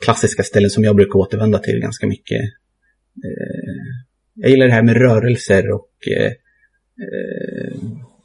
klassiska 0.01 0.43
ställen 0.43 0.71
som 0.71 0.85
jag 0.85 0.97
brukar 0.97 1.17
återvända 1.19 1.59
till 1.59 1.81
ganska 1.81 2.07
mycket. 2.07 2.41
Eh, 3.25 3.75
jag 4.35 4.51
gillar 4.51 4.67
det 4.67 4.73
här 4.73 4.83
med 4.83 4.97
rörelser 4.97 5.71
och 5.71 5.91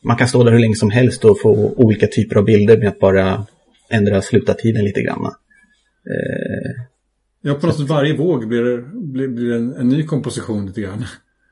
man 0.04 0.17
kan 0.17 0.28
stå 0.28 0.44
där 0.44 0.52
hur 0.52 0.60
länge 0.60 0.76
som 0.76 0.89
helst 0.89 1.26
och 1.26 1.41
få 1.41 1.74
olika 1.78 2.08
typer 2.08 2.36
av 2.36 2.46
bilder 2.46 2.78
med 2.78 2.88
att 2.88 3.00
bara 3.00 3.46
ändra 3.89 4.22
slutartiden 4.22 4.86
lite 4.86 5.02
grann. 5.02 5.32
Ja, 7.41 7.54
på 7.54 7.67
något 7.67 7.78
sätt 7.78 7.89
varje 7.89 8.17
våg 8.17 8.48
blir, 8.48 8.78
blir, 9.12 9.28
blir 9.28 9.52
en, 9.52 9.74
en 9.74 9.88
ny 9.88 10.04
komposition 10.04 10.65
lite 10.65 10.82
grann. 10.82 11.06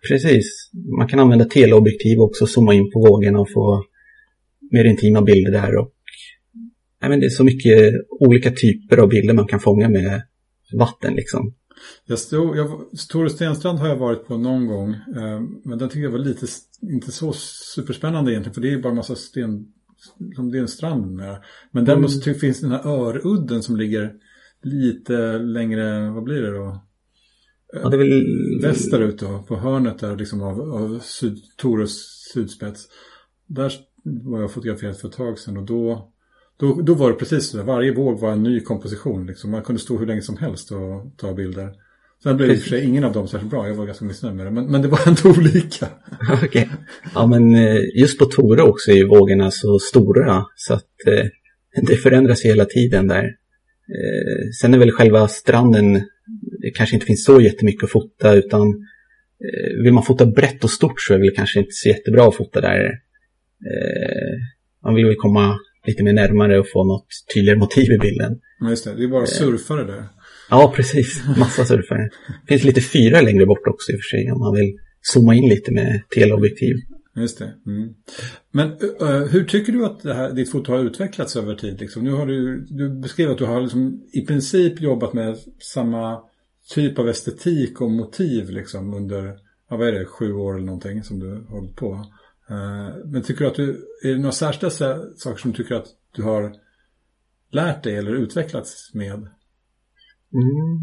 Precis. 0.07 0.71
Man 0.97 1.07
kan 1.07 1.19
använda 1.19 1.45
teleobjektiv 1.45 2.19
också, 2.19 2.45
zooma 2.45 2.73
in 2.73 2.91
på 2.91 2.99
vågorna 2.99 3.39
och 3.39 3.51
få 3.53 3.83
mer 4.71 4.85
intima 4.85 5.21
bilder 5.21 5.51
där. 5.51 5.77
Och, 5.77 5.91
men 7.01 7.19
det 7.19 7.25
är 7.25 7.29
så 7.29 7.43
mycket 7.43 7.93
olika 8.19 8.51
typer 8.51 8.97
av 8.97 9.09
bilder 9.09 9.33
man 9.33 9.47
kan 9.47 9.59
fånga 9.59 9.89
med 9.89 10.21
vatten 10.73 11.13
liksom. 11.13 11.53
Jag 12.05 12.19
stod, 12.19 12.57
jag, 12.57 12.81
Tore 13.09 13.29
Stenstrand 13.29 13.79
har 13.79 13.87
jag 13.87 13.95
varit 13.95 14.27
på 14.27 14.37
någon 14.37 14.67
gång. 14.67 14.89
Eh, 14.89 15.41
men 15.63 15.77
den 15.77 15.89
tycker 15.89 16.03
jag 16.03 16.11
var 16.11 16.19
lite, 16.19 16.45
inte 16.81 17.11
så 17.11 17.33
superspännande 17.75 18.31
egentligen. 18.31 18.53
För 18.53 18.61
det 18.61 18.73
är 18.73 18.77
bara 18.81 18.89
en 18.89 18.95
massa 18.95 19.15
sten, 19.15 19.65
som 20.35 20.51
det 20.51 20.57
är 20.57 20.61
en 20.61 20.67
strand 20.67 21.15
med. 21.15 21.43
Men 21.71 21.85
däremot 21.85 22.27
mm. 22.27 22.39
finns 22.39 22.61
den 22.61 22.71
här 22.71 22.87
örudden 22.87 23.63
som 23.63 23.77
ligger 23.77 24.13
lite 24.63 25.37
längre, 25.37 26.09
vad 26.11 26.23
blir 26.23 26.41
det 26.41 26.51
då? 26.51 26.88
Ja, 27.73 27.89
det 27.89 27.95
är 27.95 27.97
väl... 27.97 28.61
Västerut 28.61 29.19
då, 29.19 29.43
på 29.47 29.55
hörnet 29.55 29.99
där 29.99 30.15
liksom 30.15 30.41
av, 30.41 30.61
av 30.61 30.99
syd, 30.99 31.37
Torus 31.57 32.05
sydspets. 32.33 32.87
Där 33.47 33.73
var 34.03 34.41
jag 34.41 34.51
fotograferat 34.51 34.99
för 34.99 35.07
ett 35.07 35.13
tag 35.13 35.39
sedan 35.39 35.57
och 35.57 35.63
då, 35.63 36.11
då, 36.59 36.81
då 36.81 36.93
var 36.93 37.09
det 37.09 37.15
precis 37.15 37.49
så. 37.49 37.63
Varje 37.63 37.93
våg 37.93 38.19
var 38.19 38.31
en 38.31 38.43
ny 38.43 38.59
komposition. 38.59 39.25
Liksom. 39.25 39.51
Man 39.51 39.61
kunde 39.61 39.81
stå 39.81 39.97
hur 39.97 40.05
länge 40.05 40.21
som 40.21 40.37
helst 40.37 40.71
och 40.71 41.17
ta 41.17 41.33
bilder. 41.33 41.69
Sen 42.23 42.37
blev 42.37 42.49
det 42.49 42.55
i 42.55 42.57
och 42.57 42.61
för 42.61 42.69
sig 42.69 42.85
ingen 42.85 43.03
av 43.03 43.13
dem 43.13 43.27
särskilt 43.27 43.51
bra. 43.51 43.67
Jag 43.67 43.75
var 43.75 43.85
ganska 43.85 44.05
missnöjd 44.05 44.35
med 44.35 44.45
det. 44.45 44.51
Men, 44.51 44.65
men 44.65 44.81
det 44.81 44.87
var 44.87 44.99
ändå 45.07 45.39
olika. 45.39 45.87
Okej. 46.33 46.47
Okay. 46.47 46.65
Ja, 47.15 47.27
men 47.27 47.55
eh, 47.55 47.81
just 47.95 48.19
på 48.19 48.25
Tore 48.25 48.61
också 48.61 48.91
är 48.91 49.07
vågorna 49.07 49.51
så 49.51 49.79
stora. 49.79 50.45
Så 50.55 50.73
att 50.73 51.07
eh, 51.07 51.25
det 51.87 51.95
förändras 51.95 52.41
hela 52.41 52.65
tiden 52.65 53.07
där. 53.07 53.23
Eh, 53.23 54.49
sen 54.61 54.73
är 54.73 54.77
väl 54.77 54.91
själva 54.91 55.27
stranden, 55.27 55.95
det 56.61 56.71
kanske 56.71 56.95
inte 56.95 57.05
finns 57.05 57.23
så 57.23 57.41
jättemycket 57.41 57.83
att 57.83 57.91
fota 57.91 58.33
utan 58.33 58.67
eh, 59.45 59.83
vill 59.83 59.93
man 59.93 60.03
fota 60.03 60.25
brett 60.25 60.63
och 60.63 60.69
stort 60.69 61.01
så 61.01 61.13
är 61.13 61.17
det 61.17 61.23
väl 61.23 61.35
kanske 61.35 61.59
inte 61.59 61.71
så 61.71 61.89
jättebra 61.89 62.27
att 62.27 62.35
fota 62.35 62.61
där. 62.61 62.85
Eh, 63.69 64.37
man 64.83 64.95
vill 64.95 65.05
väl 65.05 65.15
komma 65.15 65.59
lite 65.87 66.03
mer 66.03 66.13
närmare 66.13 66.59
och 66.59 66.69
få 66.69 66.83
något 66.83 67.07
tydligare 67.33 67.59
motiv 67.59 67.91
i 67.91 67.97
bilden. 67.97 68.39
Ja, 68.59 68.69
just 68.69 68.85
det. 68.85 68.95
Det 68.95 69.03
är 69.03 69.07
bara 69.07 69.25
surfare 69.25 69.83
där. 69.83 70.03
Ja, 70.49 70.73
precis. 70.75 71.23
Massa 71.37 71.65
surfare. 71.65 72.09
Det 72.47 72.47
finns 72.47 72.63
lite 72.63 72.81
fyra 72.81 73.21
längre 73.21 73.45
bort 73.45 73.67
också 73.67 73.91
i 73.91 73.95
och 73.95 73.99
för 73.99 74.17
sig 74.17 74.31
om 74.31 74.39
man 74.39 74.55
vill 74.55 74.77
zooma 75.01 75.35
in 75.35 75.49
lite 75.49 75.71
med 75.71 76.01
teleobjektiv. 76.09 76.75
Just 77.15 77.39
det. 77.39 77.53
Mm. 77.65 77.93
Men 78.51 78.71
uh, 79.01 79.27
hur 79.31 79.43
tycker 79.43 79.73
du 79.73 79.85
att 79.85 80.03
här, 80.03 80.33
ditt 80.33 80.51
foto 80.51 80.71
har 80.71 80.79
utvecklats 80.79 81.35
över 81.35 81.55
tid? 81.55 81.79
Liksom? 81.79 82.03
Nu 82.03 82.11
har 82.11 82.25
du, 82.25 82.65
du 82.69 83.01
beskrev 83.01 83.29
att 83.29 83.37
du 83.37 83.45
har 83.45 83.61
liksom 83.61 84.01
i 84.13 84.21
princip 84.21 84.81
jobbat 84.81 85.13
med 85.13 85.37
samma 85.73 86.21
typ 86.69 86.99
av 86.99 87.09
estetik 87.09 87.81
och 87.81 87.91
motiv 87.91 88.49
liksom 88.49 88.93
under, 88.93 89.37
ja, 89.69 89.77
vad 89.77 89.87
är 89.87 89.91
det, 89.91 90.05
sju 90.05 90.33
år 90.33 90.55
eller 90.55 90.65
någonting 90.65 91.03
som 91.03 91.19
du 91.19 91.29
har 91.29 91.41
hållit 91.41 91.75
på. 91.75 92.05
Eh, 92.49 92.95
men 93.05 93.23
tycker 93.23 93.39
du 93.39 93.47
att 93.47 93.55
du, 93.55 93.87
är 94.03 94.09
det 94.09 94.17
några 94.17 94.31
särskilda 94.31 94.69
saker 95.15 95.37
som 95.37 95.51
du 95.51 95.57
tycker 95.57 95.75
att 95.75 95.87
du 96.15 96.23
har 96.23 96.53
lärt 97.51 97.83
dig 97.83 97.95
eller 97.95 98.11
utvecklats 98.11 98.93
med? 98.93 99.13
Mm, 100.33 100.79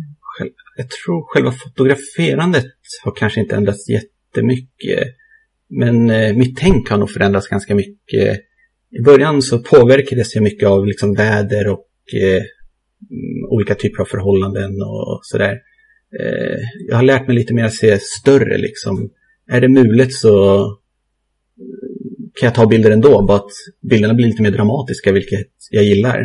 jag 0.77 0.91
tror 0.91 1.25
själva 1.27 1.53
fotograferandet 1.53 2.67
har 3.05 3.13
kanske 3.17 3.41
inte 3.41 3.57
ändrats 3.57 3.89
jättemycket. 3.89 5.09
Men 5.69 6.11
eh, 6.11 6.37
mitt 6.37 6.57
tänk 6.59 6.91
har 6.91 6.99
nog 6.99 7.11
förändrats 7.11 7.49
ganska 7.49 7.75
mycket. 7.75 8.41
I 8.91 9.03
början 9.05 9.43
så 9.43 9.59
påverkades 9.59 10.35
jag 10.35 10.45
mycket 10.45 10.69
av 10.69 10.87
liksom 10.87 11.15
väder 11.15 11.69
och 11.69 11.89
eh, 12.23 12.43
mm, 13.11 13.49
olika 13.51 13.75
typer 13.75 14.01
av 14.01 14.07
förhållanden 14.07 14.83
och 14.83 15.21
sådär. 15.23 15.61
Eh, 16.21 16.59
jag 16.89 16.97
har 16.97 17.03
lärt 17.03 17.27
mig 17.27 17.37
lite 17.37 17.55
mer 17.55 17.65
att 17.65 17.75
se 17.75 17.99
större 17.99 18.59
liksom. 18.59 19.11
Är 19.51 19.61
det 19.61 19.69
mulet 19.69 20.13
så 20.13 20.67
kan 22.41 22.47
jag 22.47 22.55
ta 22.55 22.67
bilder 22.67 22.91
ändå, 22.91 23.23
bara 23.23 23.37
att 23.37 23.51
bilderna 23.91 24.15
blir 24.15 24.27
lite 24.27 24.43
mer 24.43 24.51
dramatiska, 24.51 25.13
vilket 25.13 25.49
jag 25.71 25.85
gillar. 25.85 26.21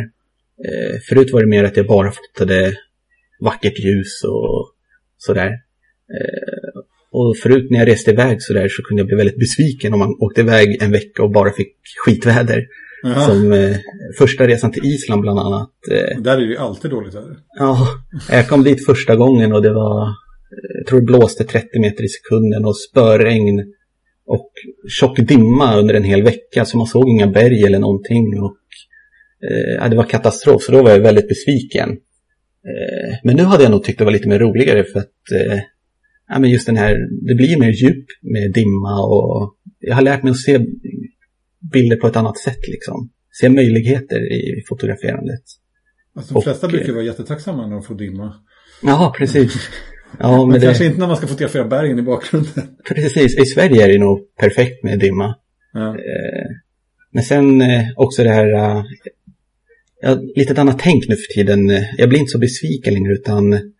Eh, 0.64 1.00
förut 1.08 1.32
var 1.32 1.40
det 1.40 1.46
mer 1.46 1.64
att 1.64 1.76
jag 1.76 1.86
bara 1.86 2.12
fotade 2.12 2.76
vackert 3.40 3.78
ljus 3.78 4.24
och 4.24 4.72
sådär. 5.18 5.48
Eh, 6.14 6.82
och 7.10 7.36
förut 7.42 7.70
när 7.70 7.78
jag 7.78 7.88
reste 7.88 8.10
iväg 8.10 8.42
sådär 8.42 8.68
så 8.68 8.82
kunde 8.82 9.00
jag 9.00 9.06
bli 9.06 9.16
väldigt 9.16 9.38
besviken 9.38 9.92
om 9.92 9.98
man 9.98 10.16
åkte 10.20 10.40
iväg 10.40 10.82
en 10.82 10.92
vecka 10.92 11.22
och 11.22 11.30
bara 11.30 11.52
fick 11.52 11.76
skitväder. 12.04 12.66
Aha. 13.04 13.26
Som 13.26 13.52
eh, 13.52 13.76
första 14.18 14.46
resan 14.46 14.72
till 14.72 14.84
Island 14.84 15.22
bland 15.22 15.38
annat. 15.38 15.70
Eh, 15.90 16.20
där 16.20 16.36
är 16.36 16.40
det 16.40 16.46
ju 16.46 16.56
alltid 16.56 16.90
dåligt 16.90 17.14
väder. 17.14 17.36
Ja, 17.58 17.88
jag 18.30 18.48
kom 18.48 18.64
dit 18.64 18.86
första 18.86 19.16
gången 19.16 19.52
och 19.52 19.62
det 19.62 19.72
var, 19.72 20.02
eh, 20.02 20.78
jag 20.78 20.86
tror 20.86 21.00
det 21.00 21.06
blåste 21.06 21.44
30 21.44 21.80
meter 21.80 22.04
i 22.04 22.08
sekunden 22.08 22.64
och 22.64 22.76
spöregn 22.76 23.72
och 24.26 24.50
tjock 24.88 25.18
dimma 25.18 25.76
under 25.76 25.94
en 25.94 26.04
hel 26.04 26.22
vecka 26.22 26.64
så 26.64 26.76
man 26.76 26.86
såg 26.86 27.08
inga 27.08 27.26
berg 27.26 27.62
eller 27.62 27.78
någonting. 27.78 28.42
Och, 28.42 28.56
eh, 29.82 29.90
det 29.90 29.96
var 29.96 30.04
katastrof 30.04 30.62
så 30.62 30.72
då 30.72 30.82
var 30.82 30.90
jag 30.90 31.00
väldigt 31.00 31.28
besviken. 31.28 31.90
Eh, 32.64 33.16
men 33.24 33.36
nu 33.36 33.42
hade 33.42 33.62
jag 33.62 33.72
nog 33.72 33.84
tyckt 33.84 33.98
det 33.98 34.04
var 34.04 34.12
lite 34.12 34.28
mer 34.28 34.38
roligare 34.38 34.84
för 34.84 34.98
att 34.98 35.30
eh, 35.34 35.58
ja, 36.28 36.38
men 36.38 36.50
just 36.50 36.66
den 36.66 36.76
här, 36.76 36.96
det 37.28 37.34
blir 37.34 37.58
mer 37.58 37.70
djup 37.70 38.06
med 38.22 38.52
dimma 38.52 39.06
och 39.06 39.54
jag 39.80 39.94
har 39.94 40.02
lärt 40.02 40.22
mig 40.22 40.30
att 40.30 40.38
se 40.38 40.58
bilder 41.72 41.96
på 41.96 42.06
ett 42.06 42.16
annat 42.16 42.38
sätt 42.38 42.68
liksom. 42.68 43.10
Se 43.40 43.48
möjligheter 43.48 44.32
i 44.32 44.64
fotograferandet. 44.68 45.42
Alltså, 46.16 46.34
de 46.34 46.42
flesta 46.42 46.66
och, 46.66 46.72
brukar 46.72 46.92
vara 46.92 47.04
jättetacksamma 47.04 47.66
när 47.66 47.74
de 47.74 47.82
får 47.82 47.94
dimma. 47.94 48.34
Ja, 48.82 49.14
precis. 49.18 49.68
Ja, 50.18 50.46
men, 50.46 50.60
det... 50.60 50.66
kanske 50.66 50.86
inte 50.86 50.98
när 50.98 51.06
man 51.06 51.16
ska 51.16 51.26
fotografera 51.26 51.64
bergen 51.64 51.98
i 51.98 52.02
bakgrunden. 52.02 52.76
Precis, 52.88 53.38
i 53.38 53.44
Sverige 53.44 53.84
är 53.84 53.88
det 53.88 53.98
nog 53.98 54.36
perfekt 54.36 54.84
med 54.84 54.98
dimma. 54.98 55.34
Ja. 55.72 55.88
Eh, 55.88 56.50
men 57.12 57.22
sen 57.22 57.60
eh, 57.60 57.84
också 57.96 58.22
det 58.22 58.30
här, 58.30 58.46
ja, 60.00 60.18
lite 60.36 60.52
ett 60.52 60.58
annat 60.58 60.78
tänk 60.78 61.08
nu 61.08 61.16
för 61.16 61.34
tiden. 61.34 61.70
Jag 61.98 62.08
blir 62.08 62.18
inte 62.18 62.30
så 62.30 62.38
besviken 62.38 62.94
längre 62.94 63.12
utan 63.12 63.72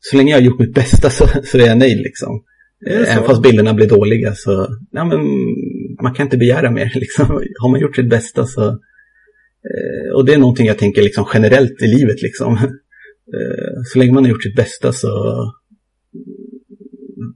så 0.00 0.16
länge 0.16 0.30
jag 0.30 0.38
har 0.38 0.44
gjort 0.44 0.60
mitt 0.60 0.74
bästa 0.74 1.10
så, 1.10 1.28
så 1.44 1.58
är 1.58 1.66
jag 1.66 1.78
nöjd 1.78 1.98
liksom. 1.98 2.44
Även 2.86 3.24
fast 3.24 3.42
bilderna 3.42 3.74
blir 3.74 3.88
dåliga 3.88 4.34
så, 4.34 4.68
ja 4.90 5.04
men 5.04 5.18
man 6.04 6.14
kan 6.14 6.26
inte 6.26 6.36
begära 6.36 6.70
mer 6.70 6.92
liksom. 6.94 7.26
Har 7.60 7.70
man 7.70 7.80
gjort 7.80 7.96
sitt 7.96 8.10
bästa 8.10 8.46
så, 8.46 8.68
eh, 9.70 10.14
och 10.14 10.24
det 10.24 10.34
är 10.34 10.38
någonting 10.38 10.66
jag 10.66 10.78
tänker 10.78 11.02
liksom 11.02 11.26
generellt 11.34 11.82
i 11.82 11.86
livet 11.86 12.22
liksom. 12.22 12.58
Eh, 13.26 13.82
så 13.84 13.98
länge 13.98 14.12
man 14.12 14.24
har 14.24 14.30
gjort 14.30 14.42
sitt 14.42 14.56
bästa 14.56 14.92
så 14.92 15.08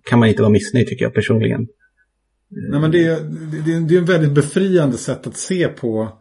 kan 0.04 0.18
man 0.18 0.28
inte 0.28 0.42
vara 0.42 0.52
missnöjd 0.52 0.86
tycker 0.86 1.04
jag 1.04 1.14
personligen. 1.14 1.66
Nej 2.48 2.80
men 2.80 2.90
det 2.90 3.04
är, 3.04 3.20
det 3.64 3.72
är, 3.72 3.80
det 3.80 3.94
är 3.94 3.98
en 3.98 4.04
väldigt 4.04 4.32
befriande 4.32 4.96
sätt 4.96 5.26
att 5.26 5.36
se 5.36 5.68
på 5.68 6.18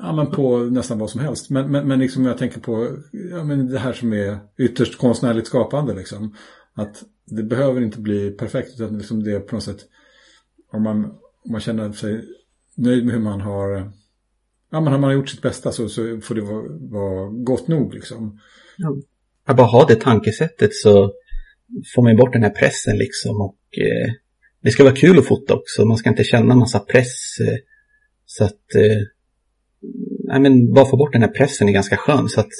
Ja, 0.00 0.12
men 0.12 0.30
på 0.30 0.58
nästan 0.58 0.98
vad 0.98 1.10
som 1.10 1.20
helst. 1.20 1.50
Men, 1.50 1.70
men, 1.70 1.88
men 1.88 1.98
liksom 1.98 2.24
jag 2.24 2.38
tänker 2.38 2.60
på 2.60 2.96
ja, 3.30 3.44
men 3.44 3.68
det 3.68 3.78
här 3.78 3.92
som 3.92 4.12
är 4.12 4.38
ytterst 4.58 4.98
konstnärligt 4.98 5.46
skapande. 5.46 5.94
Liksom. 5.94 6.34
Att 6.76 7.04
det 7.24 7.42
behöver 7.42 7.80
inte 7.80 8.00
bli 8.00 8.30
perfekt 8.30 8.80
utan 8.80 8.98
liksom 8.98 9.24
det 9.24 9.32
är 9.32 9.40
på 9.40 9.54
något 9.54 9.64
sätt 9.64 9.80
om 10.72 10.82
man, 10.82 11.04
om 11.44 11.52
man 11.52 11.60
känner 11.60 11.92
sig 11.92 12.24
nöjd 12.74 13.04
med 13.04 13.14
hur 13.14 13.22
man 13.22 13.40
har 13.40 13.92
ja, 14.70 14.80
men 14.80 14.92
har 14.92 14.98
man 14.98 15.14
gjort 15.14 15.28
sitt 15.28 15.42
bästa 15.42 15.72
så, 15.72 15.88
så 15.88 16.20
får 16.20 16.34
det 16.34 16.40
vara, 16.40 16.64
vara 16.80 17.30
gott 17.30 17.68
nog 17.68 17.94
liksom. 17.94 18.40
Ja. 18.76 18.96
Att 19.46 19.56
bara 19.56 19.66
ha 19.66 19.86
det 19.86 20.00
tankesättet 20.00 20.74
så 20.74 21.12
får 21.94 22.02
man 22.02 22.16
bort 22.16 22.32
den 22.32 22.42
här 22.42 22.50
pressen 22.50 22.98
liksom 22.98 23.40
och 23.40 23.58
eh, 23.78 24.12
det 24.60 24.70
ska 24.70 24.84
vara 24.84 24.94
kul 24.94 25.18
att 25.18 25.26
fota 25.26 25.54
också. 25.54 25.84
Man 25.84 25.96
ska 25.96 26.10
inte 26.10 26.24
känna 26.24 26.54
massa 26.54 26.78
press. 26.78 27.40
Eh, 27.40 27.56
så 28.26 28.44
att 28.44 28.74
eh, 28.74 29.02
nej 30.24 30.40
men 30.40 30.72
bara 30.72 30.86
få 30.86 30.96
bort 30.96 31.12
den 31.12 31.22
här 31.22 31.28
pressen 31.28 31.68
är 31.68 31.72
ganska 31.72 31.96
skön. 31.96 32.28
Så 32.28 32.40
att 32.40 32.52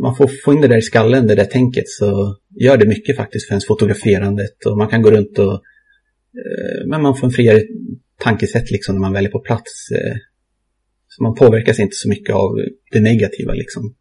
man 0.00 0.16
får 0.16 0.30
få 0.44 0.52
in 0.52 0.60
det 0.60 0.68
där 0.68 0.78
i 0.78 0.82
skallen, 0.82 1.26
det 1.26 1.34
där 1.34 1.44
tänket, 1.44 1.88
så 1.88 2.36
gör 2.50 2.76
det 2.76 2.86
mycket 2.86 3.16
faktiskt 3.16 3.46
för 3.46 3.52
ens 3.52 3.66
fotograferandet. 3.66 4.66
Och 4.66 4.78
man 4.78 4.88
kan 4.88 5.02
gå 5.02 5.10
runt 5.10 5.38
och 5.38 5.52
eh, 5.52 6.86
men 6.86 7.02
man 7.02 7.16
får 7.16 7.26
en 7.26 7.32
friare 7.32 7.62
tankesätt 8.18 8.70
liksom 8.70 8.94
när 8.94 9.00
man 9.00 9.12
väljer 9.12 9.30
på 9.30 9.40
plats. 9.40 9.90
Eh, 9.90 10.16
så 11.08 11.22
man 11.22 11.34
påverkas 11.34 11.78
inte 11.78 11.96
så 11.96 12.08
mycket 12.08 12.34
av 12.34 12.58
det 12.92 13.00
negativa 13.00 13.52
liksom. 13.52 13.94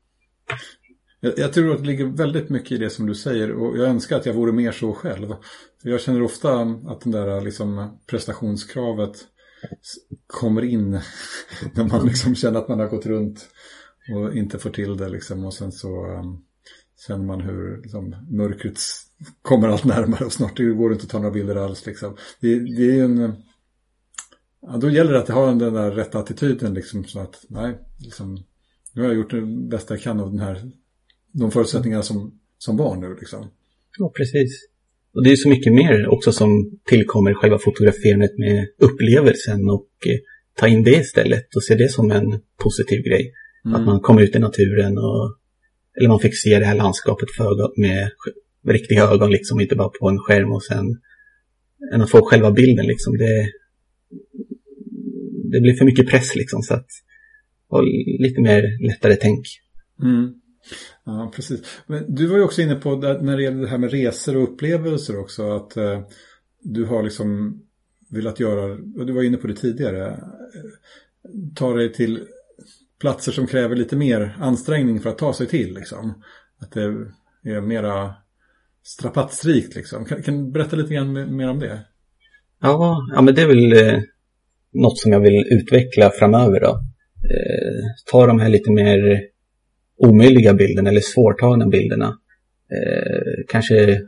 Jag, 1.22 1.34
jag, 1.38 1.54
tror 1.54 1.74
att 1.74 1.82
det 1.82 1.88
ligger 1.88 2.06
väldigt 2.06 2.50
mycket 2.50 2.72
i 2.72 2.78
det 2.78 2.90
som 2.90 3.06
du 3.06 3.16
säger 3.16 3.52
och 3.52 3.78
jag 3.78 3.90
önskar 3.90 4.18
att 4.18 4.26
jag 4.26 4.34
vore 4.34 4.52
mer 4.52 4.72
så 4.72 4.94
själv. 4.94 5.34
Jag 5.84 6.02
känner 6.02 6.22
ofta 6.22 6.62
att 6.62 7.02
det 7.02 7.12
där 7.12 7.42
liksom 7.42 8.00
prestationskravet 8.08 9.18
kommer 10.28 10.62
in 10.62 10.92
när 11.74 11.84
man 11.84 12.06
liksom 12.06 12.36
känner 12.36 12.60
att 12.60 12.68
man 12.68 12.80
har 12.80 12.88
gått 12.88 13.06
runt 13.06 13.50
och 14.16 14.36
inte 14.36 14.60
får 14.60 14.70
till 14.70 14.98
det 14.98 15.10
liksom 15.10 15.46
och 15.46 15.54
sen 15.54 15.72
så 15.72 16.06
um, 16.06 16.44
känner 17.08 17.26
man 17.26 17.42
hur 17.42 17.82
liksom, 17.82 18.16
mörkret 18.30 18.80
kommer 19.42 19.68
allt 19.68 19.86
närmare 19.86 20.26
och 20.26 20.34
snart 20.34 20.58
det 20.58 20.64
går 20.64 20.92
inte 20.92 21.04
att 21.04 21.10
ta 21.10 21.20
några 21.20 21.34
bilder 21.34 21.56
alls 21.56 21.86
liksom. 21.86 22.16
Det, 22.40 22.60
det 22.60 23.00
är 23.00 23.04
en 23.04 23.34
ja, 24.62 24.78
då 24.78 24.90
gäller 24.90 25.14
det 25.14 25.20
att 25.20 25.30
ha 25.30 25.46
den 25.46 25.74
där 25.74 25.92
rätta 25.92 26.20
attityden 26.20 26.74
liksom 26.74 27.04
så 27.04 27.20
att 27.20 27.46
nej, 27.48 27.78
liksom, 27.98 28.44
nu 28.94 29.02
har 29.02 29.10
jag 29.10 29.18
gjort 29.18 29.32
det 29.32 29.42
bästa 29.42 29.94
jag 29.94 30.02
kan 30.02 30.20
av 30.20 30.32
den 30.32 30.40
här, 30.40 30.72
de 31.32 31.52
förutsättningar 31.52 32.02
som, 32.02 32.40
som 32.58 32.78
var 32.78 32.96
nu 32.96 33.16
liksom. 33.20 33.48
Ja, 33.98 34.12
precis. 34.18 34.66
Och 35.14 35.24
det 35.24 35.32
är 35.32 35.36
så 35.36 35.50
mycket 35.50 35.74
mer 35.74 36.08
också 36.08 36.32
som 36.32 36.80
tillkommer 36.86 37.34
själva 37.34 37.58
fotograferandet 37.58 38.38
med 38.38 38.68
upplevelsen 38.78 39.70
och 39.70 39.90
eh, 40.06 40.20
ta 40.56 40.68
in 40.68 40.84
det 40.84 40.96
istället 40.96 41.56
och 41.56 41.64
se 41.64 41.76
det 41.76 41.90
som 41.90 42.12
en 42.12 42.42
positiv 42.64 43.04
grej. 43.04 43.34
Mm. 43.66 43.76
Att 43.76 43.86
man 43.86 44.00
kommer 44.00 44.22
ut 44.22 44.36
i 44.36 44.40
naturen 44.40 44.98
och 44.98 45.39
eller 45.98 46.10
man 46.10 46.20
fick 46.20 46.38
se 46.38 46.60
det 46.60 46.66
här 46.66 46.76
landskapet 46.76 47.32
för, 47.32 47.80
med, 47.82 48.12
med 48.62 48.74
riktiga 48.74 49.04
ögon 49.04 49.32
liksom, 49.32 49.60
inte 49.60 49.76
bara 49.76 49.90
på 49.90 50.10
en 50.10 50.20
skärm 50.20 50.52
och 50.52 50.64
sen 50.64 50.98
än 51.94 52.02
att 52.02 52.10
få 52.10 52.26
själva 52.26 52.52
bilden 52.52 52.86
liksom. 52.86 53.18
Det, 53.18 53.52
det 55.52 55.62
blir 55.62 55.74
för 55.74 55.86
mycket 55.86 56.10
press 56.10 56.36
liksom 56.36 56.62
så 56.62 56.74
att 56.74 56.88
och 57.70 57.84
lite 58.20 58.42
mer 58.42 58.88
lättare 58.88 59.16
tänk. 59.16 59.46
Mm. 60.04 60.34
Ja, 61.06 61.32
precis. 61.36 61.62
Men 61.88 62.16
du 62.16 62.28
var 62.28 62.38
ju 62.38 62.44
också 62.44 62.62
inne 62.62 62.76
på 62.76 62.96
när 62.96 63.38
det 63.38 63.44
gäller 63.44 63.62
det 63.62 63.68
här 63.68 63.78
med 63.78 63.92
resor 63.92 64.38
och 64.38 64.44
upplevelser 64.44 65.20
också 65.20 65.52
att 65.52 65.78
eh, 65.78 66.02
du 66.62 66.86
har 66.86 67.04
liksom 67.04 67.60
velat 68.10 68.40
göra, 68.40 68.78
och 68.98 69.06
du 69.06 69.14
var 69.14 69.24
inne 69.24 69.38
på 69.38 69.48
det 69.48 69.56
tidigare, 69.56 70.24
ta 71.56 71.74
dig 71.74 71.94
till 71.94 72.20
platser 73.00 73.32
som 73.32 73.48
kräver 73.48 73.76
lite 73.76 73.96
mer 73.96 74.36
ansträngning 74.40 75.00
för 75.00 75.10
att 75.10 75.18
ta 75.18 75.34
sig 75.34 75.48
till. 75.48 75.74
Liksom. 75.74 76.24
Att 76.62 76.72
det 76.72 76.82
är 77.44 77.62
mera 77.62 78.14
strapatsrikt 78.84 79.76
liksom. 79.76 80.06
Kan, 80.06 80.24
kan 80.24 80.46
du 80.46 80.52
berätta 80.52 80.76
lite 80.76 80.94
grann 80.94 81.36
mer 81.36 81.50
om 81.50 81.60
det? 81.60 81.80
Ja, 82.62 83.08
ja 83.16 83.22
men 83.22 83.36
det 83.36 83.42
är 83.42 83.48
väl 83.48 83.74
eh, 83.74 84.02
något 84.74 85.00
som 85.00 85.12
jag 85.12 85.20
vill 85.20 85.48
utveckla 85.50 86.10
framöver 86.10 86.60
då. 86.60 86.82
Eh, 87.30 87.84
ta 88.12 88.28
de 88.28 88.40
här 88.40 88.50
lite 88.50 88.72
mer 88.72 89.22
omöjliga 89.98 90.54
bilderna 90.54 90.90
eller 90.90 91.02
svårtagna 91.02 91.68
bilderna. 91.68 92.18
Eh, 92.72 93.46
kanske 93.48 94.02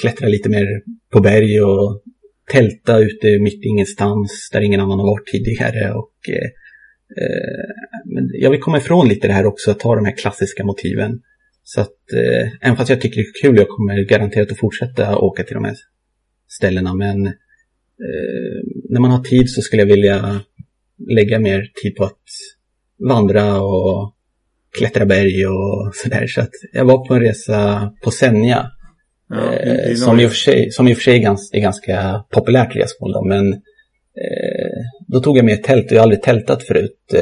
klättra 0.00 0.28
lite 0.28 0.48
mer 0.48 0.82
på 1.12 1.20
berg 1.20 1.60
och 1.60 2.02
tälta 2.52 2.98
ute 2.98 3.38
mitt 3.38 3.64
i 3.64 3.68
ingenstans 3.68 4.50
där 4.52 4.60
ingen 4.60 4.80
annan 4.80 4.98
har 4.98 5.06
varit 5.06 5.26
tidigare. 5.26 5.92
Och, 5.92 6.28
eh, 6.28 6.48
eh 7.22 7.64
men 8.14 8.30
jag 8.32 8.50
vill 8.50 8.60
komma 8.60 8.78
ifrån 8.78 9.08
lite 9.08 9.26
det 9.26 9.32
här 9.32 9.46
också, 9.46 9.70
att 9.70 9.80
ta 9.80 9.94
de 9.94 10.04
här 10.04 10.16
klassiska 10.16 10.64
motiven. 10.64 11.20
Så 11.64 11.80
att 11.80 12.12
eh, 12.12 12.48
även 12.60 12.76
fast 12.76 12.90
jag 12.90 13.00
tycker 13.00 13.16
det 13.16 13.26
är 13.26 13.42
kul, 13.42 13.56
jag 13.56 13.68
kommer 13.68 14.08
garanterat 14.08 14.52
att 14.52 14.58
fortsätta 14.58 15.18
åka 15.18 15.42
till 15.42 15.54
de 15.54 15.64
här 15.64 15.76
ställena. 16.48 16.94
Men 16.94 17.26
eh, 17.26 17.32
när 18.88 19.00
man 19.00 19.10
har 19.10 19.24
tid 19.24 19.50
så 19.50 19.60
skulle 19.60 19.82
jag 19.82 19.86
vilja 19.86 20.40
lägga 21.08 21.38
mer 21.38 21.70
tid 21.82 21.96
på 21.96 22.04
att 22.04 22.22
vandra 23.08 23.60
och 23.60 24.14
klättra 24.78 25.06
berg 25.06 25.46
och 25.46 25.94
sådär. 25.94 26.26
Så 26.26 26.40
att 26.40 26.50
jag 26.72 26.84
var 26.84 27.06
på 27.06 27.14
en 27.14 27.20
resa 27.20 27.92
på 28.02 28.10
Senja. 28.10 28.70
Ja, 29.28 29.52
eh, 29.52 29.94
som, 29.94 30.20
i 30.20 30.26
och 30.26 30.30
för 30.30 30.36
sig, 30.36 30.70
som 30.70 30.88
i 30.88 30.92
och 30.92 30.96
för 30.96 31.02
sig 31.02 31.24
är 31.52 31.60
ganska 31.60 32.24
populärt 32.30 32.76
resmål 32.76 33.12
då, 33.12 33.24
men 33.24 33.52
eh, 33.52 34.82
då 35.08 35.20
tog 35.20 35.38
jag 35.38 35.44
med 35.44 35.54
ett 35.54 35.64
tält 35.64 35.86
och 35.86 35.92
jag 35.92 35.98
har 35.98 36.02
aldrig 36.02 36.22
tältat 36.22 36.62
förut. 36.62 37.14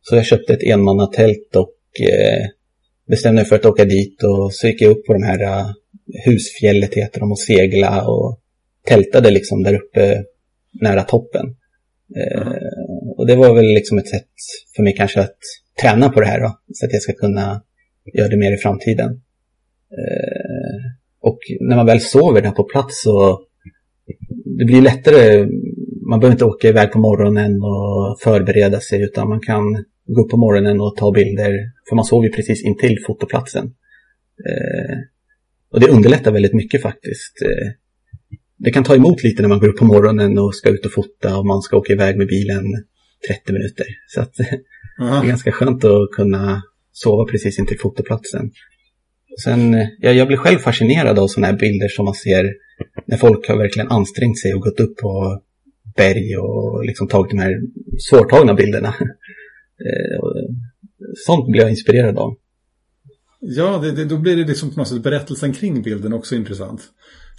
Eh, 0.00 0.02
så 0.02 0.16
jag 0.16 0.26
köpte 0.26 0.52
ett 0.52 0.62
enmannatält 0.62 1.56
och 1.56 2.06
eh, 2.08 2.46
bestämde 3.08 3.40
mig 3.40 3.48
för 3.48 3.56
att 3.56 3.64
åka 3.64 3.84
dit 3.84 4.22
och 4.22 4.54
så 4.54 4.66
gick 4.66 4.82
jag 4.82 4.90
upp 4.90 5.06
på 5.06 5.12
de 5.12 5.22
här 5.22 5.42
uh, 5.42 5.70
husfjället 6.26 6.94
heter 6.94 7.20
de 7.20 7.32
och 7.32 7.38
segla 7.38 8.08
och 8.08 8.40
tältade 8.86 9.30
liksom 9.30 9.62
där 9.62 9.74
uppe 9.74 10.24
nära 10.80 11.02
toppen. 11.02 11.46
Mm. 12.16 12.48
Uh, 12.48 13.10
och 13.16 13.26
det 13.26 13.36
var 13.36 13.54
väl 13.54 13.64
liksom 13.64 13.98
ett 13.98 14.08
sätt 14.08 14.28
för 14.76 14.82
mig 14.82 14.94
kanske 14.96 15.20
att 15.20 15.38
träna 15.80 16.08
på 16.08 16.20
det 16.20 16.26
här 16.26 16.40
då, 16.40 16.58
så 16.72 16.86
att 16.86 16.92
jag 16.92 17.02
ska 17.02 17.12
kunna 17.12 17.62
göra 18.14 18.28
det 18.28 18.36
mer 18.36 18.52
i 18.52 18.56
framtiden. 18.56 19.10
Uh, 19.92 20.80
och 21.20 21.38
när 21.60 21.76
man 21.76 21.86
väl 21.86 22.00
sover 22.00 22.42
där 22.42 22.50
på 22.50 22.64
plats 22.64 23.02
så 23.02 23.40
det 24.58 24.64
blir 24.64 24.82
lättare, 24.82 25.46
man 26.10 26.20
behöver 26.20 26.34
inte 26.34 26.44
åka 26.44 26.68
iväg 26.68 26.92
på 26.92 26.98
morgonen 26.98 27.62
och 27.62 28.20
förbereda 28.20 28.80
sig 28.80 29.02
utan 29.02 29.28
man 29.28 29.40
kan 29.40 29.84
gå 30.06 30.22
upp 30.22 30.30
på 30.30 30.36
morgonen 30.36 30.80
och 30.80 30.96
ta 30.96 31.12
bilder. 31.12 31.52
För 31.88 31.96
man 31.96 32.04
sov 32.04 32.24
ju 32.24 32.30
precis 32.30 32.64
intill 32.64 32.98
fotoplatsen. 33.06 33.64
Eh, 34.48 34.96
och 35.72 35.80
det 35.80 35.88
underlättar 35.88 36.32
väldigt 36.32 36.54
mycket 36.54 36.82
faktiskt. 36.82 37.42
Eh, 37.42 37.68
det 38.56 38.70
kan 38.70 38.84
ta 38.84 38.94
emot 38.94 39.22
lite 39.22 39.42
när 39.42 39.48
man 39.48 39.58
går 39.58 39.68
upp 39.68 39.78
på 39.78 39.84
morgonen 39.84 40.38
och 40.38 40.54
ska 40.54 40.70
ut 40.70 40.86
och 40.86 40.92
fota 40.92 41.38
och 41.38 41.46
man 41.46 41.62
ska 41.62 41.76
åka 41.76 41.92
iväg 41.92 42.16
med 42.16 42.26
bilen 42.26 42.64
30 43.28 43.52
minuter. 43.52 43.86
Så 44.06 44.20
att, 44.20 44.34
det 44.98 45.04
är 45.22 45.26
ganska 45.26 45.52
skönt 45.52 45.84
att 45.84 46.10
kunna 46.10 46.62
sova 46.92 47.24
precis 47.24 47.58
intill 47.58 47.78
fotoplatsen. 47.78 48.50
Sen, 49.44 49.72
ja, 49.98 50.12
jag 50.12 50.26
blir 50.26 50.36
själv 50.36 50.58
fascinerad 50.58 51.18
av 51.18 51.26
sådana 51.26 51.46
här 51.46 51.58
bilder 51.58 51.88
som 51.88 52.04
man 52.04 52.14
ser 52.14 52.44
när 53.06 53.16
folk 53.16 53.48
har 53.48 53.56
verkligen 53.56 53.88
ansträngt 53.88 54.38
sig 54.38 54.54
och 54.54 54.60
gått 54.60 54.80
upp 54.80 54.96
på 54.96 55.40
berg 55.96 56.36
och 56.36 56.84
liksom 56.84 57.08
tagit 57.08 57.30
de 57.30 57.38
här 57.38 57.60
svårtagna 57.98 58.54
bilderna. 58.54 58.94
Eh, 59.86 60.20
sånt 61.26 61.46
blir 61.50 61.60
jag 61.60 61.70
inspirerad 61.70 62.18
av. 62.18 62.36
Ja, 63.40 63.78
det, 63.78 63.92
det, 63.92 64.04
då 64.04 64.18
blir 64.18 64.36
det 64.36 64.44
liksom 64.44 64.70
på 64.70 64.78
något 64.80 64.88
sätt 64.88 65.02
berättelsen 65.02 65.52
kring 65.52 65.82
bilden 65.82 66.12
också 66.12 66.34
intressant. 66.34 66.80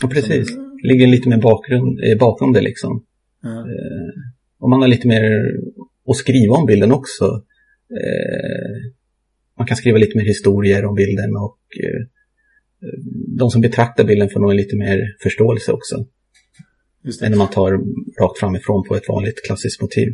Ja, 0.02 0.08
precis. 0.08 0.54
Som... 0.54 0.80
Ligger 0.84 1.08
lite 1.08 1.30
mer 1.30 1.38
bakgrund, 1.38 1.99
eh, 2.04 2.18
bakom 2.18 2.54
det 2.54 2.62
liksom. 2.62 3.06
Ja. 3.41 3.49
Eh, 3.49 4.14
och 4.60 4.70
man 4.70 4.82
har 4.82 4.88
lite 4.88 5.08
mer 5.08 5.22
att 6.08 6.16
skriva 6.16 6.56
om 6.56 6.66
bilden 6.66 6.91
också. 6.91 7.26
Man 9.58 9.68
kan 9.68 9.78
skriva 9.78 9.97
lite 9.97 10.18
mer 10.18 10.26
historier 10.26 10.86
om 10.86 10.95
bilden 10.95 11.36
och 11.36 11.60
de 13.38 13.49
som 13.49 13.62
betraktar 13.62 14.04
bilden 14.04 14.30
får 14.30 14.39
nog 14.39 14.54
lite 14.54 14.76
mer 14.76 15.16
förståelse 15.24 15.72
också. 15.72 16.06
Än 17.22 17.32
när 17.32 17.38
man 17.38 17.47
tar 17.47 17.72
rakt 18.22 18.39
framifrån 18.39 18.84
på 18.88 18.95
ett 18.95 19.10
vanligt 19.10 19.45
klassiskt 19.45 19.82
motiv. 19.82 20.08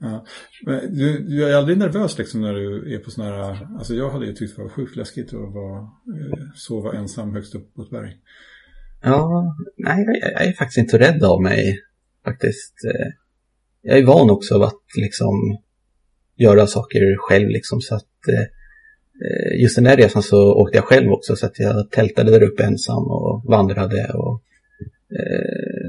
Ja. 0.00 0.24
Men 0.66 0.94
du, 0.94 1.18
du 1.18 1.44
är 1.44 1.56
aldrig 1.56 1.78
nervös 1.78 2.18
liksom 2.18 2.40
när 2.40 2.54
du 2.54 2.94
är 2.94 2.98
på 2.98 3.10
sådana 3.10 3.36
här, 3.36 3.68
alltså 3.78 3.94
jag 3.94 4.10
hade 4.10 4.26
ju 4.26 4.32
tyckt 4.32 4.56
det 4.56 4.62
var 4.62 4.68
sjukt 4.68 4.96
läskigt 4.96 5.34
att 5.34 5.54
vara, 5.54 5.78
eh, 5.80 6.38
sova 6.54 6.92
ensam 6.92 7.34
högst 7.34 7.54
upp 7.54 7.74
på 7.74 7.82
ett 7.82 7.90
berg. 7.90 8.16
Ja, 9.02 9.56
nej 9.76 10.04
jag, 10.06 10.32
jag 10.32 10.46
är 10.46 10.52
faktiskt 10.52 10.78
inte 10.78 10.98
rädd 10.98 11.24
av 11.24 11.42
mig 11.42 11.78
faktiskt. 12.24 12.74
Eh, 12.84 13.08
jag 13.82 13.98
är 13.98 14.06
van 14.06 14.30
också 14.30 14.54
av 14.54 14.62
att 14.62 14.82
liksom 14.96 15.58
göra 16.36 16.66
saker 16.66 17.16
själv 17.18 17.48
liksom 17.48 17.80
så 17.80 17.94
att 17.94 18.28
eh, 18.28 19.60
just 19.62 19.76
den 19.76 19.84
där 19.84 19.96
resan 19.96 20.22
så 20.22 20.54
åkte 20.54 20.78
jag 20.78 20.84
själv 20.84 21.12
också 21.12 21.36
så 21.36 21.46
att 21.46 21.58
jag 21.58 21.90
tältade 21.90 22.30
där 22.30 22.42
uppe 22.42 22.62
ensam 22.62 23.04
och 23.04 23.44
vandrade 23.48 24.12
och 24.14 24.42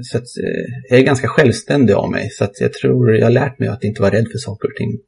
så 0.03 0.17
att, 0.17 0.23
eh, 0.23 0.73
jag 0.89 0.99
är 0.99 1.03
ganska 1.03 1.27
självständig 1.27 1.93
av 1.93 2.11
mig. 2.11 2.29
Så 2.29 2.47
jag 2.59 2.73
tror 2.73 3.15
jag 3.15 3.25
har 3.25 3.31
lärt 3.31 3.59
mig 3.59 3.69
att 3.69 3.83
inte 3.83 4.01
vara 4.01 4.13
rädd 4.13 4.27
för 4.31 4.37
saker 4.37 4.67
och 4.67 4.75
ting. 4.75 4.99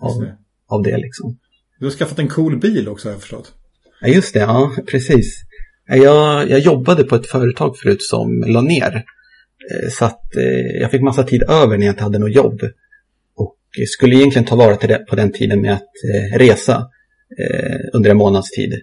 Av, 0.00 0.26
av 0.68 0.82
det 0.82 0.96
liksom. 0.96 1.38
Du 1.78 1.86
har 1.86 1.92
skaffat 1.92 2.18
en 2.18 2.28
cool 2.28 2.60
bil 2.60 2.88
också 2.88 3.08
har 3.08 3.12
jag 3.12 3.20
förstått. 3.20 3.52
Ja 4.00 4.08
just 4.08 4.34
det, 4.34 4.40
ja 4.40 4.72
precis. 4.86 5.44
Jag, 5.86 6.50
jag 6.50 6.58
jobbade 6.58 7.04
på 7.04 7.14
ett 7.14 7.26
företag 7.26 7.78
förut 7.78 8.02
som 8.02 8.44
la 8.46 8.60
ner. 8.60 9.04
Eh, 9.70 9.88
så 9.90 10.04
att 10.04 10.22
jag 10.80 10.90
fick 10.90 11.02
massa 11.02 11.22
tid 11.22 11.42
över 11.42 11.78
när 11.78 11.86
jag 11.86 11.92
inte 11.92 12.02
hade 12.02 12.18
något 12.18 12.34
jobb. 12.34 12.60
Och 13.36 13.56
skulle 13.86 14.16
egentligen 14.16 14.46
ta 14.46 14.56
vara 14.56 14.76
det, 14.76 15.06
på 15.08 15.16
den 15.16 15.32
tiden 15.32 15.60
med 15.60 15.72
att 15.72 15.90
resa 16.36 16.88
under 17.92 18.10
en 18.10 18.16
månads 18.16 18.50
tid. 18.50 18.74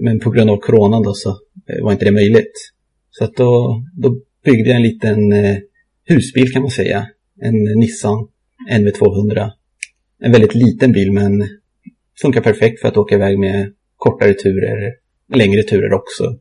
Men 0.00 0.20
på 0.20 0.30
grund 0.30 0.50
av 0.50 0.56
coronan 0.56 1.02
då 1.02 1.14
så 1.14 1.38
var 1.82 1.92
inte 1.92 2.04
det 2.04 2.10
möjligt. 2.10 2.71
Så 3.12 3.24
att 3.24 3.36
då, 3.36 3.82
då 3.92 4.20
byggde 4.44 4.70
jag 4.70 4.76
en 4.76 4.82
liten 4.82 5.32
eh, 5.32 5.56
husbil 6.04 6.52
kan 6.52 6.62
man 6.62 6.70
säga. 6.70 7.06
En 7.40 7.54
Nissan 7.54 8.28
NV200. 8.70 9.50
En 10.20 10.32
väldigt 10.32 10.54
liten 10.54 10.92
bil 10.92 11.12
men 11.12 11.48
funkar 12.22 12.40
perfekt 12.40 12.80
för 12.80 12.88
att 12.88 12.96
åka 12.96 13.14
iväg 13.14 13.38
med 13.38 13.72
kortare 13.96 14.34
turer, 14.34 14.92
längre 15.34 15.62
turer 15.62 15.92
också. 15.92 16.38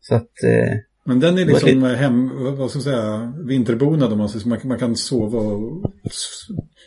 Så 0.00 0.14
att, 0.14 0.42
eh, 0.44 0.78
men 1.06 1.20
den 1.20 1.38
är 1.38 1.44
liksom 1.44 1.68
lite... 1.68 1.86
hem, 1.86 2.30
vad 2.56 2.70
ska 2.70 2.76
jag 2.76 2.84
säga, 2.84 3.34
vinterbonad 3.46 4.12
om 4.12 4.18
man 4.18 4.28
säger 4.28 4.48
man, 4.48 4.58
man 4.64 4.78
kan 4.78 4.96
sova 4.96 5.38
och 5.38 5.92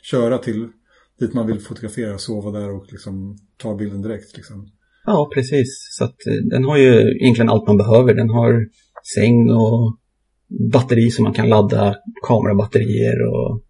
köra 0.04 0.38
till 0.38 0.68
dit 1.20 1.34
man 1.34 1.48
vill 1.48 1.60
fotografera, 1.60 2.18
sova 2.18 2.60
där 2.60 2.76
och 2.76 2.86
liksom 2.92 3.38
ta 3.58 3.76
bilden 3.76 4.02
direkt 4.02 4.38
liksom. 4.38 4.70
Ja, 5.06 5.30
precis. 5.34 5.88
Så 5.92 6.04
att 6.04 6.28
eh, 6.28 6.34
den 6.34 6.64
har 6.64 6.78
ju 6.78 7.18
egentligen 7.22 7.50
allt 7.50 7.68
man 7.68 7.78
behöver. 7.78 8.14
Den 8.14 8.30
har 8.30 8.66
säng 9.16 9.52
och 9.52 9.98
batteri 10.72 11.10
som 11.10 11.24
man 11.24 11.34
kan 11.34 11.50
ladda 11.50 11.96
kamerabatterier 12.28 13.28
och 13.28 13.62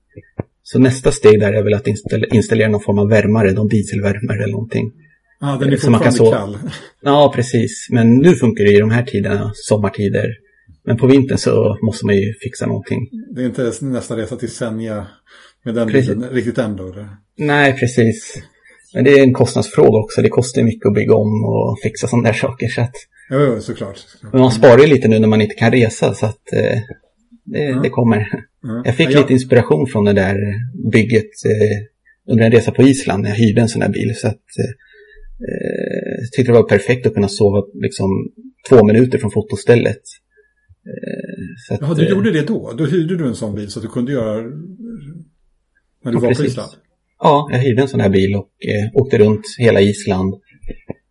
så 0.64 0.80
nästa 0.80 1.12
steg 1.12 1.40
där 1.40 1.54
är 1.54 1.64
väl 1.64 1.74
att 1.74 1.88
installera 2.34 2.70
någon 2.70 2.82
form 2.82 3.00
av 3.00 3.10
värmare, 3.10 3.52
någon 3.52 3.68
dieselvärmare 3.68 4.44
eller 4.44 4.54
någonting. 4.54 4.92
Ja, 5.40 5.54
ah, 5.54 5.58
den 5.58 5.74
är 5.74 5.78
fortfarande 5.78 6.12
så... 6.12 6.32
kall. 6.32 6.58
Ja, 7.02 7.32
precis. 7.36 7.88
Men 7.92 8.18
nu 8.18 8.36
funkar 8.36 8.64
det 8.64 8.72
i 8.72 8.80
de 8.80 8.92
här 8.92 9.04
tiderna, 9.04 9.52
sommartider. 9.56 10.28
Men 10.86 10.98
på 10.98 11.08
vintern 11.08 11.38
så 11.38 11.78
måste 11.82 12.06
man 12.06 12.16
ju 12.16 12.34
fixa 12.42 12.66
någonting. 12.66 13.10
Det 13.36 13.42
är 13.42 13.46
inte 13.46 13.72
nästa 13.82 14.18
resa 14.18 14.36
till 14.36 14.52
Senja 14.52 15.08
med 15.64 15.76
den 15.76 15.88
bilen 15.88 16.30
riktigt 16.32 16.58
ändå? 16.58 16.84
Eller? 16.88 17.08
Nej, 17.38 17.80
precis. 17.80 18.42
Men 18.94 19.04
det 19.04 19.12
är 19.12 19.24
en 19.24 19.34
kostnadsfråga 19.34 19.98
också. 19.98 20.22
Det 20.22 20.30
kostar 20.30 20.64
mycket 20.64 20.88
att 20.88 20.94
bygga 20.94 21.16
om 21.16 21.44
och 21.46 21.80
fixa 21.84 22.08
sådana 22.08 22.28
där 22.28 22.34
saker. 22.34 22.68
Så 22.68 22.82
att 22.82 22.96
Jo, 23.30 23.40
jo 23.40 23.62
såklart. 23.62 24.00
Men 24.32 24.42
man 24.42 24.52
sparar 24.52 24.80
ju 24.80 24.88
lite 24.88 25.08
nu 25.08 25.20
när 25.20 25.28
man 25.28 25.42
inte 25.42 25.56
kan 25.56 25.72
resa 25.72 26.14
så 26.14 26.26
att 26.26 26.54
eh, 26.54 26.80
det, 27.46 27.66
mm. 27.66 27.82
det, 27.82 27.90
kommer. 27.90 28.18
Mm. 28.64 28.82
Jag 28.86 28.96
fick 28.96 29.12
ja, 29.12 29.20
lite 29.20 29.34
inspiration 29.34 29.88
från 29.88 30.06
det 30.06 30.14
där 30.14 30.38
bygget 30.92 31.32
eh, 31.46 32.32
under 32.32 32.46
en 32.46 32.52
resa 32.52 32.72
på 32.72 32.82
Island 32.82 33.24
när 33.24 33.30
jag 33.30 33.38
hyrde 33.38 33.62
en 33.62 33.70
sån 33.70 33.82
här 33.82 33.90
bil. 33.90 34.16
Så 34.16 34.28
att 34.28 34.34
eh, 34.34 34.74
jag 36.22 36.32
tyckte 36.32 36.52
det 36.52 36.58
var 36.58 36.70
perfekt 36.70 37.06
att 37.06 37.14
kunna 37.14 37.28
sova 37.28 37.64
liksom 37.74 38.10
två 38.70 38.84
minuter 38.84 39.18
från 39.18 39.32
fotostället. 39.32 40.02
Eh, 40.88 41.74
att, 41.76 41.82
Jaha, 41.82 41.94
du 41.94 42.10
gjorde 42.10 42.32
det 42.32 42.42
då? 42.42 42.74
Då 42.78 42.86
hyrde 42.86 43.18
du 43.18 43.28
en 43.28 43.36
sån 43.36 43.56
bil 43.56 43.72
så 43.72 43.80
att 43.80 43.84
du 43.84 43.90
kunde 43.90 44.12
göra 44.12 44.42
när 46.04 46.12
du 46.12 46.18
ja, 46.18 46.20
var 46.20 46.28
precis. 46.28 46.38
på 46.38 46.46
Island? 46.46 46.72
Ja, 47.20 47.50
jag 47.52 47.60
hyrde 47.60 47.82
en 47.82 47.88
sån 47.88 48.00
här 48.00 48.10
bil 48.10 48.36
och 48.36 48.50
eh, 48.60 49.02
åkte 49.02 49.18
runt 49.18 49.46
hela 49.60 49.82
Island 49.82 50.34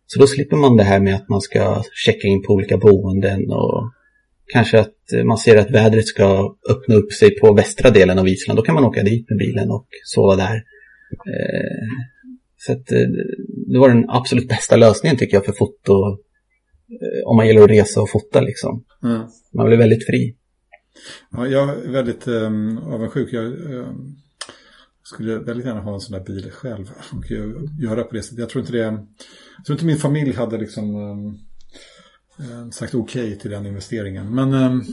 så 0.07 0.19
då 0.19 0.27
slipper 0.27 0.57
man 0.57 0.77
det 0.77 0.83
här 0.83 0.99
med 0.99 1.15
att 1.15 1.29
man 1.29 1.41
ska 1.41 1.83
checka 2.05 2.27
in 2.27 2.43
på 2.43 2.53
olika 2.53 2.77
boenden 2.77 3.51
och 3.51 3.91
kanske 4.53 4.79
att 4.79 4.95
man 5.25 5.37
ser 5.37 5.57
att 5.57 5.71
vädret 5.71 6.07
ska 6.07 6.55
öppna 6.69 6.95
upp 6.95 7.13
sig 7.13 7.39
på 7.39 7.53
västra 7.53 7.89
delen 7.89 8.19
av 8.19 8.27
Island. 8.27 8.59
Då 8.59 8.63
kan 8.63 8.75
man 8.75 8.85
åka 8.85 9.03
dit 9.03 9.29
med 9.29 9.37
bilen 9.37 9.71
och 9.71 9.87
sova 10.03 10.35
där. 10.35 10.55
Eh, 11.11 11.87
så 12.57 12.71
att, 12.71 12.91
eh, 12.91 13.07
det 13.67 13.79
var 13.79 13.89
den 13.89 14.05
absolut 14.09 14.47
bästa 14.49 14.75
lösningen 14.75 15.17
tycker 15.17 15.37
jag 15.37 15.45
för 15.45 15.53
foto. 15.53 15.93
Eh, 16.89 17.29
om 17.29 17.35
man 17.35 17.47
gillar 17.47 17.61
att 17.61 17.69
resa 17.69 18.01
och 18.01 18.09
fota 18.09 18.41
liksom. 18.41 18.83
Mm. 19.03 19.21
Man 19.53 19.67
blir 19.67 19.77
väldigt 19.77 20.05
fri. 20.05 20.35
Ja, 21.31 21.47
jag 21.47 21.69
är 21.69 21.91
väldigt 21.91 22.27
um, 22.27 22.77
avundsjuk. 22.77 23.33
Jag 23.33 23.45
um, 23.45 24.15
skulle 25.13 25.39
väldigt 25.39 25.65
gärna 25.65 25.81
ha 25.81 25.93
en 25.93 25.99
sån 25.99 26.17
där 26.17 26.25
bil 26.25 26.51
själv 26.51 26.91
och 27.11 27.31
göra 27.79 28.03
på 28.03 28.15
det 28.15 28.23
sättet. 28.23 28.39
Jag 28.39 28.49
tror 28.49 28.61
inte 28.61 28.73
det. 28.73 28.83
Jag 29.57 29.65
tror 29.65 29.75
inte 29.75 29.85
min 29.85 29.97
familj 29.97 30.33
hade 30.33 30.57
liksom 30.57 30.95
um, 30.95 32.71
sagt 32.71 32.95
okej 32.95 33.23
okay 33.23 33.39
till 33.39 33.51
den 33.51 33.65
investeringen. 33.65 34.35
Men, 34.35 34.53
um, 34.53 34.83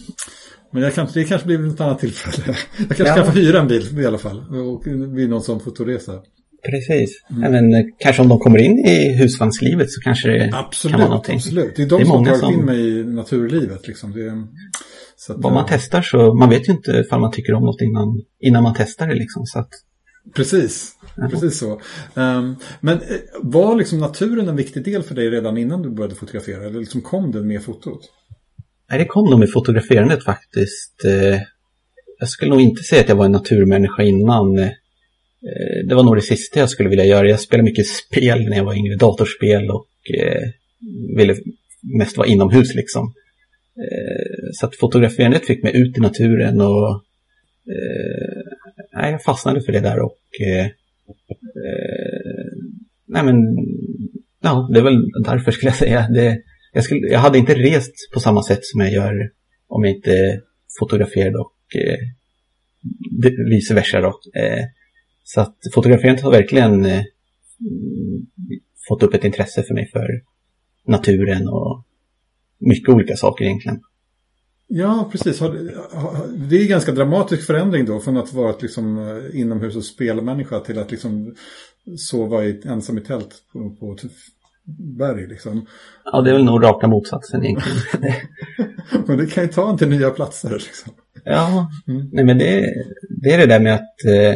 men 0.72 0.82
jag 0.82 0.94
kan, 0.94 1.08
det 1.14 1.24
kanske 1.24 1.46
blir 1.46 1.68
ett 1.68 1.80
annat 1.80 1.98
tillfälle. 1.98 2.56
Jag 2.78 2.96
kanske 2.96 3.08
ja. 3.08 3.14
kan 3.14 3.26
få 3.26 3.38
hyra 3.38 3.60
en 3.60 3.68
bil 3.68 4.00
i 4.00 4.06
alla 4.06 4.18
fall. 4.18 4.38
Och 4.50 4.86
vid 4.86 5.28
någon 5.28 5.42
sån 5.42 5.60
fotoresa. 5.60 6.22
Precis. 6.70 7.10
Mm. 7.30 7.42
Även, 7.42 7.74
eh, 7.74 7.84
kanske 7.98 8.22
om 8.22 8.28
de 8.28 8.38
kommer 8.38 8.58
in 8.58 8.78
i 8.78 9.16
husvagnslivet 9.18 9.90
så 9.90 10.00
kanske 10.00 10.28
det 10.28 10.50
absolut, 10.52 10.92
kan 10.92 11.00
vara 11.00 11.10
någonting. 11.10 11.36
Absolut, 11.36 11.76
det 11.76 11.82
är 11.82 11.88
de 11.88 11.96
det 11.96 12.02
är 12.02 12.06
som 12.06 12.18
har 12.18 12.24
tagit 12.24 12.40
som... 12.40 12.54
in 12.54 12.64
mig 12.64 13.00
i 13.00 13.04
naturlivet. 13.04 13.86
Liksom. 13.86 14.12
Det 14.12 14.46
så 15.16 15.32
att, 15.32 15.38
Vad 15.42 15.52
man 15.52 15.66
testar 15.68 16.02
så, 16.02 16.34
man 16.34 16.50
vet 16.50 16.68
ju 16.68 16.72
inte 16.72 16.90
ifall 16.90 17.20
man 17.20 17.32
tycker 17.32 17.54
om 17.54 17.62
något 17.62 17.80
innan, 17.80 18.22
innan 18.40 18.62
man 18.62 18.74
testar 18.76 19.06
det 19.06 19.14
liksom. 19.14 19.46
Så 19.46 19.58
att... 19.58 19.70
Precis, 20.32 20.92
precis 21.30 21.58
så. 21.58 21.80
Um, 22.14 22.56
men 22.80 22.96
eh, 22.98 23.18
var 23.42 23.76
liksom 23.76 23.98
naturen 23.98 24.48
en 24.48 24.56
viktig 24.56 24.84
del 24.84 25.02
för 25.02 25.14
dig 25.14 25.30
redan 25.30 25.56
innan 25.58 25.82
du 25.82 25.90
började 25.90 26.14
fotografera? 26.14 26.66
Eller 26.66 26.80
liksom 26.80 27.00
kom 27.00 27.32
den 27.32 27.46
med 27.46 27.62
fotot? 27.62 28.00
Nej, 28.90 28.98
det 28.98 29.04
kom 29.04 29.30
nog 29.30 29.38
med 29.38 29.52
fotograferandet 29.52 30.24
faktiskt. 30.24 31.04
Eh, 31.04 31.40
jag 32.18 32.28
skulle 32.28 32.50
nog 32.50 32.60
inte 32.60 32.82
säga 32.82 33.00
att 33.00 33.08
jag 33.08 33.16
var 33.16 33.24
en 33.24 33.32
naturmänniska 33.32 34.02
innan. 34.02 34.58
Eh, 34.58 34.70
det 35.88 35.94
var 35.94 36.04
nog 36.04 36.16
det 36.16 36.22
sista 36.22 36.60
jag 36.60 36.70
skulle 36.70 36.88
vilja 36.88 37.04
göra. 37.04 37.28
Jag 37.28 37.40
spelade 37.40 37.64
mycket 37.64 37.86
spel 37.86 38.48
när 38.48 38.56
jag 38.56 38.64
var 38.64 38.74
yngre, 38.74 38.96
datorspel 38.96 39.70
och 39.70 39.86
ville 41.16 41.36
mest 41.98 42.16
vara 42.16 42.28
inomhus 42.28 42.74
liksom. 42.74 43.14
Så 44.52 44.66
att 44.66 44.76
fotograferandet 44.76 45.46
fick 45.46 45.62
mig 45.62 45.76
ut 45.76 45.98
i 45.98 46.00
naturen 46.00 46.60
och 46.60 47.02
nej, 48.92 49.12
jag 49.12 49.22
fastnade 49.22 49.60
för 49.62 49.72
det 49.72 49.80
där 49.80 50.00
och 50.00 50.18
eh, 50.40 50.66
eh, 50.66 50.72
nej 53.06 53.24
men 53.24 53.36
ja, 54.42 54.68
det 54.72 54.78
är 54.78 54.84
väl 54.84 55.10
därför 55.24 55.50
skulle 55.50 55.70
jag 55.70 55.78
säga. 55.78 56.08
Det, 56.08 56.42
jag, 56.72 56.84
skulle, 56.84 57.08
jag 57.08 57.18
hade 57.18 57.38
inte 57.38 57.54
rest 57.54 57.94
på 58.14 58.20
samma 58.20 58.42
sätt 58.42 58.64
som 58.64 58.80
jag 58.80 58.92
gör 58.92 59.30
om 59.68 59.84
jag 59.84 59.94
inte 59.94 60.40
fotograferade 60.78 61.38
och 61.38 61.76
eh, 61.76 61.98
vice 63.50 63.74
versa. 63.74 64.00
Då. 64.00 64.20
Eh, 64.40 64.64
så 65.24 65.40
att 65.40 65.56
fotograferandet 65.74 66.24
har 66.24 66.30
verkligen 66.30 66.84
eh, 66.84 67.02
fått 68.88 69.02
upp 69.02 69.14
ett 69.14 69.24
intresse 69.24 69.62
för 69.62 69.74
mig 69.74 69.90
för 69.92 70.22
naturen 70.86 71.48
och 71.48 71.84
mycket 72.58 72.88
olika 72.88 73.16
saker 73.16 73.44
egentligen. 73.44 73.80
Ja, 74.66 75.08
precis. 75.12 75.38
Det 76.36 76.56
är 76.56 76.62
en 76.62 76.68
ganska 76.68 76.92
dramatisk 76.92 77.46
förändring 77.46 77.84
då 77.84 78.00
från 78.00 78.16
att 78.16 78.32
vara 78.32 78.54
liksom 78.60 78.98
eh, 78.98 79.40
inomhus 79.40 79.76
och 79.76 79.84
spelmänniska 79.84 80.60
till 80.60 80.78
att 80.78 80.90
liksom 80.90 81.34
sova 81.98 82.44
i, 82.44 82.62
ensam 82.64 82.98
i 82.98 83.00
tält 83.00 83.28
på, 83.52 83.76
på 83.80 83.92
ett 83.92 84.10
berg 84.98 85.26
liksom. 85.26 85.66
Ja, 86.04 86.20
det 86.20 86.30
är 86.30 86.34
väl 86.34 86.44
nog 86.44 86.64
raka 86.64 86.86
motsatsen 86.86 87.44
egentligen. 87.44 87.78
men 89.06 89.18
det 89.18 89.26
kan 89.26 89.44
ju 89.44 89.50
ta 89.50 89.70
en 89.70 89.78
till 89.78 89.88
nya 89.88 90.10
platser 90.10 90.50
liksom. 90.50 90.92
Ja, 91.24 91.70
mm. 91.88 92.08
nej 92.12 92.24
men 92.24 92.38
det, 92.38 92.74
det 93.22 93.32
är 93.32 93.38
det 93.38 93.46
där 93.46 93.60
med 93.60 93.74
att 93.74 94.04
eh, 94.06 94.34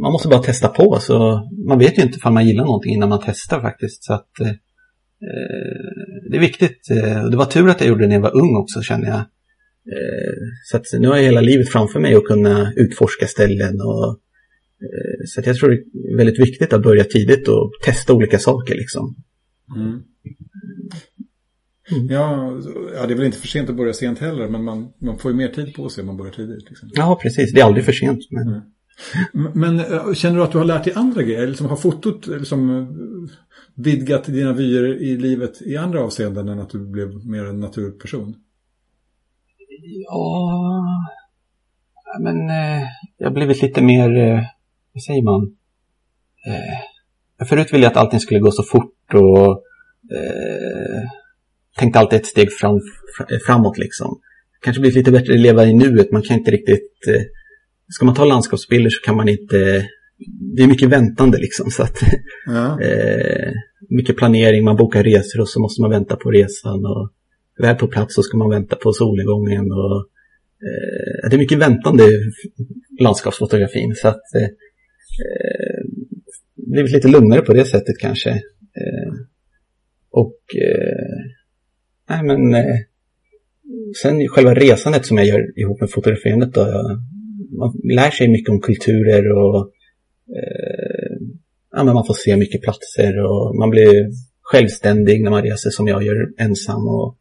man 0.00 0.12
måste 0.12 0.28
bara 0.28 0.42
testa 0.42 0.68
på. 0.68 0.98
Så 1.00 1.48
man 1.68 1.78
vet 1.78 1.98
ju 1.98 2.02
inte 2.02 2.18
om 2.24 2.34
man 2.34 2.46
gillar 2.46 2.64
någonting 2.64 2.92
innan 2.92 3.08
man 3.08 3.22
testar 3.24 3.60
faktiskt. 3.60 4.04
Så 4.04 4.12
att 4.12 4.30
Eh, 4.40 4.52
det 6.30 6.36
är 6.36 6.40
viktigt. 6.40 6.90
Eh, 6.90 7.28
det 7.28 7.36
var 7.36 7.44
tur 7.44 7.68
att 7.68 7.80
jag 7.80 7.88
gjorde 7.88 8.00
det 8.00 8.08
när 8.08 8.14
jag 8.14 8.22
var 8.22 8.36
ung 8.36 8.56
också 8.56 8.82
känner 8.82 9.06
jag. 9.06 9.20
Eh, 9.20 10.82
så 10.84 10.98
nu 10.98 11.08
har 11.08 11.16
jag 11.16 11.24
hela 11.24 11.40
livet 11.40 11.68
framför 11.68 12.00
mig 12.00 12.14
att 12.14 12.24
kunna 12.24 12.72
utforska 12.76 13.26
ställen. 13.26 13.80
Och, 13.80 14.18
så 15.26 15.42
jag 15.44 15.56
tror 15.56 15.70
det 15.70 15.76
är 16.12 16.16
väldigt 16.16 16.40
viktigt 16.40 16.72
att 16.72 16.82
börja 16.82 17.04
tidigt 17.04 17.48
och 17.48 17.72
testa 17.84 18.12
olika 18.12 18.38
saker 18.38 18.74
liksom. 18.74 19.16
Mm. 19.76 20.02
Mm. 21.92 22.06
Ja, 22.10 22.52
ja, 22.94 23.06
det 23.06 23.14
är 23.14 23.16
väl 23.16 23.26
inte 23.26 23.38
för 23.38 23.48
sent 23.48 23.70
att 23.70 23.76
börja 23.76 23.92
sent 23.92 24.18
heller, 24.18 24.48
men 24.48 24.64
man, 24.64 24.92
man 25.00 25.18
får 25.18 25.30
ju 25.30 25.36
mer 25.36 25.48
tid 25.48 25.74
på 25.74 25.88
sig 25.88 26.02
om 26.02 26.06
man 26.06 26.16
börjar 26.16 26.32
tidigt. 26.32 26.68
Liksom. 26.68 26.90
Ja, 26.92 27.18
precis. 27.22 27.52
Det 27.52 27.60
är 27.60 27.64
aldrig 27.64 27.84
för 27.84 27.92
sent. 27.92 28.20
Men... 28.30 28.48
Mm. 28.48 28.60
Men 29.54 29.84
känner 30.14 30.36
du 30.36 30.42
att 30.42 30.52
du 30.52 30.58
har 30.58 30.64
lärt 30.64 30.84
dig 30.84 30.92
andra 30.96 31.22
grejer? 31.22 31.46
Liksom 31.46 31.66
har 31.66 31.76
fotot 31.76 32.26
liksom 32.26 32.88
vidgat 33.84 34.24
dina 34.24 34.52
vyer 34.52 35.02
i 35.02 35.16
livet 35.16 35.62
i 35.62 35.76
andra 35.76 36.00
avseenden 36.00 36.48
än 36.48 36.60
att 36.60 36.70
du 36.70 36.86
blev 36.86 37.26
mer 37.26 37.44
en 37.44 37.60
naturperson? 37.60 38.34
Ja, 40.08 40.84
men 42.20 42.50
eh, 42.50 42.82
jag 43.18 43.26
har 43.26 43.34
blivit 43.34 43.62
lite 43.62 43.82
mer, 43.82 44.16
eh, 44.16 44.42
vad 44.92 45.02
säger 45.02 45.22
man? 45.22 45.56
Eh, 46.46 47.46
förut 47.46 47.72
ville 47.72 47.84
jag 47.84 47.90
att 47.90 47.96
allting 47.96 48.20
skulle 48.20 48.40
gå 48.40 48.50
så 48.50 48.62
fort 48.62 49.14
och 49.14 49.62
eh, 50.16 51.02
tänkte 51.78 51.98
alltid 51.98 52.20
ett 52.20 52.26
steg 52.26 52.52
fram, 52.52 52.80
framåt 53.46 53.78
liksom. 53.78 54.20
Kanske 54.60 54.80
blivit 54.80 54.96
lite 54.96 55.12
bättre 55.12 55.34
att 55.34 55.40
leva 55.40 55.64
i 55.64 55.74
nuet, 55.74 56.12
man 56.12 56.22
kan 56.22 56.38
inte 56.38 56.50
riktigt 56.50 57.06
eh, 57.08 57.22
Ska 57.90 58.04
man 58.04 58.14
ta 58.14 58.24
landskapsbilder 58.24 58.90
så 58.90 59.00
kan 59.04 59.16
man 59.16 59.28
inte 59.28 59.88
det 60.28 60.62
är 60.62 60.66
mycket 60.66 60.88
väntande 60.88 61.38
liksom. 61.38 61.70
Så 61.70 61.82
att, 61.82 61.98
ja. 62.46 62.80
eh, 62.82 63.52
mycket 63.88 64.16
planering, 64.16 64.64
man 64.64 64.76
bokar 64.76 65.02
resor 65.02 65.40
och 65.40 65.48
så 65.48 65.60
måste 65.60 65.82
man 65.82 65.90
vänta 65.90 66.16
på 66.16 66.30
resan. 66.30 66.86
Och 66.86 67.12
väl 67.58 67.76
på 67.76 67.86
plats 67.86 68.14
så 68.14 68.22
ska 68.22 68.36
man 68.36 68.50
vänta 68.50 68.76
på 68.76 68.92
solnedgången. 68.92 69.72
Och, 69.72 70.06
eh, 70.66 71.30
det 71.30 71.36
är 71.36 71.38
mycket 71.38 71.58
väntande 71.58 72.04
landskapsfotografin. 73.00 73.94
Så 73.94 74.08
att 74.08 74.34
eh, 74.34 74.42
eh, 74.42 75.84
blivit 76.56 76.92
lite 76.92 77.08
lugnare 77.08 77.42
på 77.42 77.52
det 77.52 77.64
sättet 77.64 77.98
kanske. 77.98 78.30
Eh, 78.30 79.12
och 80.10 80.40
eh, 80.56 81.18
nej 82.08 82.22
men 82.22 82.54
eh, 82.54 82.76
sen 84.02 84.28
själva 84.28 84.54
resandet 84.54 85.06
som 85.06 85.16
jag 85.16 85.26
gör 85.26 85.58
ihop 85.60 85.80
med 85.80 85.90
fotograferandet 85.90 86.54
då. 86.54 86.60
Man 87.58 87.80
lär 87.84 88.10
sig 88.10 88.28
mycket 88.28 88.48
om 88.48 88.60
kulturer 88.60 89.32
och 89.32 89.72
ja, 91.72 91.84
men 91.84 91.94
man 91.94 92.06
får 92.06 92.14
se 92.14 92.36
mycket 92.36 92.62
platser 92.62 93.24
och 93.24 93.56
man 93.56 93.70
blir 93.70 94.10
självständig 94.50 95.22
när 95.22 95.30
man 95.30 95.42
reser 95.42 95.70
som 95.70 95.88
jag 95.88 96.02
gör 96.02 96.28
ensam. 96.38 96.88
Och, 96.88 97.16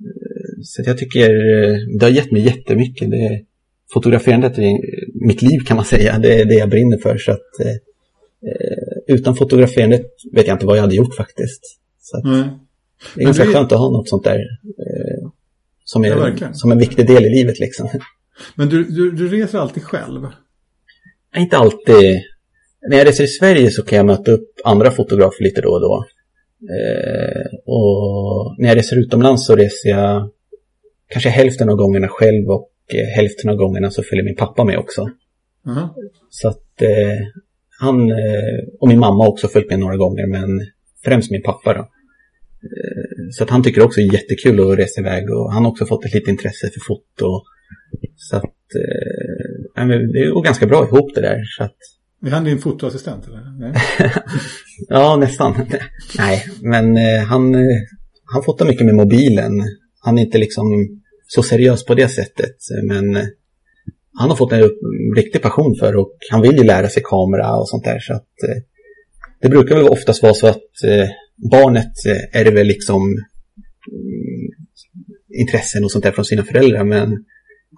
eh, 0.00 0.62
så 0.62 0.82
jag 0.86 0.98
tycker 0.98 1.30
eh, 1.30 1.76
det 1.98 2.06
har 2.06 2.10
gett 2.10 2.32
mig 2.32 2.42
jättemycket. 2.42 3.10
Det, 3.10 3.44
fotograferandet 3.92 4.58
är 4.58 4.78
mitt 5.26 5.42
liv 5.42 5.60
kan 5.66 5.76
man 5.76 5.84
säga. 5.84 6.18
Det 6.18 6.40
är 6.40 6.44
det 6.44 6.54
jag 6.54 6.70
brinner 6.70 6.98
för. 6.98 7.18
Så 7.18 7.32
att, 7.32 7.60
eh, 7.60 7.76
utan 9.06 9.36
fotograferandet 9.36 10.06
vet 10.32 10.46
jag 10.46 10.54
inte 10.54 10.66
vad 10.66 10.76
jag 10.76 10.82
hade 10.82 10.94
gjort 10.94 11.14
faktiskt. 11.14 11.62
Så 12.00 12.16
att, 12.16 12.24
mm. 12.24 12.48
Det 13.14 13.20
är 13.20 13.24
ganska 13.24 13.44
det... 13.44 13.52
skönt 13.52 13.72
att 13.72 13.78
ha 13.78 13.90
något 13.90 14.08
sånt 14.08 14.24
där 14.24 14.38
eh, 14.78 15.30
som, 15.84 16.04
är, 16.04 16.36
ja, 16.40 16.52
som 16.52 16.72
en 16.72 16.78
viktig 16.78 17.06
del 17.06 17.24
i 17.24 17.30
livet. 17.30 17.58
Liksom. 17.58 17.88
Men 18.54 18.68
du, 18.68 18.84
du, 18.84 19.10
du 19.10 19.28
reser 19.28 19.58
alltid 19.58 19.82
själv? 19.82 20.26
Inte 21.36 21.56
alltid. 21.56 22.20
När 22.88 22.96
jag 22.98 23.06
reser 23.06 23.24
i 23.24 23.28
Sverige 23.28 23.70
så 23.70 23.82
kan 23.82 23.96
jag 23.96 24.06
möta 24.06 24.32
upp 24.32 24.48
andra 24.64 24.90
fotografer 24.90 25.44
lite 25.44 25.60
då 25.60 25.68
och 25.68 25.80
då. 25.80 26.04
Eh, 26.62 27.58
och 27.64 28.54
när 28.58 28.68
jag 28.68 28.76
reser 28.76 28.96
utomlands 28.96 29.46
så 29.46 29.56
reser 29.56 29.90
jag 29.90 30.30
kanske 31.08 31.28
hälften 31.28 31.68
av 31.68 31.76
gångerna 31.76 32.08
själv 32.08 32.50
och 32.50 32.70
eh, 32.92 33.06
hälften 33.06 33.50
av 33.50 33.56
gångerna 33.56 33.90
så 33.90 34.02
följer 34.02 34.24
min 34.24 34.36
pappa 34.36 34.64
med 34.64 34.78
också. 34.78 35.10
Mm. 35.66 35.88
Så 36.30 36.48
att 36.48 36.82
eh, 36.82 37.18
han 37.80 38.10
eh, 38.10 38.58
och 38.80 38.88
min 38.88 38.98
mamma 38.98 39.24
har 39.24 39.30
också 39.30 39.48
följt 39.48 39.70
med 39.70 39.78
några 39.78 39.96
gånger 39.96 40.26
men 40.26 40.48
främst 41.04 41.30
min 41.30 41.42
pappa 41.42 41.74
då. 41.74 41.80
Eh, 41.80 43.28
så 43.32 43.44
att 43.44 43.50
han 43.50 43.62
tycker 43.62 43.82
också 43.82 44.00
det 44.00 44.06
är 44.06 44.12
jättekul 44.12 44.60
att 44.72 44.78
resa 44.78 45.00
iväg 45.00 45.30
och 45.30 45.52
han 45.52 45.64
har 45.64 45.70
också 45.70 45.86
fått 45.86 46.04
ett 46.04 46.14
litet 46.14 46.28
intresse 46.28 46.70
för 46.70 46.80
foto. 46.88 47.42
Så 48.16 48.36
att 48.36 48.54
det 49.88 50.30
går 50.30 50.42
ganska 50.42 50.66
bra 50.66 50.84
ihop 50.84 51.14
det 51.14 51.20
där. 51.20 51.44
Så 51.44 51.64
att... 51.64 51.76
Är 52.26 52.30
han 52.30 52.44
din 52.44 52.58
fotoassistent? 52.58 53.26
Eller? 53.26 53.58
Nej. 53.58 53.72
ja, 54.88 55.16
nästan. 55.16 55.54
Nej, 56.18 56.44
men 56.62 56.96
eh, 56.96 57.20
han, 57.20 57.54
eh, 57.54 57.76
han 58.32 58.42
fotar 58.42 58.66
mycket 58.66 58.86
med 58.86 58.94
mobilen. 58.94 59.52
Han 60.00 60.18
är 60.18 60.22
inte 60.22 60.38
liksom 60.38 60.64
så 61.26 61.42
seriös 61.42 61.84
på 61.84 61.94
det 61.94 62.08
sättet. 62.08 62.56
Men 62.84 63.16
eh, 63.16 63.24
han 64.18 64.30
har 64.30 64.36
fått 64.36 64.52
en 64.52 64.70
riktig 65.16 65.42
passion 65.42 65.76
för 65.80 65.96
och 65.96 66.16
han 66.30 66.42
vill 66.42 66.56
ju 66.56 66.64
lära 66.64 66.88
sig 66.88 67.02
kamera 67.06 67.56
och 67.56 67.68
sånt 67.68 67.84
där. 67.84 67.98
Så 67.98 68.14
att, 68.14 68.28
det 69.40 69.48
brukar 69.48 69.76
väl 69.76 69.88
oftast 69.88 70.22
vara 70.22 70.34
så 70.34 70.46
att 70.46 70.70
barnet 71.50 71.92
är 72.32 72.44
det 72.44 72.50
väl 72.50 72.66
liksom 72.66 73.16
intressen 75.38 75.84
och 75.84 75.90
sånt 75.90 76.04
där 76.04 76.12
från 76.12 76.24
sina 76.24 76.42
föräldrar. 76.42 76.84
Men 76.84 77.24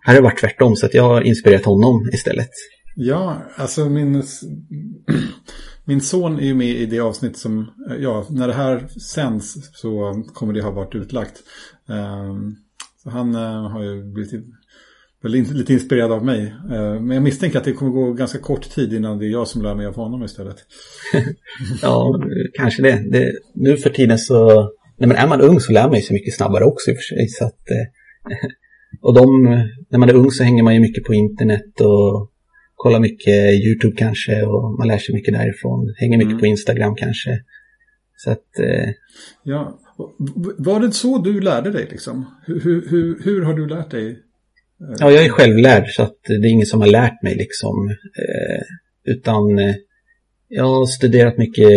här 0.05 0.15
har 0.15 0.21
det 0.21 0.25
varit 0.25 0.41
tvärtom 0.41 0.77
så 0.77 0.87
att 0.87 0.95
jag 0.95 1.03
har 1.03 1.21
inspirerat 1.21 1.65
honom 1.65 2.11
istället. 2.13 2.51
Ja, 2.97 3.43
alltså 3.57 3.85
min, 3.89 4.23
min 5.85 6.01
son 6.01 6.39
är 6.39 6.45
ju 6.45 6.55
med 6.55 6.69
i 6.69 6.87
det 6.87 7.01
avsnitt 7.01 7.37
som, 7.37 7.71
ja, 8.01 8.27
när 8.31 8.49
det 8.49 8.55
här 8.55 8.89
sänds 8.89 9.55
så 9.73 10.23
kommer 10.35 10.53
det 10.53 10.63
ha 10.63 10.71
varit 10.71 10.95
utlagt. 10.95 11.43
Um, 11.87 12.57
så 13.03 13.11
han 13.11 13.35
uh, 13.35 13.71
har 13.71 13.83
ju 13.83 14.05
blivit 14.05 14.45
lite 15.55 15.73
inspirerad 15.73 16.13
av 16.13 16.25
mig. 16.25 16.55
Uh, 16.71 17.01
men 17.01 17.11
jag 17.11 17.23
misstänker 17.23 17.59
att 17.59 17.65
det 17.65 17.73
kommer 17.73 17.93
gå 17.93 18.13
ganska 18.13 18.39
kort 18.39 18.71
tid 18.71 18.93
innan 18.93 19.19
det 19.19 19.27
är 19.27 19.31
jag 19.31 19.49
som 19.49 19.63
lär 19.63 19.75
mig 19.75 19.87
av 19.87 19.95
honom 19.95 20.25
istället. 20.25 20.57
ja, 21.83 22.21
kanske 22.55 22.83
det. 22.83 23.11
det. 23.11 23.33
Nu 23.55 23.77
för 23.77 23.91
tiden 23.91 24.19
så, 24.19 24.63
nej, 24.99 25.09
men 25.09 25.17
är 25.17 25.29
man 25.29 25.41
ung 25.41 25.61
så 25.61 25.73
lär 25.73 25.89
man 25.89 26.03
sig 26.03 26.15
mycket 26.15 26.35
snabbare 26.35 26.65
också 26.65 26.91
i 26.91 26.95
och 26.95 26.97
för 26.97 27.17
sig. 27.17 27.29
Så 27.29 27.45
att, 27.45 27.53
uh, 27.71 28.37
och 29.01 29.15
de, 29.15 29.43
när 29.89 29.99
man 29.99 30.09
är 30.09 30.15
ung 30.15 30.31
så 30.31 30.45
hänger 30.45 30.63
man 30.63 30.75
ju 30.75 30.81
mycket 30.81 31.05
på 31.05 31.15
internet 31.15 31.81
och 31.81 32.31
kollar 32.75 33.01
mycket 33.01 33.55
YouTube 33.67 33.97
kanske 33.97 34.43
och 34.43 34.79
man 34.79 34.89
lär 34.89 34.99
sig 34.99 35.15
mycket 35.15 35.35
därifrån. 35.35 35.95
Hänger 35.97 36.19
mycket 36.19 36.31
mm. 36.31 36.41
på 36.41 36.47
Instagram 36.47 36.95
kanske. 36.95 37.41
Så 38.17 38.31
att... 38.31 38.59
Eh... 38.59 38.91
Ja, 39.43 39.79
var 40.59 40.81
det 40.81 40.93
så 40.93 41.19
du 41.19 41.41
lärde 41.41 41.71
dig 41.71 41.87
liksom? 41.91 42.27
Hur, 42.47 42.91
hur, 42.91 43.23
hur, 43.25 43.43
har 43.43 43.55
du 43.55 43.67
lärt 43.67 43.91
dig? 43.91 44.19
Ja, 44.99 45.11
jag 45.11 45.25
är 45.25 45.29
självlärd 45.29 45.89
så 45.89 46.03
att 46.03 46.19
det 46.27 46.49
är 46.49 46.53
ingen 46.53 46.67
som 46.67 46.81
har 46.81 46.89
lärt 46.89 47.23
mig 47.23 47.35
liksom. 47.35 47.89
Eh, 48.19 48.63
utan 49.05 49.59
eh, 49.59 49.75
jag 50.49 50.65
har 50.65 50.87
studerat 50.87 51.39
mycket 51.39 51.71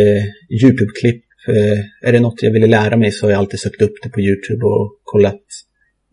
YouTube-klipp. 0.50 1.24
Eh, 1.48 2.08
är 2.10 2.12
det 2.12 2.20
något 2.20 2.44
jag 2.44 2.52
ville 2.52 2.68
lära 2.68 2.98
mig 2.98 3.12
så 3.12 3.26
har 3.26 3.32
jag 3.32 3.38
alltid 3.40 3.60
sökt 3.60 3.82
upp 3.82 3.96
det 4.04 4.10
på 4.10 4.22
YouTube 4.22 4.66
och 4.66 5.00
kollat 5.04 5.44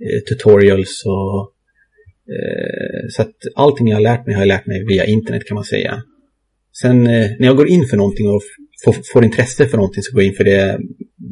Eh, 0.04 0.20
tutorials 0.28 1.02
och 1.06 1.52
eh, 2.34 3.08
så 3.10 3.22
att 3.22 3.34
allting 3.54 3.88
jag 3.88 3.96
har 3.96 4.02
lärt 4.02 4.26
mig 4.26 4.34
har 4.34 4.42
jag 4.42 4.48
lärt 4.48 4.66
mig 4.66 4.84
via 4.86 5.04
internet 5.04 5.46
kan 5.46 5.54
man 5.54 5.64
säga. 5.64 6.02
Sen 6.82 7.06
eh, 7.06 7.30
när 7.38 7.46
jag 7.46 7.56
går 7.56 7.68
in 7.68 7.86
för 7.86 7.96
någonting 7.96 8.28
och 8.28 8.42
får, 9.12 9.24
intresse 9.24 9.66
för 9.66 9.76
någonting 9.76 10.02
så 10.02 10.12
går 10.14 10.22
jag 10.22 10.28
in 10.30 10.36
för 10.36 10.44
det 10.44 10.78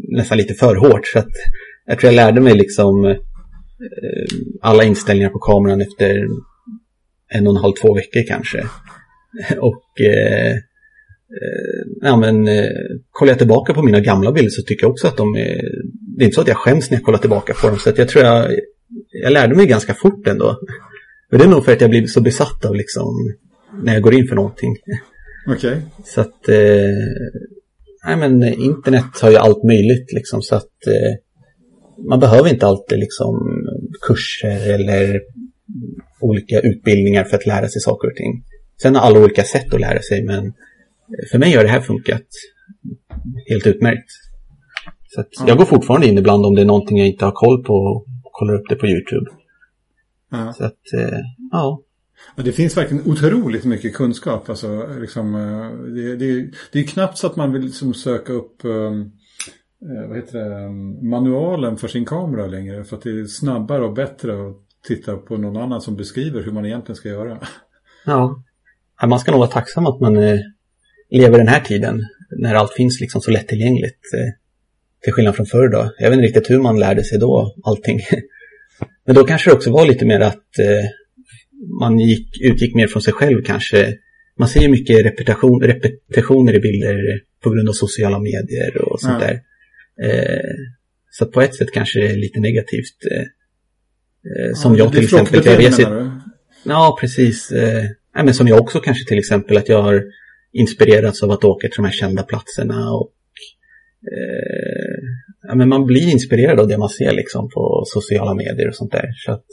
nästan 0.08 0.38
lite 0.38 0.54
för 0.54 0.76
hårt. 0.76 1.06
Så 1.06 1.18
att 1.18 1.32
jag 1.86 1.98
tror 1.98 2.12
jag 2.12 2.16
lärde 2.16 2.40
mig 2.40 2.54
liksom 2.54 3.16
alla 4.60 4.84
inställningar 4.84 5.30
på 5.30 5.38
kameran 5.38 5.80
efter 5.80 6.26
en 7.34 7.46
och 7.46 7.56
en 7.56 7.62
halv, 7.62 7.72
två 7.72 7.94
veckor 7.94 8.22
kanske. 8.28 8.58
Och 9.58 10.00
eh, 10.00 10.56
ja, 12.00 12.16
men, 12.16 12.48
kollar 13.10 13.30
jag 13.30 13.38
tillbaka 13.38 13.74
på 13.74 13.82
mina 13.82 14.00
gamla 14.00 14.32
bilder 14.32 14.50
så 14.50 14.62
tycker 14.62 14.84
jag 14.84 14.90
också 14.90 15.06
att 15.06 15.16
de 15.16 15.36
är... 15.36 15.60
Det 16.16 16.24
är 16.24 16.24
inte 16.24 16.34
så 16.34 16.40
att 16.40 16.48
jag 16.48 16.56
skäms 16.56 16.90
när 16.90 16.98
jag 16.98 17.04
kollar 17.04 17.18
tillbaka 17.18 17.54
på 17.54 17.68
dem. 17.68 17.78
Så 17.78 17.90
att 17.90 17.98
jag 17.98 18.08
tror 18.08 18.24
jag 18.24 18.50
jag 19.12 19.32
lärde 19.32 19.54
mig 19.54 19.66
ganska 19.66 19.94
fort 19.94 20.26
ändå. 20.26 20.60
Men 21.30 21.38
det 21.40 21.44
är 21.44 21.48
nog 21.48 21.64
för 21.64 21.72
att 21.72 21.80
jag 21.80 21.90
blivit 21.90 22.10
så 22.10 22.20
besatt 22.20 22.64
av 22.64 22.74
liksom 22.74 23.34
när 23.82 23.92
jag 23.92 24.02
går 24.02 24.14
in 24.14 24.28
för 24.28 24.36
någonting. 24.36 24.76
Okej. 25.46 25.70
Okay. 25.70 25.80
Så 26.04 26.20
att, 26.20 26.48
eh, 26.48 26.88
nej 28.06 28.16
men 28.16 28.42
internet 28.42 29.20
har 29.22 29.30
ju 29.30 29.36
allt 29.36 29.64
möjligt 29.64 30.12
liksom 30.12 30.42
så 30.42 30.54
att 30.56 30.86
eh, 30.86 31.14
man 32.08 32.20
behöver 32.20 32.48
inte 32.48 32.66
alltid 32.66 32.98
liksom 32.98 33.64
kurser 34.06 34.74
eller 34.74 35.20
olika 36.20 36.60
utbildningar 36.60 37.24
för 37.24 37.36
att 37.36 37.46
lära 37.46 37.68
sig 37.68 37.80
saker 37.80 38.08
och 38.08 38.16
ting. 38.16 38.44
Sen 38.82 38.94
har 38.94 39.02
alla 39.02 39.20
olika 39.20 39.44
sätt 39.44 39.74
att 39.74 39.80
lära 39.80 40.02
sig 40.02 40.24
men 40.24 40.52
för 41.30 41.38
mig 41.38 41.52
har 41.52 41.62
det 41.62 41.70
här 41.70 41.80
funkat 41.80 42.26
helt 43.48 43.66
utmärkt. 43.66 44.10
Så 45.08 45.24
jag 45.46 45.58
går 45.58 45.64
fortfarande 45.64 46.06
in 46.06 46.18
ibland 46.18 46.46
om 46.46 46.54
det 46.54 46.60
är 46.60 46.66
någonting 46.66 46.98
jag 46.98 47.06
inte 47.06 47.24
har 47.24 47.32
koll 47.32 47.64
på 47.64 48.06
kollar 48.40 48.54
upp 48.54 48.68
det 48.68 48.76
på 48.76 48.86
YouTube. 48.86 49.30
Ja. 50.30 50.52
Så 50.52 50.64
att, 50.64 50.92
eh, 50.94 51.18
ja. 51.50 51.82
Det 52.36 52.52
finns 52.52 52.76
verkligen 52.76 53.10
otroligt 53.10 53.64
mycket 53.64 53.94
kunskap. 53.94 54.48
Alltså, 54.48 54.86
liksom, 55.00 55.34
eh, 55.34 55.92
det, 55.94 56.16
det, 56.16 56.50
det 56.72 56.80
är 56.80 56.84
knappt 56.84 57.18
så 57.18 57.26
att 57.26 57.36
man 57.36 57.52
vill 57.52 57.62
liksom 57.62 57.94
söka 57.94 58.32
upp 58.32 58.64
um, 58.64 59.12
vad 60.08 60.16
heter 60.16 60.50
det, 60.50 60.68
manualen 61.08 61.76
för 61.76 61.88
sin 61.88 62.04
kamera 62.04 62.46
längre. 62.46 62.84
För 62.84 62.96
att 62.96 63.02
det 63.02 63.10
är 63.10 63.24
snabbare 63.24 63.84
och 63.84 63.92
bättre 63.92 64.48
att 64.48 64.56
titta 64.86 65.16
på 65.16 65.36
någon 65.36 65.56
annan 65.56 65.80
som 65.80 65.96
beskriver 65.96 66.42
hur 66.42 66.52
man 66.52 66.66
egentligen 66.66 66.96
ska 66.96 67.08
göra. 67.08 67.38
Ja, 68.04 68.42
man 69.06 69.18
ska 69.18 69.30
nog 69.30 69.40
vara 69.40 69.50
tacksam 69.50 69.86
att 69.86 70.00
man 70.00 70.16
eh, 70.16 70.38
lever 71.10 71.38
den 71.38 71.48
här 71.48 71.60
tiden. 71.60 72.06
När 72.38 72.54
allt 72.54 72.72
finns 72.72 73.00
liksom 73.00 73.20
så 73.20 73.30
lättillgängligt. 73.30 74.14
Eh, 74.14 74.32
till 75.02 75.12
skillnad 75.12 75.36
från 75.36 75.46
förr 75.46 75.68
då. 75.68 75.94
Jag 75.98 76.10
vet 76.10 76.16
inte 76.16 76.26
riktigt 76.26 76.50
hur 76.50 76.58
man 76.58 76.78
lärde 76.78 77.04
sig 77.04 77.18
då 77.18 77.54
allting. 77.64 78.00
Men 79.06 79.14
då 79.14 79.24
kanske 79.24 79.50
det 79.50 79.54
också 79.54 79.70
var 79.70 79.86
lite 79.86 80.04
mer 80.06 80.20
att 80.20 80.58
eh, 80.58 80.84
man 81.80 81.98
gick, 81.98 82.40
utgick 82.40 82.74
mer 82.74 82.86
från 82.86 83.02
sig 83.02 83.12
själv 83.12 83.42
kanske. 83.42 83.96
Man 84.38 84.48
ser 84.48 84.60
ju 84.60 84.68
mycket 84.68 85.04
repetition, 85.04 85.62
repetitioner 85.62 86.54
i 86.54 86.60
bilder 86.60 87.20
på 87.42 87.50
grund 87.50 87.68
av 87.68 87.72
sociala 87.72 88.18
medier 88.18 88.82
och 88.82 89.00
sånt 89.00 89.22
ja. 89.22 89.26
där. 89.26 89.40
Eh, 90.02 90.56
så 91.10 91.26
på 91.26 91.40
ett 91.40 91.54
sätt 91.54 91.72
kanske 91.72 92.00
det 92.00 92.06
är 92.06 92.16
lite 92.16 92.40
negativt. 92.40 92.96
Som 94.54 94.76
ja, 94.76 94.78
jag 94.84 94.92
till 94.92 95.04
exempel. 95.04 95.42
Jag 95.44 95.58
reser, 95.58 96.10
ja, 96.64 96.98
precis. 97.00 97.50
Eh, 97.50 97.84
men 98.14 98.34
som 98.34 98.48
jag 98.48 98.60
också 98.60 98.80
kanske 98.80 99.08
till 99.08 99.18
exempel 99.18 99.56
att 99.56 99.68
jag 99.68 99.82
har 99.82 100.04
inspirerats 100.52 101.22
av 101.22 101.30
att 101.30 101.44
åka 101.44 101.68
till 101.68 101.76
de 101.76 101.84
här 101.84 101.92
kända 101.92 102.22
platserna 102.22 102.92
och 102.92 103.12
eh, 104.12 105.02
ja, 105.42 105.54
men 105.54 105.68
man 105.68 105.86
blir 105.86 106.12
inspirerad 106.12 106.60
av 106.60 106.68
det 106.68 106.78
man 106.78 106.88
ser 106.88 107.12
liksom 107.12 107.50
på 107.50 107.82
sociala 107.86 108.34
medier 108.34 108.68
och 108.68 108.74
sånt 108.74 108.92
där. 108.92 109.08
Så 109.16 109.32
att, 109.32 109.44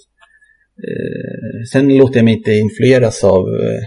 eh, 0.87 1.63
sen 1.71 1.97
låter 1.97 2.15
jag 2.15 2.25
mig 2.25 2.33
inte 2.33 2.51
influeras 2.51 3.23
av 3.23 3.47
eh, 3.47 3.83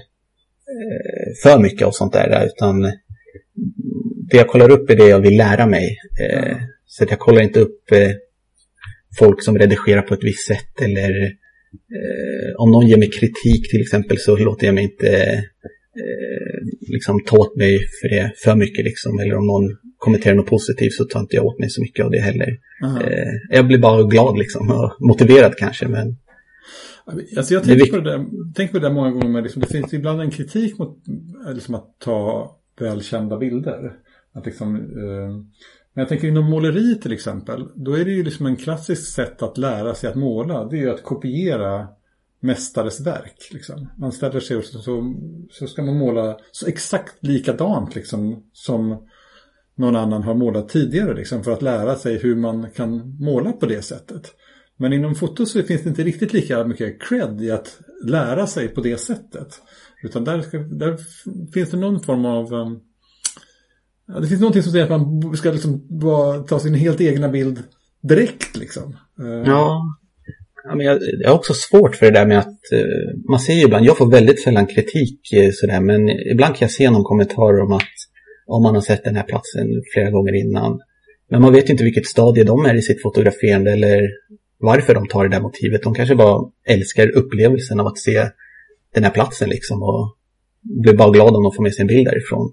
för 1.42 1.58
mycket 1.58 1.86
av 1.86 1.90
sånt 1.90 2.12
där 2.12 2.46
utan 2.46 2.82
det 4.30 4.36
jag 4.36 4.48
kollar 4.48 4.70
upp 4.70 4.90
är 4.90 4.96
det 4.96 5.08
jag 5.08 5.20
vill 5.20 5.36
lära 5.36 5.66
mig. 5.66 5.98
Eh, 6.20 6.56
så 6.86 7.04
att 7.04 7.10
jag 7.10 7.18
kollar 7.18 7.42
inte 7.42 7.60
upp 7.60 7.92
eh, 7.92 8.10
folk 9.18 9.44
som 9.44 9.58
redigerar 9.58 10.02
på 10.02 10.14
ett 10.14 10.24
visst 10.24 10.46
sätt 10.46 10.82
eller 10.82 11.22
eh, 11.96 12.54
om 12.58 12.70
någon 12.70 12.88
ger 12.88 12.96
mig 12.96 13.10
kritik 13.10 13.70
till 13.70 13.80
exempel 13.80 14.18
så 14.18 14.36
låter 14.36 14.66
jag 14.66 14.74
mig 14.74 14.84
inte 14.84 15.08
eh, 15.08 15.40
liksom 16.80 17.20
ta 17.26 17.36
åt 17.36 17.56
mig 17.56 17.78
för 17.78 18.08
det 18.08 18.32
för 18.44 18.56
mycket 18.56 18.84
liksom. 18.84 19.18
Eller 19.18 19.36
om 19.36 19.46
någon 19.46 19.76
kommenterar 19.98 20.34
något 20.34 20.46
positivt 20.46 20.92
så 20.92 21.04
tar 21.04 21.20
inte 21.20 21.36
jag 21.36 21.46
åt 21.46 21.58
mig 21.58 21.70
så 21.70 21.80
mycket 21.80 22.04
av 22.04 22.10
det 22.10 22.20
heller. 22.20 22.58
Eh, 22.82 23.56
jag 23.56 23.66
blir 23.66 23.78
bara 23.78 24.02
glad 24.02 24.38
liksom 24.38 24.70
och 24.70 25.08
motiverad 25.08 25.56
kanske 25.56 25.88
men 25.88 26.16
Alltså 27.36 27.54
jag 27.54 27.64
tänker 27.64 27.86
på, 27.86 27.96
det 27.96 28.10
där, 28.10 28.26
tänker 28.54 28.72
på 28.72 28.78
det 28.78 28.86
där 28.86 28.94
många 28.94 29.10
gånger, 29.10 29.28
med 29.28 29.42
liksom, 29.42 29.60
det 29.60 29.68
finns 29.68 29.94
ibland 29.94 30.20
en 30.20 30.30
kritik 30.30 30.78
mot 30.78 30.98
liksom, 31.54 31.74
att 31.74 31.96
ta 31.98 32.50
välkända 32.80 33.38
bilder. 33.38 33.92
Att 34.32 34.46
liksom, 34.46 34.76
eh, 34.76 35.30
men 35.94 36.02
jag 36.02 36.08
tänker 36.08 36.28
inom 36.28 36.50
måleri 36.50 36.98
till 36.98 37.12
exempel, 37.12 37.68
då 37.74 37.92
är 37.94 38.04
det 38.04 38.10
ju 38.10 38.24
liksom 38.24 38.46
en 38.46 38.56
klassisk 38.56 39.14
sätt 39.14 39.42
att 39.42 39.58
lära 39.58 39.94
sig 39.94 40.10
att 40.10 40.16
måla. 40.16 40.64
Det 40.64 40.76
är 40.76 40.80
ju 40.80 40.90
att 40.90 41.02
kopiera 41.02 41.88
mästares 42.40 43.00
verk. 43.00 43.48
Liksom. 43.50 43.88
Man 43.98 44.12
ställer 44.12 44.40
sig 44.40 44.56
och 44.56 44.64
så, 44.64 44.78
så, 44.78 45.14
så 45.50 45.66
ska 45.66 45.82
man 45.82 45.98
måla 45.98 46.36
så 46.52 46.66
exakt 46.66 47.26
likadant 47.26 47.94
liksom, 47.94 48.44
som 48.52 49.06
någon 49.74 49.96
annan 49.96 50.22
har 50.22 50.34
målat 50.34 50.68
tidigare 50.68 51.14
liksom, 51.14 51.44
för 51.44 51.52
att 51.52 51.62
lära 51.62 51.96
sig 51.96 52.18
hur 52.18 52.36
man 52.36 52.70
kan 52.70 53.16
måla 53.20 53.52
på 53.52 53.66
det 53.66 53.82
sättet. 53.82 54.34
Men 54.76 54.92
inom 54.92 55.14
foto 55.14 55.46
så 55.46 55.62
finns 55.62 55.82
det 55.82 55.88
inte 55.88 56.02
riktigt 56.02 56.32
lika 56.32 56.64
mycket 56.64 57.02
cred 57.02 57.42
i 57.42 57.50
att 57.50 57.80
lära 58.04 58.46
sig 58.46 58.68
på 58.68 58.80
det 58.80 58.96
sättet. 58.96 59.60
Utan 60.02 60.24
där, 60.24 60.40
ska, 60.42 60.58
där 60.58 60.96
finns 61.52 61.70
det 61.70 61.76
någon 61.76 62.00
form 62.00 62.24
av... 62.24 62.52
Um, 62.52 62.80
ja, 64.06 64.20
det 64.20 64.26
finns 64.26 64.40
någonting 64.40 64.62
som 64.62 64.72
säger 64.72 64.84
att 64.84 65.00
man 65.00 65.36
ska 65.36 65.50
liksom 65.50 65.98
bara 66.00 66.38
ta 66.38 66.58
sin 66.58 66.74
helt 66.74 67.00
egna 67.00 67.28
bild 67.28 67.62
direkt 68.00 68.56
liksom. 68.56 68.96
Uh, 69.20 69.42
ja 69.46 69.96
ja 70.64 70.74
men 70.74 70.86
jag, 70.86 70.98
jag 71.20 71.28
har 71.28 71.36
också 71.36 71.54
svårt 71.54 71.96
för 71.96 72.06
det 72.06 72.18
där 72.18 72.26
med 72.26 72.38
att 72.38 72.72
eh, 72.72 73.14
man 73.28 73.40
ser 73.40 73.54
ju 73.54 73.62
ibland, 73.62 73.86
jag 73.86 73.98
får 73.98 74.10
väldigt 74.10 74.42
sällan 74.42 74.66
kritik 74.66 75.32
eh, 75.32 75.50
sådär, 75.52 75.80
men 75.80 76.08
ibland 76.10 76.56
kan 76.56 76.66
jag 76.66 76.70
se 76.70 76.90
någon 76.90 77.04
kommentar 77.04 77.60
om 77.60 77.72
att 77.72 77.94
om 78.46 78.62
man 78.62 78.74
har 78.74 78.82
sett 78.82 79.04
den 79.04 79.16
här 79.16 79.22
platsen 79.22 79.66
flera 79.94 80.10
gånger 80.10 80.34
innan. 80.34 80.80
Men 81.30 81.42
man 81.42 81.52
vet 81.52 81.68
ju 81.68 81.72
inte 81.72 81.84
vilket 81.84 82.06
stadie 82.06 82.44
de 82.44 82.64
är 82.64 82.74
i 82.74 82.82
sitt 82.82 83.02
fotograferande 83.02 83.72
eller 83.72 84.08
varför 84.58 84.94
de 84.94 85.08
tar 85.08 85.24
det 85.24 85.36
där 85.36 85.42
motivet. 85.42 85.82
De 85.82 85.94
kanske 85.94 86.14
bara 86.14 86.50
älskar 86.66 87.16
upplevelsen 87.16 87.80
av 87.80 87.86
att 87.86 87.98
se 87.98 88.28
den 88.94 89.04
här 89.04 89.10
platsen 89.10 89.48
liksom 89.48 89.82
och 89.82 90.16
blir 90.60 90.94
bara 90.94 91.10
glada 91.10 91.36
om 91.36 91.42
de 91.42 91.52
får 91.52 91.62
med 91.62 91.74
sig 91.74 91.82
en 91.82 91.86
bild 91.86 92.06
därifrån. 92.06 92.52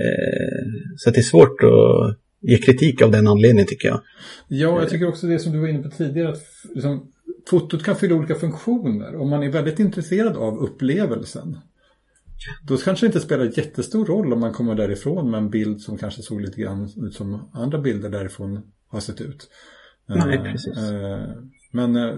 Eh, 0.00 0.66
så 0.96 1.10
det 1.10 1.18
är 1.18 1.22
svårt 1.22 1.62
att 1.62 2.18
ge 2.40 2.58
kritik 2.58 3.02
av 3.02 3.10
den 3.10 3.26
anledningen 3.26 3.66
tycker 3.66 3.88
jag. 3.88 4.00
Ja, 4.48 4.80
jag 4.80 4.90
tycker 4.90 5.08
också 5.08 5.26
det 5.26 5.38
som 5.38 5.52
du 5.52 5.58
var 5.58 5.68
inne 5.68 5.82
på 5.82 5.90
tidigare 5.90 6.28
att 6.28 6.42
liksom, 6.74 7.12
fotot 7.50 7.84
kan 7.84 7.96
fylla 7.96 8.14
olika 8.14 8.34
funktioner. 8.34 9.16
Om 9.16 9.30
man 9.30 9.42
är 9.42 9.48
väldigt 9.48 9.78
intresserad 9.78 10.36
av 10.36 10.58
upplevelsen 10.58 11.58
då 12.62 12.76
kanske 12.76 13.06
det 13.06 13.08
inte 13.08 13.20
spelar 13.20 13.58
jättestor 13.58 14.06
roll 14.06 14.32
om 14.32 14.40
man 14.40 14.52
kommer 14.52 14.74
därifrån 14.74 15.30
med 15.30 15.38
en 15.38 15.50
bild 15.50 15.80
som 15.80 15.98
kanske 15.98 16.22
såg 16.22 16.40
lite 16.40 16.60
grann 16.60 16.90
ut 16.96 17.14
som 17.14 17.50
andra 17.52 17.78
bilder 17.78 18.08
därifrån 18.08 18.62
har 18.88 19.00
sett 19.00 19.20
ut. 19.20 19.50
Nej, 20.06 20.36
eh, 20.36 20.42
precis. 20.42 20.78
Eh, 20.78 21.28
Men 21.72 21.96
eh, 21.96 22.14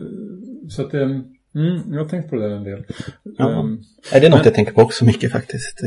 så 0.69 0.83
att 0.83 0.95
mm, 0.95 1.23
jag 1.93 1.99
har 1.99 2.09
tänkt 2.09 2.31
på 2.31 2.37
det 2.37 2.49
där 2.49 2.57
en 2.57 2.65
del. 2.65 2.85
Ja. 3.39 3.61
Um, 3.61 3.83
är 4.13 4.21
det 4.21 4.29
något 4.29 4.39
men... 4.39 4.45
jag 4.45 4.55
tänker 4.55 4.73
på 4.73 4.83
också 4.83 5.05
mycket 5.05 5.33
faktiskt. 5.33 5.81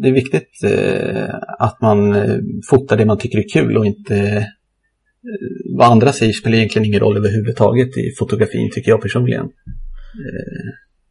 Det 0.00 0.08
är 0.08 0.12
viktigt 0.12 0.50
att 1.58 1.80
man 1.80 2.14
fotar 2.70 2.96
det 2.96 3.06
man 3.06 3.18
tycker 3.18 3.38
är 3.38 3.48
kul 3.48 3.76
och 3.76 3.86
inte 3.86 4.46
vad 5.76 5.92
andra 5.92 6.12
säger 6.12 6.32
spelar 6.32 6.56
egentligen 6.56 6.86
ingen 6.86 7.00
roll 7.00 7.16
överhuvudtaget 7.16 7.96
i 7.96 8.14
fotografin 8.18 8.70
tycker 8.70 8.90
jag 8.90 9.02
personligen. 9.02 9.46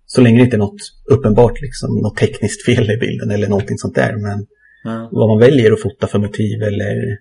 Så 0.05 0.21
länge 0.21 0.37
det 0.37 0.43
inte 0.43 0.55
är 0.55 0.59
något 0.59 0.81
uppenbart, 1.05 1.61
liksom, 1.61 1.95
något 1.95 2.17
tekniskt 2.17 2.65
fel 2.65 2.91
i 2.91 2.97
bilden 2.97 3.31
eller 3.31 3.47
någonting 3.47 3.77
sånt 3.77 3.95
där. 3.95 4.15
Men 4.15 4.47
mm. 4.85 5.07
vad 5.11 5.29
man 5.29 5.39
väljer 5.39 5.71
att 5.71 5.81
fota 5.81 6.07
för 6.07 6.19
motiv 6.19 6.63
eller 6.63 7.17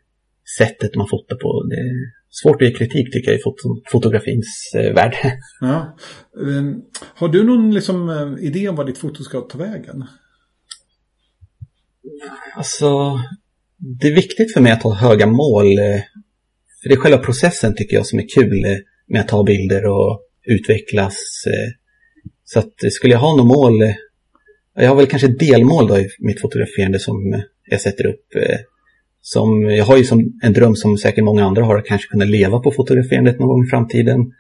sättet 0.59 0.95
man 0.95 1.09
fotar 1.09 1.37
på, 1.37 1.67
det 1.71 1.77
är 1.77 2.21
svårt 2.31 2.63
att 2.63 2.69
ge 2.69 2.75
kritik 2.75 3.13
tycker 3.13 3.31
jag 3.31 3.41
i 3.41 3.43
foto 3.43 3.83
fotografins 3.93 4.73
eh, 4.75 4.95
värld. 4.95 5.17
Ja. 5.61 5.97
Um, 6.37 6.83
har 7.15 7.29
du 7.29 7.45
någon 7.45 7.75
liksom, 7.75 8.09
uh, 8.09 8.45
idé 8.45 8.69
om 8.69 8.77
vad 8.77 8.87
ditt 8.87 8.99
foto 8.99 9.23
ska 9.23 9.41
ta 9.41 9.59
vägen? 9.59 10.05
Alltså, 12.57 13.21
det 13.79 14.09
är 14.09 14.15
viktigt 14.15 14.53
för 14.53 14.61
mig 14.61 14.73
att 14.73 14.83
ha 14.83 14.95
höga 14.95 15.27
mål. 15.27 15.67
Det 16.85 16.93
är 16.93 16.97
själva 16.97 17.19
processen 17.19 17.75
tycker 17.75 17.97
jag 17.97 18.07
som 18.07 18.19
är 18.19 18.29
kul 18.35 18.65
eh, 18.65 18.77
med 19.07 19.21
att 19.21 19.29
ta 19.29 19.45
bilder 19.45 19.87
och 19.87 20.21
utvecklas. 20.47 21.17
Eh. 21.47 21.73
Så 22.45 22.59
att 22.59 22.85
eh, 22.85 22.89
skulle 22.91 23.15
jag 23.15 23.21
ha 23.21 23.37
något 23.37 23.47
mål, 23.47 23.95
jag 24.75 24.89
har 24.89 24.97
väl 24.97 25.07
kanske 25.07 25.29
delmål 25.29 25.89
då 25.89 25.99
i 25.99 26.09
mitt 26.19 26.41
fotograferande 26.41 26.99
som 26.99 27.43
jag 27.71 27.81
sätter 27.81 28.07
upp. 28.07 28.27
Som, 29.21 29.63
jag 29.63 29.85
har 29.85 29.97
ju 29.97 30.05
som 30.05 30.41
en 30.43 30.53
dröm 30.53 30.77
som 30.77 30.99
säkert 30.99 31.25
många 31.25 31.45
andra 31.45 31.65
har, 31.65 31.79
att 31.79 31.87
kanske 31.87 32.09
kunna 32.09 32.25
leva 32.25 32.61
på 32.61 32.71
fotograferandet 32.71 33.39
någon 33.39 33.49
gång 33.49 33.65
i 33.65 33.71
framtiden. 33.71 34.33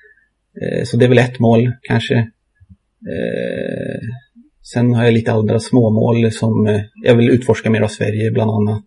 Så 0.85 0.97
det 0.97 1.05
är 1.05 1.09
väl 1.09 1.19
ett 1.19 1.39
mål 1.39 1.73
kanske. 1.83 2.31
Sen 4.73 4.95
har 4.95 5.05
jag 5.05 5.15
lite 5.15 5.33
andra 5.33 5.61
småmål 5.61 6.33
som 6.33 6.83
jag 7.05 7.17
vill 7.17 7.31
utforska 7.31 7.71
mer 7.71 7.81
av 7.81 7.89
Sverige 7.89 8.31
bland 8.31 8.51
annat 8.51 8.85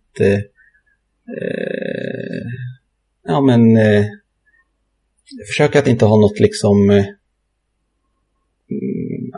ja 3.24 3.40
men 3.40 3.76
eh, 3.76 4.04
försöker 5.46 5.78
att 5.78 5.88
inte 5.88 6.04
ha 6.04 6.20
något 6.20 6.40
liksom 6.40 6.90
eh, 6.90 6.96
mm, 8.70 9.32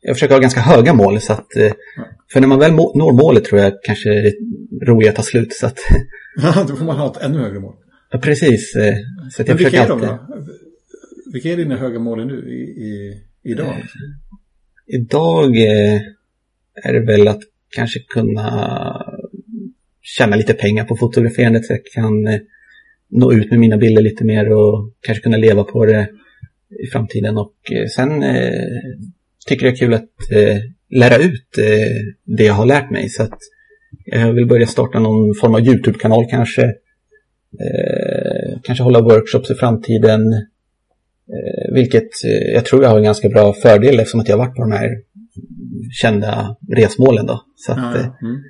jag 0.00 0.16
försöker 0.16 0.34
ha 0.34 0.40
ganska 0.40 0.60
höga 0.60 0.94
mål 0.94 1.20
så 1.20 1.32
att 1.32 1.56
eh, 1.56 1.72
för 2.32 2.40
när 2.40 2.48
man 2.48 2.58
väl 2.58 2.72
må, 2.72 2.92
når 2.94 3.12
målet 3.12 3.44
tror 3.44 3.60
jag 3.60 3.72
kanske 3.82 4.10
det 4.10 4.34
roliga 4.86 5.12
tar 5.12 5.22
slut 5.22 5.52
så 5.52 5.66
att 5.66 5.78
Ja, 6.36 6.64
då 6.68 6.76
får 6.76 6.84
man 6.84 6.96
ha 6.96 7.10
ett 7.10 7.22
ännu 7.22 7.38
högre 7.38 7.60
mål. 7.60 7.74
Ja, 8.10 8.18
precis. 8.18 8.76
Eh, 8.76 8.94
så 9.30 9.42
att 9.42 9.48
jag 9.48 9.54
men 9.54 9.64
vilka 9.64 9.82
är 9.82 9.88
de 9.88 10.00
då? 10.00 10.18
Vilka 11.32 11.48
är 11.48 11.56
dina 11.56 11.76
höga 11.76 11.98
mål 11.98 12.26
nu 12.26 12.48
i, 12.48 12.62
i, 12.62 13.22
idag? 13.42 13.66
Eh, 13.66 13.84
idag 14.86 15.56
eh, 15.56 16.00
är 16.84 16.92
det 16.92 17.06
väl 17.06 17.28
att 17.28 17.40
kanske 17.70 18.00
kunna 18.00 19.06
tjäna 20.02 20.36
lite 20.36 20.54
pengar 20.54 20.84
på 20.84 20.96
fotograferandet 20.96 21.66
så 21.66 21.72
jag 21.72 21.84
kan 21.84 22.26
eh, 22.26 22.40
nå 23.12 23.32
ut 23.32 23.50
med 23.50 23.60
mina 23.60 23.76
bilder 23.76 24.02
lite 24.02 24.24
mer 24.24 24.52
och 24.52 24.92
kanske 25.00 25.22
kunna 25.22 25.36
leva 25.36 25.64
på 25.64 25.86
det 25.86 26.08
i 26.84 26.86
framtiden. 26.92 27.38
Och 27.38 27.54
eh, 27.72 27.86
sen 27.86 28.22
eh, 28.22 28.62
tycker 29.46 29.66
jag 29.66 29.74
det 29.74 29.76
är 29.76 29.86
kul 29.86 29.94
att 29.94 30.32
eh, 30.32 30.58
lära 30.90 31.16
ut 31.16 31.58
eh, 31.58 32.04
det 32.24 32.44
jag 32.44 32.54
har 32.54 32.66
lärt 32.66 32.90
mig. 32.90 33.08
Så 33.08 33.22
att 33.22 33.38
jag 34.04 34.32
vill 34.32 34.46
börja 34.46 34.66
starta 34.66 34.98
någon 34.98 35.34
form 35.40 35.54
av 35.54 35.60
YouTube-kanal 35.60 36.26
kanske. 36.30 36.62
Eh, 37.60 38.60
kanske 38.62 38.84
hålla 38.84 39.00
workshops 39.00 39.50
i 39.50 39.54
framtiden. 39.54 40.32
Eh, 41.28 41.74
vilket 41.74 42.10
jag 42.54 42.64
tror 42.64 42.82
jag 42.82 42.90
har 42.90 42.98
en 42.98 43.04
ganska 43.04 43.28
bra 43.28 43.52
fördel 43.52 44.00
eftersom 44.00 44.20
att 44.20 44.28
jag 44.28 44.36
har 44.36 44.46
varit 44.46 44.56
på 44.56 44.62
de 44.62 44.72
här 44.72 44.90
kända 45.92 46.56
resmålen. 46.76 47.26
Då. 47.26 47.40
Så 47.56 47.72
att, 47.72 47.78
mm. 47.78 48.42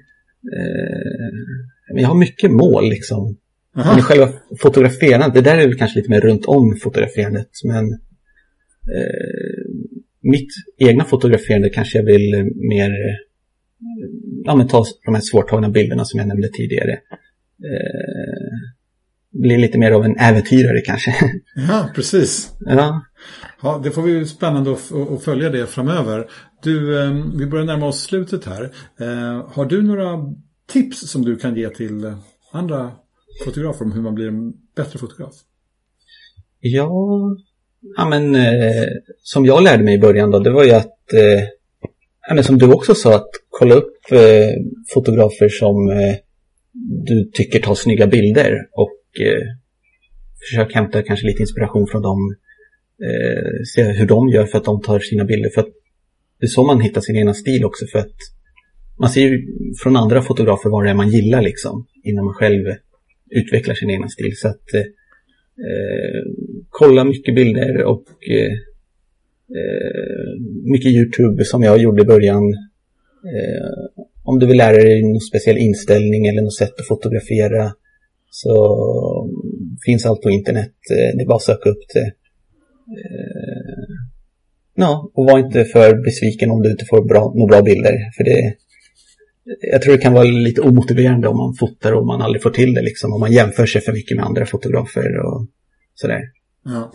jag 1.95 2.09
har 2.09 2.15
mycket 2.15 2.51
mål 2.51 2.89
liksom. 2.89 3.37
Aha. 3.77 3.95
Men 3.95 4.03
själva 4.03 4.29
fotograferandet, 4.61 5.35
det 5.35 5.51
där 5.51 5.59
är 5.59 5.69
väl 5.69 5.79
kanske 5.79 5.99
lite 5.99 6.11
mer 6.11 6.21
runt 6.21 6.45
om 6.45 6.77
fotograferandet. 6.83 7.49
Men 7.65 7.93
eh, 7.93 9.65
mitt 10.21 10.49
egna 10.79 11.05
fotograferande 11.05 11.71
kanske 11.71 11.99
jag 11.99 12.05
vill 12.05 12.53
mer 12.55 12.91
ja, 14.45 14.57
men 14.57 14.69
ta 14.69 14.85
de 15.05 15.15
här 15.15 15.23
svårtagna 15.23 15.69
bilderna 15.69 16.05
som 16.05 16.19
jag 16.19 16.29
nämnde 16.29 16.49
tidigare. 16.49 16.93
Eh, 17.65 18.71
bli 19.31 19.59
lite 19.59 19.79
mer 19.79 19.93
av 19.93 20.05
en 20.05 20.17
äventyrare 20.19 20.81
kanske. 20.81 21.15
Ja, 21.69 21.89
precis. 21.95 22.53
Ja. 22.61 23.05
Ja, 23.63 23.81
det 23.85 23.91
får 23.91 24.03
vi 24.03 24.27
spännande 24.27 24.73
att, 24.73 25.25
följa 25.25 25.51
det 25.51 25.67
framöver. 25.67 26.27
Du, 26.63 27.03
eh, 27.03 27.25
vi 27.35 27.47
börjar 27.47 27.65
närma 27.65 27.87
oss 27.87 28.03
slutet 28.03 28.45
här. 28.45 28.63
Eh, 29.01 29.47
har 29.49 29.65
du 29.65 29.83
några 29.83 30.35
tips 30.69 31.11
som 31.11 31.25
du 31.25 31.37
kan 31.37 31.57
ge 31.57 31.69
till 31.69 32.15
andra 32.53 32.93
fotografer 33.45 33.85
om 33.85 33.93
hur 33.93 34.03
man 34.03 34.15
blir 34.15 34.29
en 34.29 34.53
bättre 34.77 34.99
fotograf? 34.99 35.35
Ja, 36.61 36.91
ja 37.97 38.09
men 38.09 38.35
eh, 38.35 38.87
som 39.23 39.47
jag 39.47 39.63
lärde 39.63 39.85
mig 39.85 39.95
i 39.95 39.99
början 39.99 40.31
då, 40.31 40.39
det 40.39 40.51
var 40.51 40.65
ju 40.65 40.71
att, 40.71 41.13
eh, 41.13 41.41
ja, 42.29 42.35
men 42.35 42.45
som 42.45 42.59
du 42.59 42.73
också 42.73 42.95
sa, 42.95 43.15
att 43.17 43.31
kolla 43.49 43.75
upp 43.75 44.13
eh, 44.13 44.51
fotografer 44.95 45.49
som 45.49 45.91
eh, 45.91 46.17
du 47.07 47.31
tycker 47.33 47.61
tar 47.61 47.75
snygga 47.75 48.07
bilder 48.07 48.53
och 48.73 49.21
eh, 49.21 49.43
försök 50.43 50.75
hämta 50.75 51.03
kanske 51.03 51.27
lite 51.27 51.43
inspiration 51.43 51.87
från 51.87 52.03
dem. 52.03 52.37
Eh, 53.03 53.63
se 53.75 53.83
hur 53.83 54.07
de 54.07 54.29
gör 54.29 54.47
för 54.47 54.59
att 54.59 54.65
de 54.65 54.83
tar 54.83 54.99
sina 54.99 55.25
bilder. 55.25 55.51
För 55.51 55.61
att 55.61 55.69
det 56.41 56.47
är 56.47 56.49
så 56.49 56.65
man 56.65 56.81
hittar 56.81 57.01
sin 57.01 57.17
egna 57.17 57.35
stil 57.35 57.65
också. 57.65 57.87
För 57.87 57.99
att 57.99 58.17
man 58.99 59.11
ser 59.11 59.21
ju 59.21 59.47
från 59.83 59.97
andra 59.97 60.23
fotografer 60.23 60.71
vad 60.71 60.85
det 60.85 60.91
är 60.91 60.95
man 60.95 61.11
gillar 61.11 61.43
liksom. 61.43 61.87
Innan 62.05 62.25
man 62.25 62.35
själv 62.35 62.67
utvecklar 63.33 63.75
sin 63.75 63.91
egen 63.91 64.09
stil. 64.09 64.33
Så 64.37 64.49
att 64.49 64.75
eh, 64.75 64.81
eh, 65.67 66.23
kolla 66.69 67.05
mycket 67.05 67.35
bilder 67.35 67.85
och 67.85 68.05
eh, 68.31 68.53
eh, 69.59 70.41
mycket 70.73 70.93
YouTube 70.93 71.45
som 71.45 71.63
jag 71.63 71.79
gjorde 71.79 72.03
i 72.03 72.07
början. 72.07 72.43
Eh, 73.35 74.03
om 74.25 74.39
du 74.39 74.47
vill 74.47 74.57
lära 74.57 74.77
dig 74.77 75.03
någon 75.03 75.21
speciell 75.21 75.59
inställning 75.59 76.27
eller 76.27 76.43
något 76.43 76.57
sätt 76.57 76.81
att 76.81 76.87
fotografera 76.87 77.73
så 78.31 78.55
mm, 79.25 79.77
finns 79.87 80.07
allt 80.07 80.23
på 80.23 80.31
internet. 80.31 80.75
Eh, 80.91 81.17
det 81.17 81.23
är 81.23 81.27
bara 81.27 81.37
att 81.37 81.43
söka 81.43 81.71
upp 81.71 81.85
det. 81.95 82.13
Ja, 84.75 85.11
och 85.15 85.25
var 85.25 85.39
inte 85.39 85.65
för 85.65 86.03
besviken 86.05 86.51
om 86.51 86.63
du 86.63 86.71
inte 86.71 86.85
får 86.85 87.05
bra, 87.05 87.33
några 87.37 87.49
bra 87.49 87.63
bilder. 87.63 87.95
För 88.17 88.25
det, 88.25 88.55
jag 89.45 89.83
tror 89.83 89.93
det 89.93 90.03
kan 90.03 90.13
vara 90.13 90.25
lite 90.25 90.61
omotiverande 90.61 91.29
om 91.29 91.37
man 91.37 91.55
fotar 91.55 91.93
och 91.93 92.07
man 92.07 92.23
aldrig 92.23 92.43
får 92.43 92.51
till 92.51 92.75
det 92.75 92.83
liksom. 92.83 93.13
Om 93.13 93.21
man 93.21 93.33
jämför 93.33 93.67
sig 93.67 93.81
för 93.81 93.93
mycket 93.93 94.17
med 94.17 94.27
andra 94.27 94.47
fotografer 94.47 95.19
och 95.27 95.47
sådär. 95.95 96.21
Ja. 96.65 96.93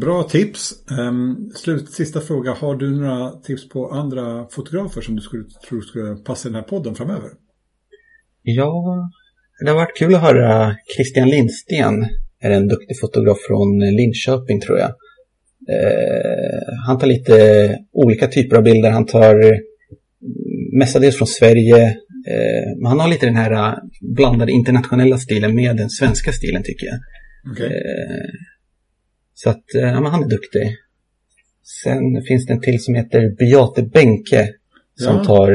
Bra 0.00 0.22
tips. 0.22 0.72
Um, 0.98 1.50
slut, 1.54 1.92
sista 1.92 2.20
fråga. 2.20 2.52
Har 2.52 2.76
du 2.76 3.00
några 3.00 3.30
tips 3.30 3.68
på 3.68 3.90
andra 3.90 4.46
fotografer 4.50 5.00
som 5.00 5.16
du 5.16 5.22
skulle, 5.22 5.44
tror 5.68 5.80
skulle 5.80 6.16
passa 6.16 6.48
i 6.48 6.52
den 6.52 6.62
här 6.62 6.68
podden 6.68 6.94
framöver? 6.94 7.30
Ja, 8.42 9.08
det 9.64 9.70
har 9.70 9.76
varit 9.76 9.96
kul 9.96 10.14
att 10.14 10.20
höra 10.20 10.76
Christian 10.96 11.28
Lindsten. 11.28 12.06
Är 12.42 12.50
en 12.50 12.68
duktig 12.68 13.00
fotograf 13.00 13.38
från 13.48 13.78
Linköping 13.78 14.60
tror 14.60 14.78
jag. 14.78 14.90
Uh, 15.70 16.86
han 16.86 16.98
tar 16.98 17.06
lite 17.06 17.78
olika 17.92 18.26
typer 18.26 18.56
av 18.56 18.62
bilder. 18.62 18.90
Han 18.90 19.06
tar 19.06 19.60
mestadels 20.78 21.16
från 21.18 21.28
Sverige. 21.28 21.86
Eh, 22.26 22.76
men 22.76 22.86
han 22.86 23.00
har 23.00 23.08
lite 23.08 23.26
den 23.26 23.36
här 23.36 23.52
eh, 23.52 23.74
blandade 24.00 24.52
internationella 24.52 25.18
stilen 25.18 25.54
med 25.54 25.76
den 25.76 25.90
svenska 25.90 26.32
stilen 26.32 26.62
tycker 26.62 26.86
jag. 26.86 26.98
Okay. 27.52 27.66
Eh, 27.66 28.30
så 29.34 29.50
att 29.50 29.64
ja, 29.72 30.00
men 30.00 30.12
han 30.12 30.24
är 30.24 30.28
duktig. 30.28 30.76
Sen 31.82 32.22
finns 32.28 32.46
det 32.46 32.52
en 32.52 32.60
till 32.60 32.82
som 32.82 32.94
heter 32.94 33.36
Beate 33.38 33.82
Benke. 33.82 34.48
Som 34.94 35.16
ja. 35.16 35.24
tar, 35.24 35.52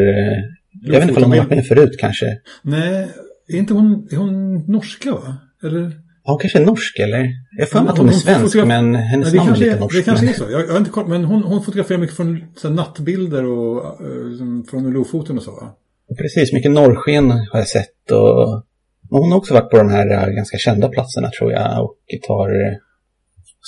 jag 0.84 0.92
vet 0.92 1.02
inte 1.02 1.16
om 1.16 1.24
hon 1.24 1.32
har 1.32 1.38
varit 1.38 1.50
med 1.50 1.68
förut 1.68 1.96
kanske. 2.00 2.38
Nej, 2.62 3.08
är 3.48 3.56
inte 3.56 3.74
hon, 3.74 4.08
är 4.12 4.16
hon 4.16 4.56
norska 4.72 5.12
va? 5.12 5.38
Eller? 5.64 5.82
Ja, 6.24 6.32
hon 6.32 6.40
kanske 6.40 6.60
är 6.60 6.66
norsk 6.66 7.00
eller? 7.00 7.30
Jag 7.58 7.70
får 7.70 7.80
mig 7.80 7.90
att 7.90 7.98
hon, 7.98 8.08
hon 8.08 8.16
är 8.16 8.20
svensk 8.20 8.56
men 8.56 8.96
hennes 8.96 9.34
namn 9.34 9.50
är 9.50 9.56
lite 9.56 9.80
norskt. 9.80 9.98
Det 9.98 10.04
kanske 10.04 10.30
är 10.30 10.34
så. 10.34 10.52
Jag, 10.52 10.62
jag 10.62 10.68
har 10.68 10.78
inte 10.78 10.92
koll, 10.92 11.08
men 11.08 11.26
hon, 11.26 11.44
hon 11.44 11.64
fotograferar 11.64 12.00
mycket 12.00 12.16
från 12.16 12.44
så 12.56 12.70
nattbilder 12.70 13.46
och 13.46 14.02
uh, 14.02 14.64
från 14.70 14.94
Lofoten 14.94 15.38
och 15.38 15.44
så 15.44 15.52
va? 15.52 15.76
Precis, 16.18 16.54
mycket 16.54 16.72
norrsken 16.72 17.32
har 17.32 17.60
jag 17.60 17.68
sett 17.68 18.12
och 18.12 18.64
hon 19.10 19.32
har 19.32 19.38
också 19.38 19.54
varit 19.54 19.70
på 19.70 19.78
de 19.78 19.90
här 19.90 20.28
uh, 20.28 20.36
ganska 20.36 20.58
kända 20.58 20.90
platserna 20.90 21.32
tror 21.40 21.52
jag 21.52 21.84
och 21.84 21.98
tar 22.28 22.50
uh, 22.50 22.78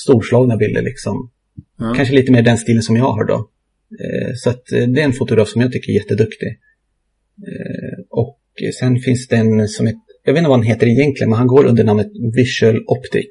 storslagna 0.05 0.57
bilder 0.57 0.81
liksom. 0.81 1.29
Mm. 1.79 1.95
Kanske 1.95 2.15
lite 2.15 2.31
mer 2.31 2.41
den 2.41 2.57
stilen 2.57 2.81
som 2.81 2.95
jag 2.95 3.03
har 3.03 3.23
då. 3.23 3.49
så 4.35 4.49
att 4.49 4.65
det 4.65 5.01
är 5.01 5.05
en 5.05 5.13
fotograf 5.13 5.47
som 5.47 5.61
jag 5.61 5.71
tycker 5.71 5.91
är 5.91 5.95
jätteduktig. 5.95 6.59
och 8.09 8.39
sen 8.79 8.99
finns 8.99 9.27
det 9.27 9.35
en 9.35 9.67
som 9.67 9.87
är 9.87 9.93
jag 10.23 10.33
vet 10.33 10.39
inte 10.39 10.49
vad 10.49 10.59
han 10.59 10.67
heter 10.67 10.87
egentligen, 10.87 11.29
men 11.29 11.37
han 11.37 11.47
går 11.47 11.65
under 11.65 11.83
namnet 11.83 12.07
Visual 12.35 12.83
Optic. 12.87 13.29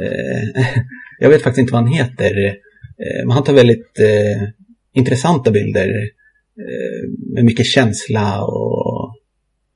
Eh, 0.00 0.66
jag 1.18 1.28
vet 1.28 1.42
faktiskt 1.42 1.60
inte 1.60 1.72
vad 1.72 1.82
han 1.82 1.92
heter. 1.92 2.46
Eh, 2.46 3.26
men 3.26 3.30
han 3.30 3.44
tar 3.44 3.52
väldigt 3.52 3.98
eh, 3.98 4.48
intressanta 4.94 5.50
bilder 5.50 6.20
med 7.34 7.44
mycket 7.44 7.66
känsla 7.66 8.44
och 8.44 9.14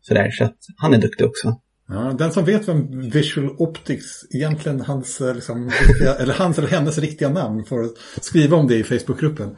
sådär. 0.01 0.31
Så 0.31 0.45
att 0.45 0.57
han 0.77 0.95
är 0.95 0.99
duktig 0.99 1.27
också. 1.27 1.61
Ja, 1.89 2.15
den 2.19 2.33
som 2.33 2.45
vet 2.45 2.69
vem 2.69 3.11
Visual 3.11 3.51
Optics, 3.59 4.05
egentligen 4.35 4.81
hans, 4.81 5.21
liksom, 5.35 5.71
riktiga, 5.89 6.15
eller 6.19 6.35
hans 6.35 6.59
eller 6.59 6.69
hennes 6.69 6.99
riktiga 6.99 7.29
namn, 7.29 7.65
får 7.65 7.89
skriva 8.21 8.57
om 8.57 8.69
det 8.69 8.77
i 8.77 8.85
Facebookgruppen. 8.85 9.57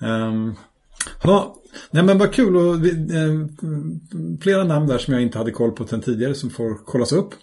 Um, 0.00 0.54
ja, 1.22 1.59
nej 1.90 2.02
men 2.02 2.18
vad 2.18 2.32
kul 2.32 2.56
och 2.56 2.74
eh, 2.74 3.46
flera 4.40 4.64
namn 4.64 4.86
där 4.86 4.98
som 4.98 5.14
jag 5.14 5.22
inte 5.22 5.38
hade 5.38 5.50
koll 5.50 5.72
på 5.72 5.86
sen 5.86 6.00
tidigare 6.00 6.34
som 6.34 6.50
får 6.50 6.84
kollas 6.84 7.12
upp. 7.12 7.34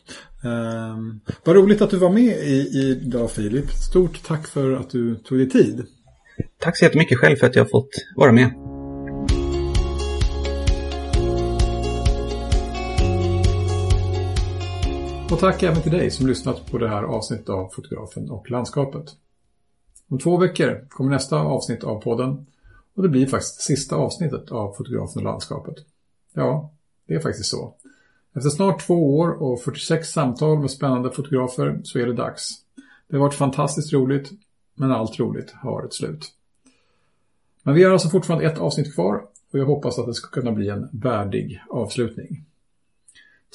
Um, 0.44 1.20
vad 1.44 1.56
roligt 1.56 1.82
att 1.82 1.90
du 1.90 1.98
var 1.98 2.10
med 2.10 2.38
i, 2.38 2.98
idag 3.06 3.32
Filip. 3.32 3.70
Stort 3.72 4.24
tack 4.24 4.48
för 4.48 4.72
att 4.72 4.90
du 4.90 5.16
tog 5.16 5.38
dig 5.38 5.50
tid. 5.50 5.86
Tack 6.60 6.78
så 6.78 6.86
jättemycket 6.86 7.18
själv 7.18 7.36
för 7.36 7.48
att 7.48 7.56
jag 7.56 7.64
har 7.64 7.70
fått 7.70 7.90
vara 8.16 8.32
med. 8.32 8.54
Och 15.32 15.40
tack 15.40 15.64
även 15.64 15.82
till 15.82 15.92
dig 15.92 16.12
som 16.12 16.28
lyssnat 16.28 16.72
på 16.72 16.78
det 16.78 16.90
här 16.90 17.04
avsnittet 17.04 17.50
av 17.50 17.70
Fotografen 17.70 18.30
och 18.30 18.52
landskapet. 18.52 19.06
Om 20.10 20.20
två 20.20 20.38
veckor 20.38 20.88
kommer 20.90 21.12
nästa 21.12 21.38
avsnitt 21.38 21.84
av 21.84 22.02
podden 22.02 22.46
och 22.98 23.04
det 23.04 23.10
blir 23.10 23.28
faktiskt 23.28 23.62
sista 23.62 23.96
avsnittet 23.96 24.52
av 24.52 24.74
Fotografen 24.74 25.20
och 25.20 25.24
landskapet. 25.24 25.76
Ja, 26.34 26.72
det 27.08 27.16
är 27.16 27.20
faktiskt 27.20 27.50
så. 27.50 27.74
Efter 28.34 28.50
snart 28.50 28.86
två 28.88 29.18
år 29.18 29.30
och 29.44 29.62
46 29.62 30.10
samtal 30.10 30.60
med 30.60 30.72
spännande 30.72 31.12
fotografer 31.12 31.80
så 31.84 32.00
är 32.00 32.06
det 32.06 32.14
dags. 32.14 32.50
Det 33.08 33.16
har 33.16 33.24
varit 33.24 33.34
fantastiskt 33.34 33.94
roligt, 33.94 34.32
men 34.76 34.92
allt 34.92 35.20
roligt 35.20 35.52
har 35.52 35.86
ett 35.86 35.94
slut. 35.94 36.26
Men 37.64 37.76
vi 37.76 37.84
har 37.84 37.92
alltså 37.92 38.10
fortfarande 38.10 38.46
ett 38.46 38.60
avsnitt 38.60 38.96
kvar 38.96 39.22
och 39.52 39.60
jag 39.60 39.66
hoppas 39.66 40.00
att 40.00 40.06
det 40.06 40.14
ska 40.14 40.30
kunna 40.30 40.52
bli 40.52 40.70
en 40.70 40.90
värdig 40.92 41.62
avslutning. 41.70 42.46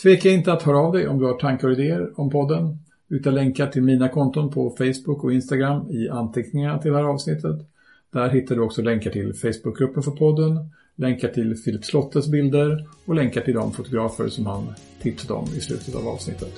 Tveka 0.02 0.28
inte 0.30 0.52
att 0.52 0.62
höra 0.62 0.78
av 0.78 0.92
dig 0.92 1.08
om 1.08 1.18
du 1.18 1.26
har 1.26 1.34
tankar 1.34 1.68
och 1.68 1.74
idéer 1.74 2.20
om 2.20 2.30
podden. 2.30 2.78
Utan 3.08 3.34
länkar 3.34 3.66
till 3.66 3.82
mina 3.82 4.08
konton 4.08 4.50
på 4.50 4.70
Facebook 4.70 5.24
och 5.24 5.32
Instagram 5.32 5.90
i 5.90 6.08
anteckningarna 6.08 6.78
till 6.78 6.90
det 6.90 6.96
här 6.96 7.04
avsnittet. 7.04 7.71
Där 8.12 8.30
hittar 8.30 8.54
du 8.54 8.60
också 8.60 8.82
länkar 8.82 9.10
till 9.10 9.34
Facebookgruppen 9.34 10.02
för 10.02 10.10
podden, 10.10 10.70
länkar 10.96 11.28
till 11.28 11.56
Filip 11.56 11.84
Slottes 11.84 12.28
bilder 12.28 12.86
och 13.04 13.14
länkar 13.14 13.40
till 13.40 13.54
de 13.54 13.72
fotografer 13.72 14.28
som 14.28 14.46
han 14.46 14.74
tipsade 15.02 15.34
om 15.34 15.48
i 15.56 15.60
slutet 15.60 15.94
av 15.94 16.08
avsnittet. 16.08 16.52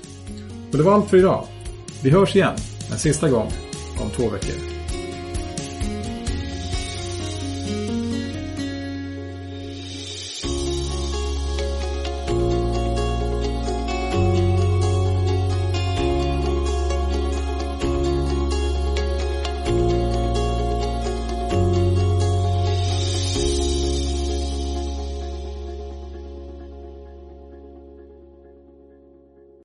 Och 0.72 0.78
det 0.78 0.84
var 0.84 0.92
allt 0.92 1.10
för 1.10 1.16
idag. 1.16 1.44
Vi 2.04 2.10
hörs 2.10 2.36
igen 2.36 2.56
en 2.92 2.98
sista 2.98 3.30
gång 3.30 3.48
om 4.02 4.10
två 4.10 4.28
veckor. 4.30 4.73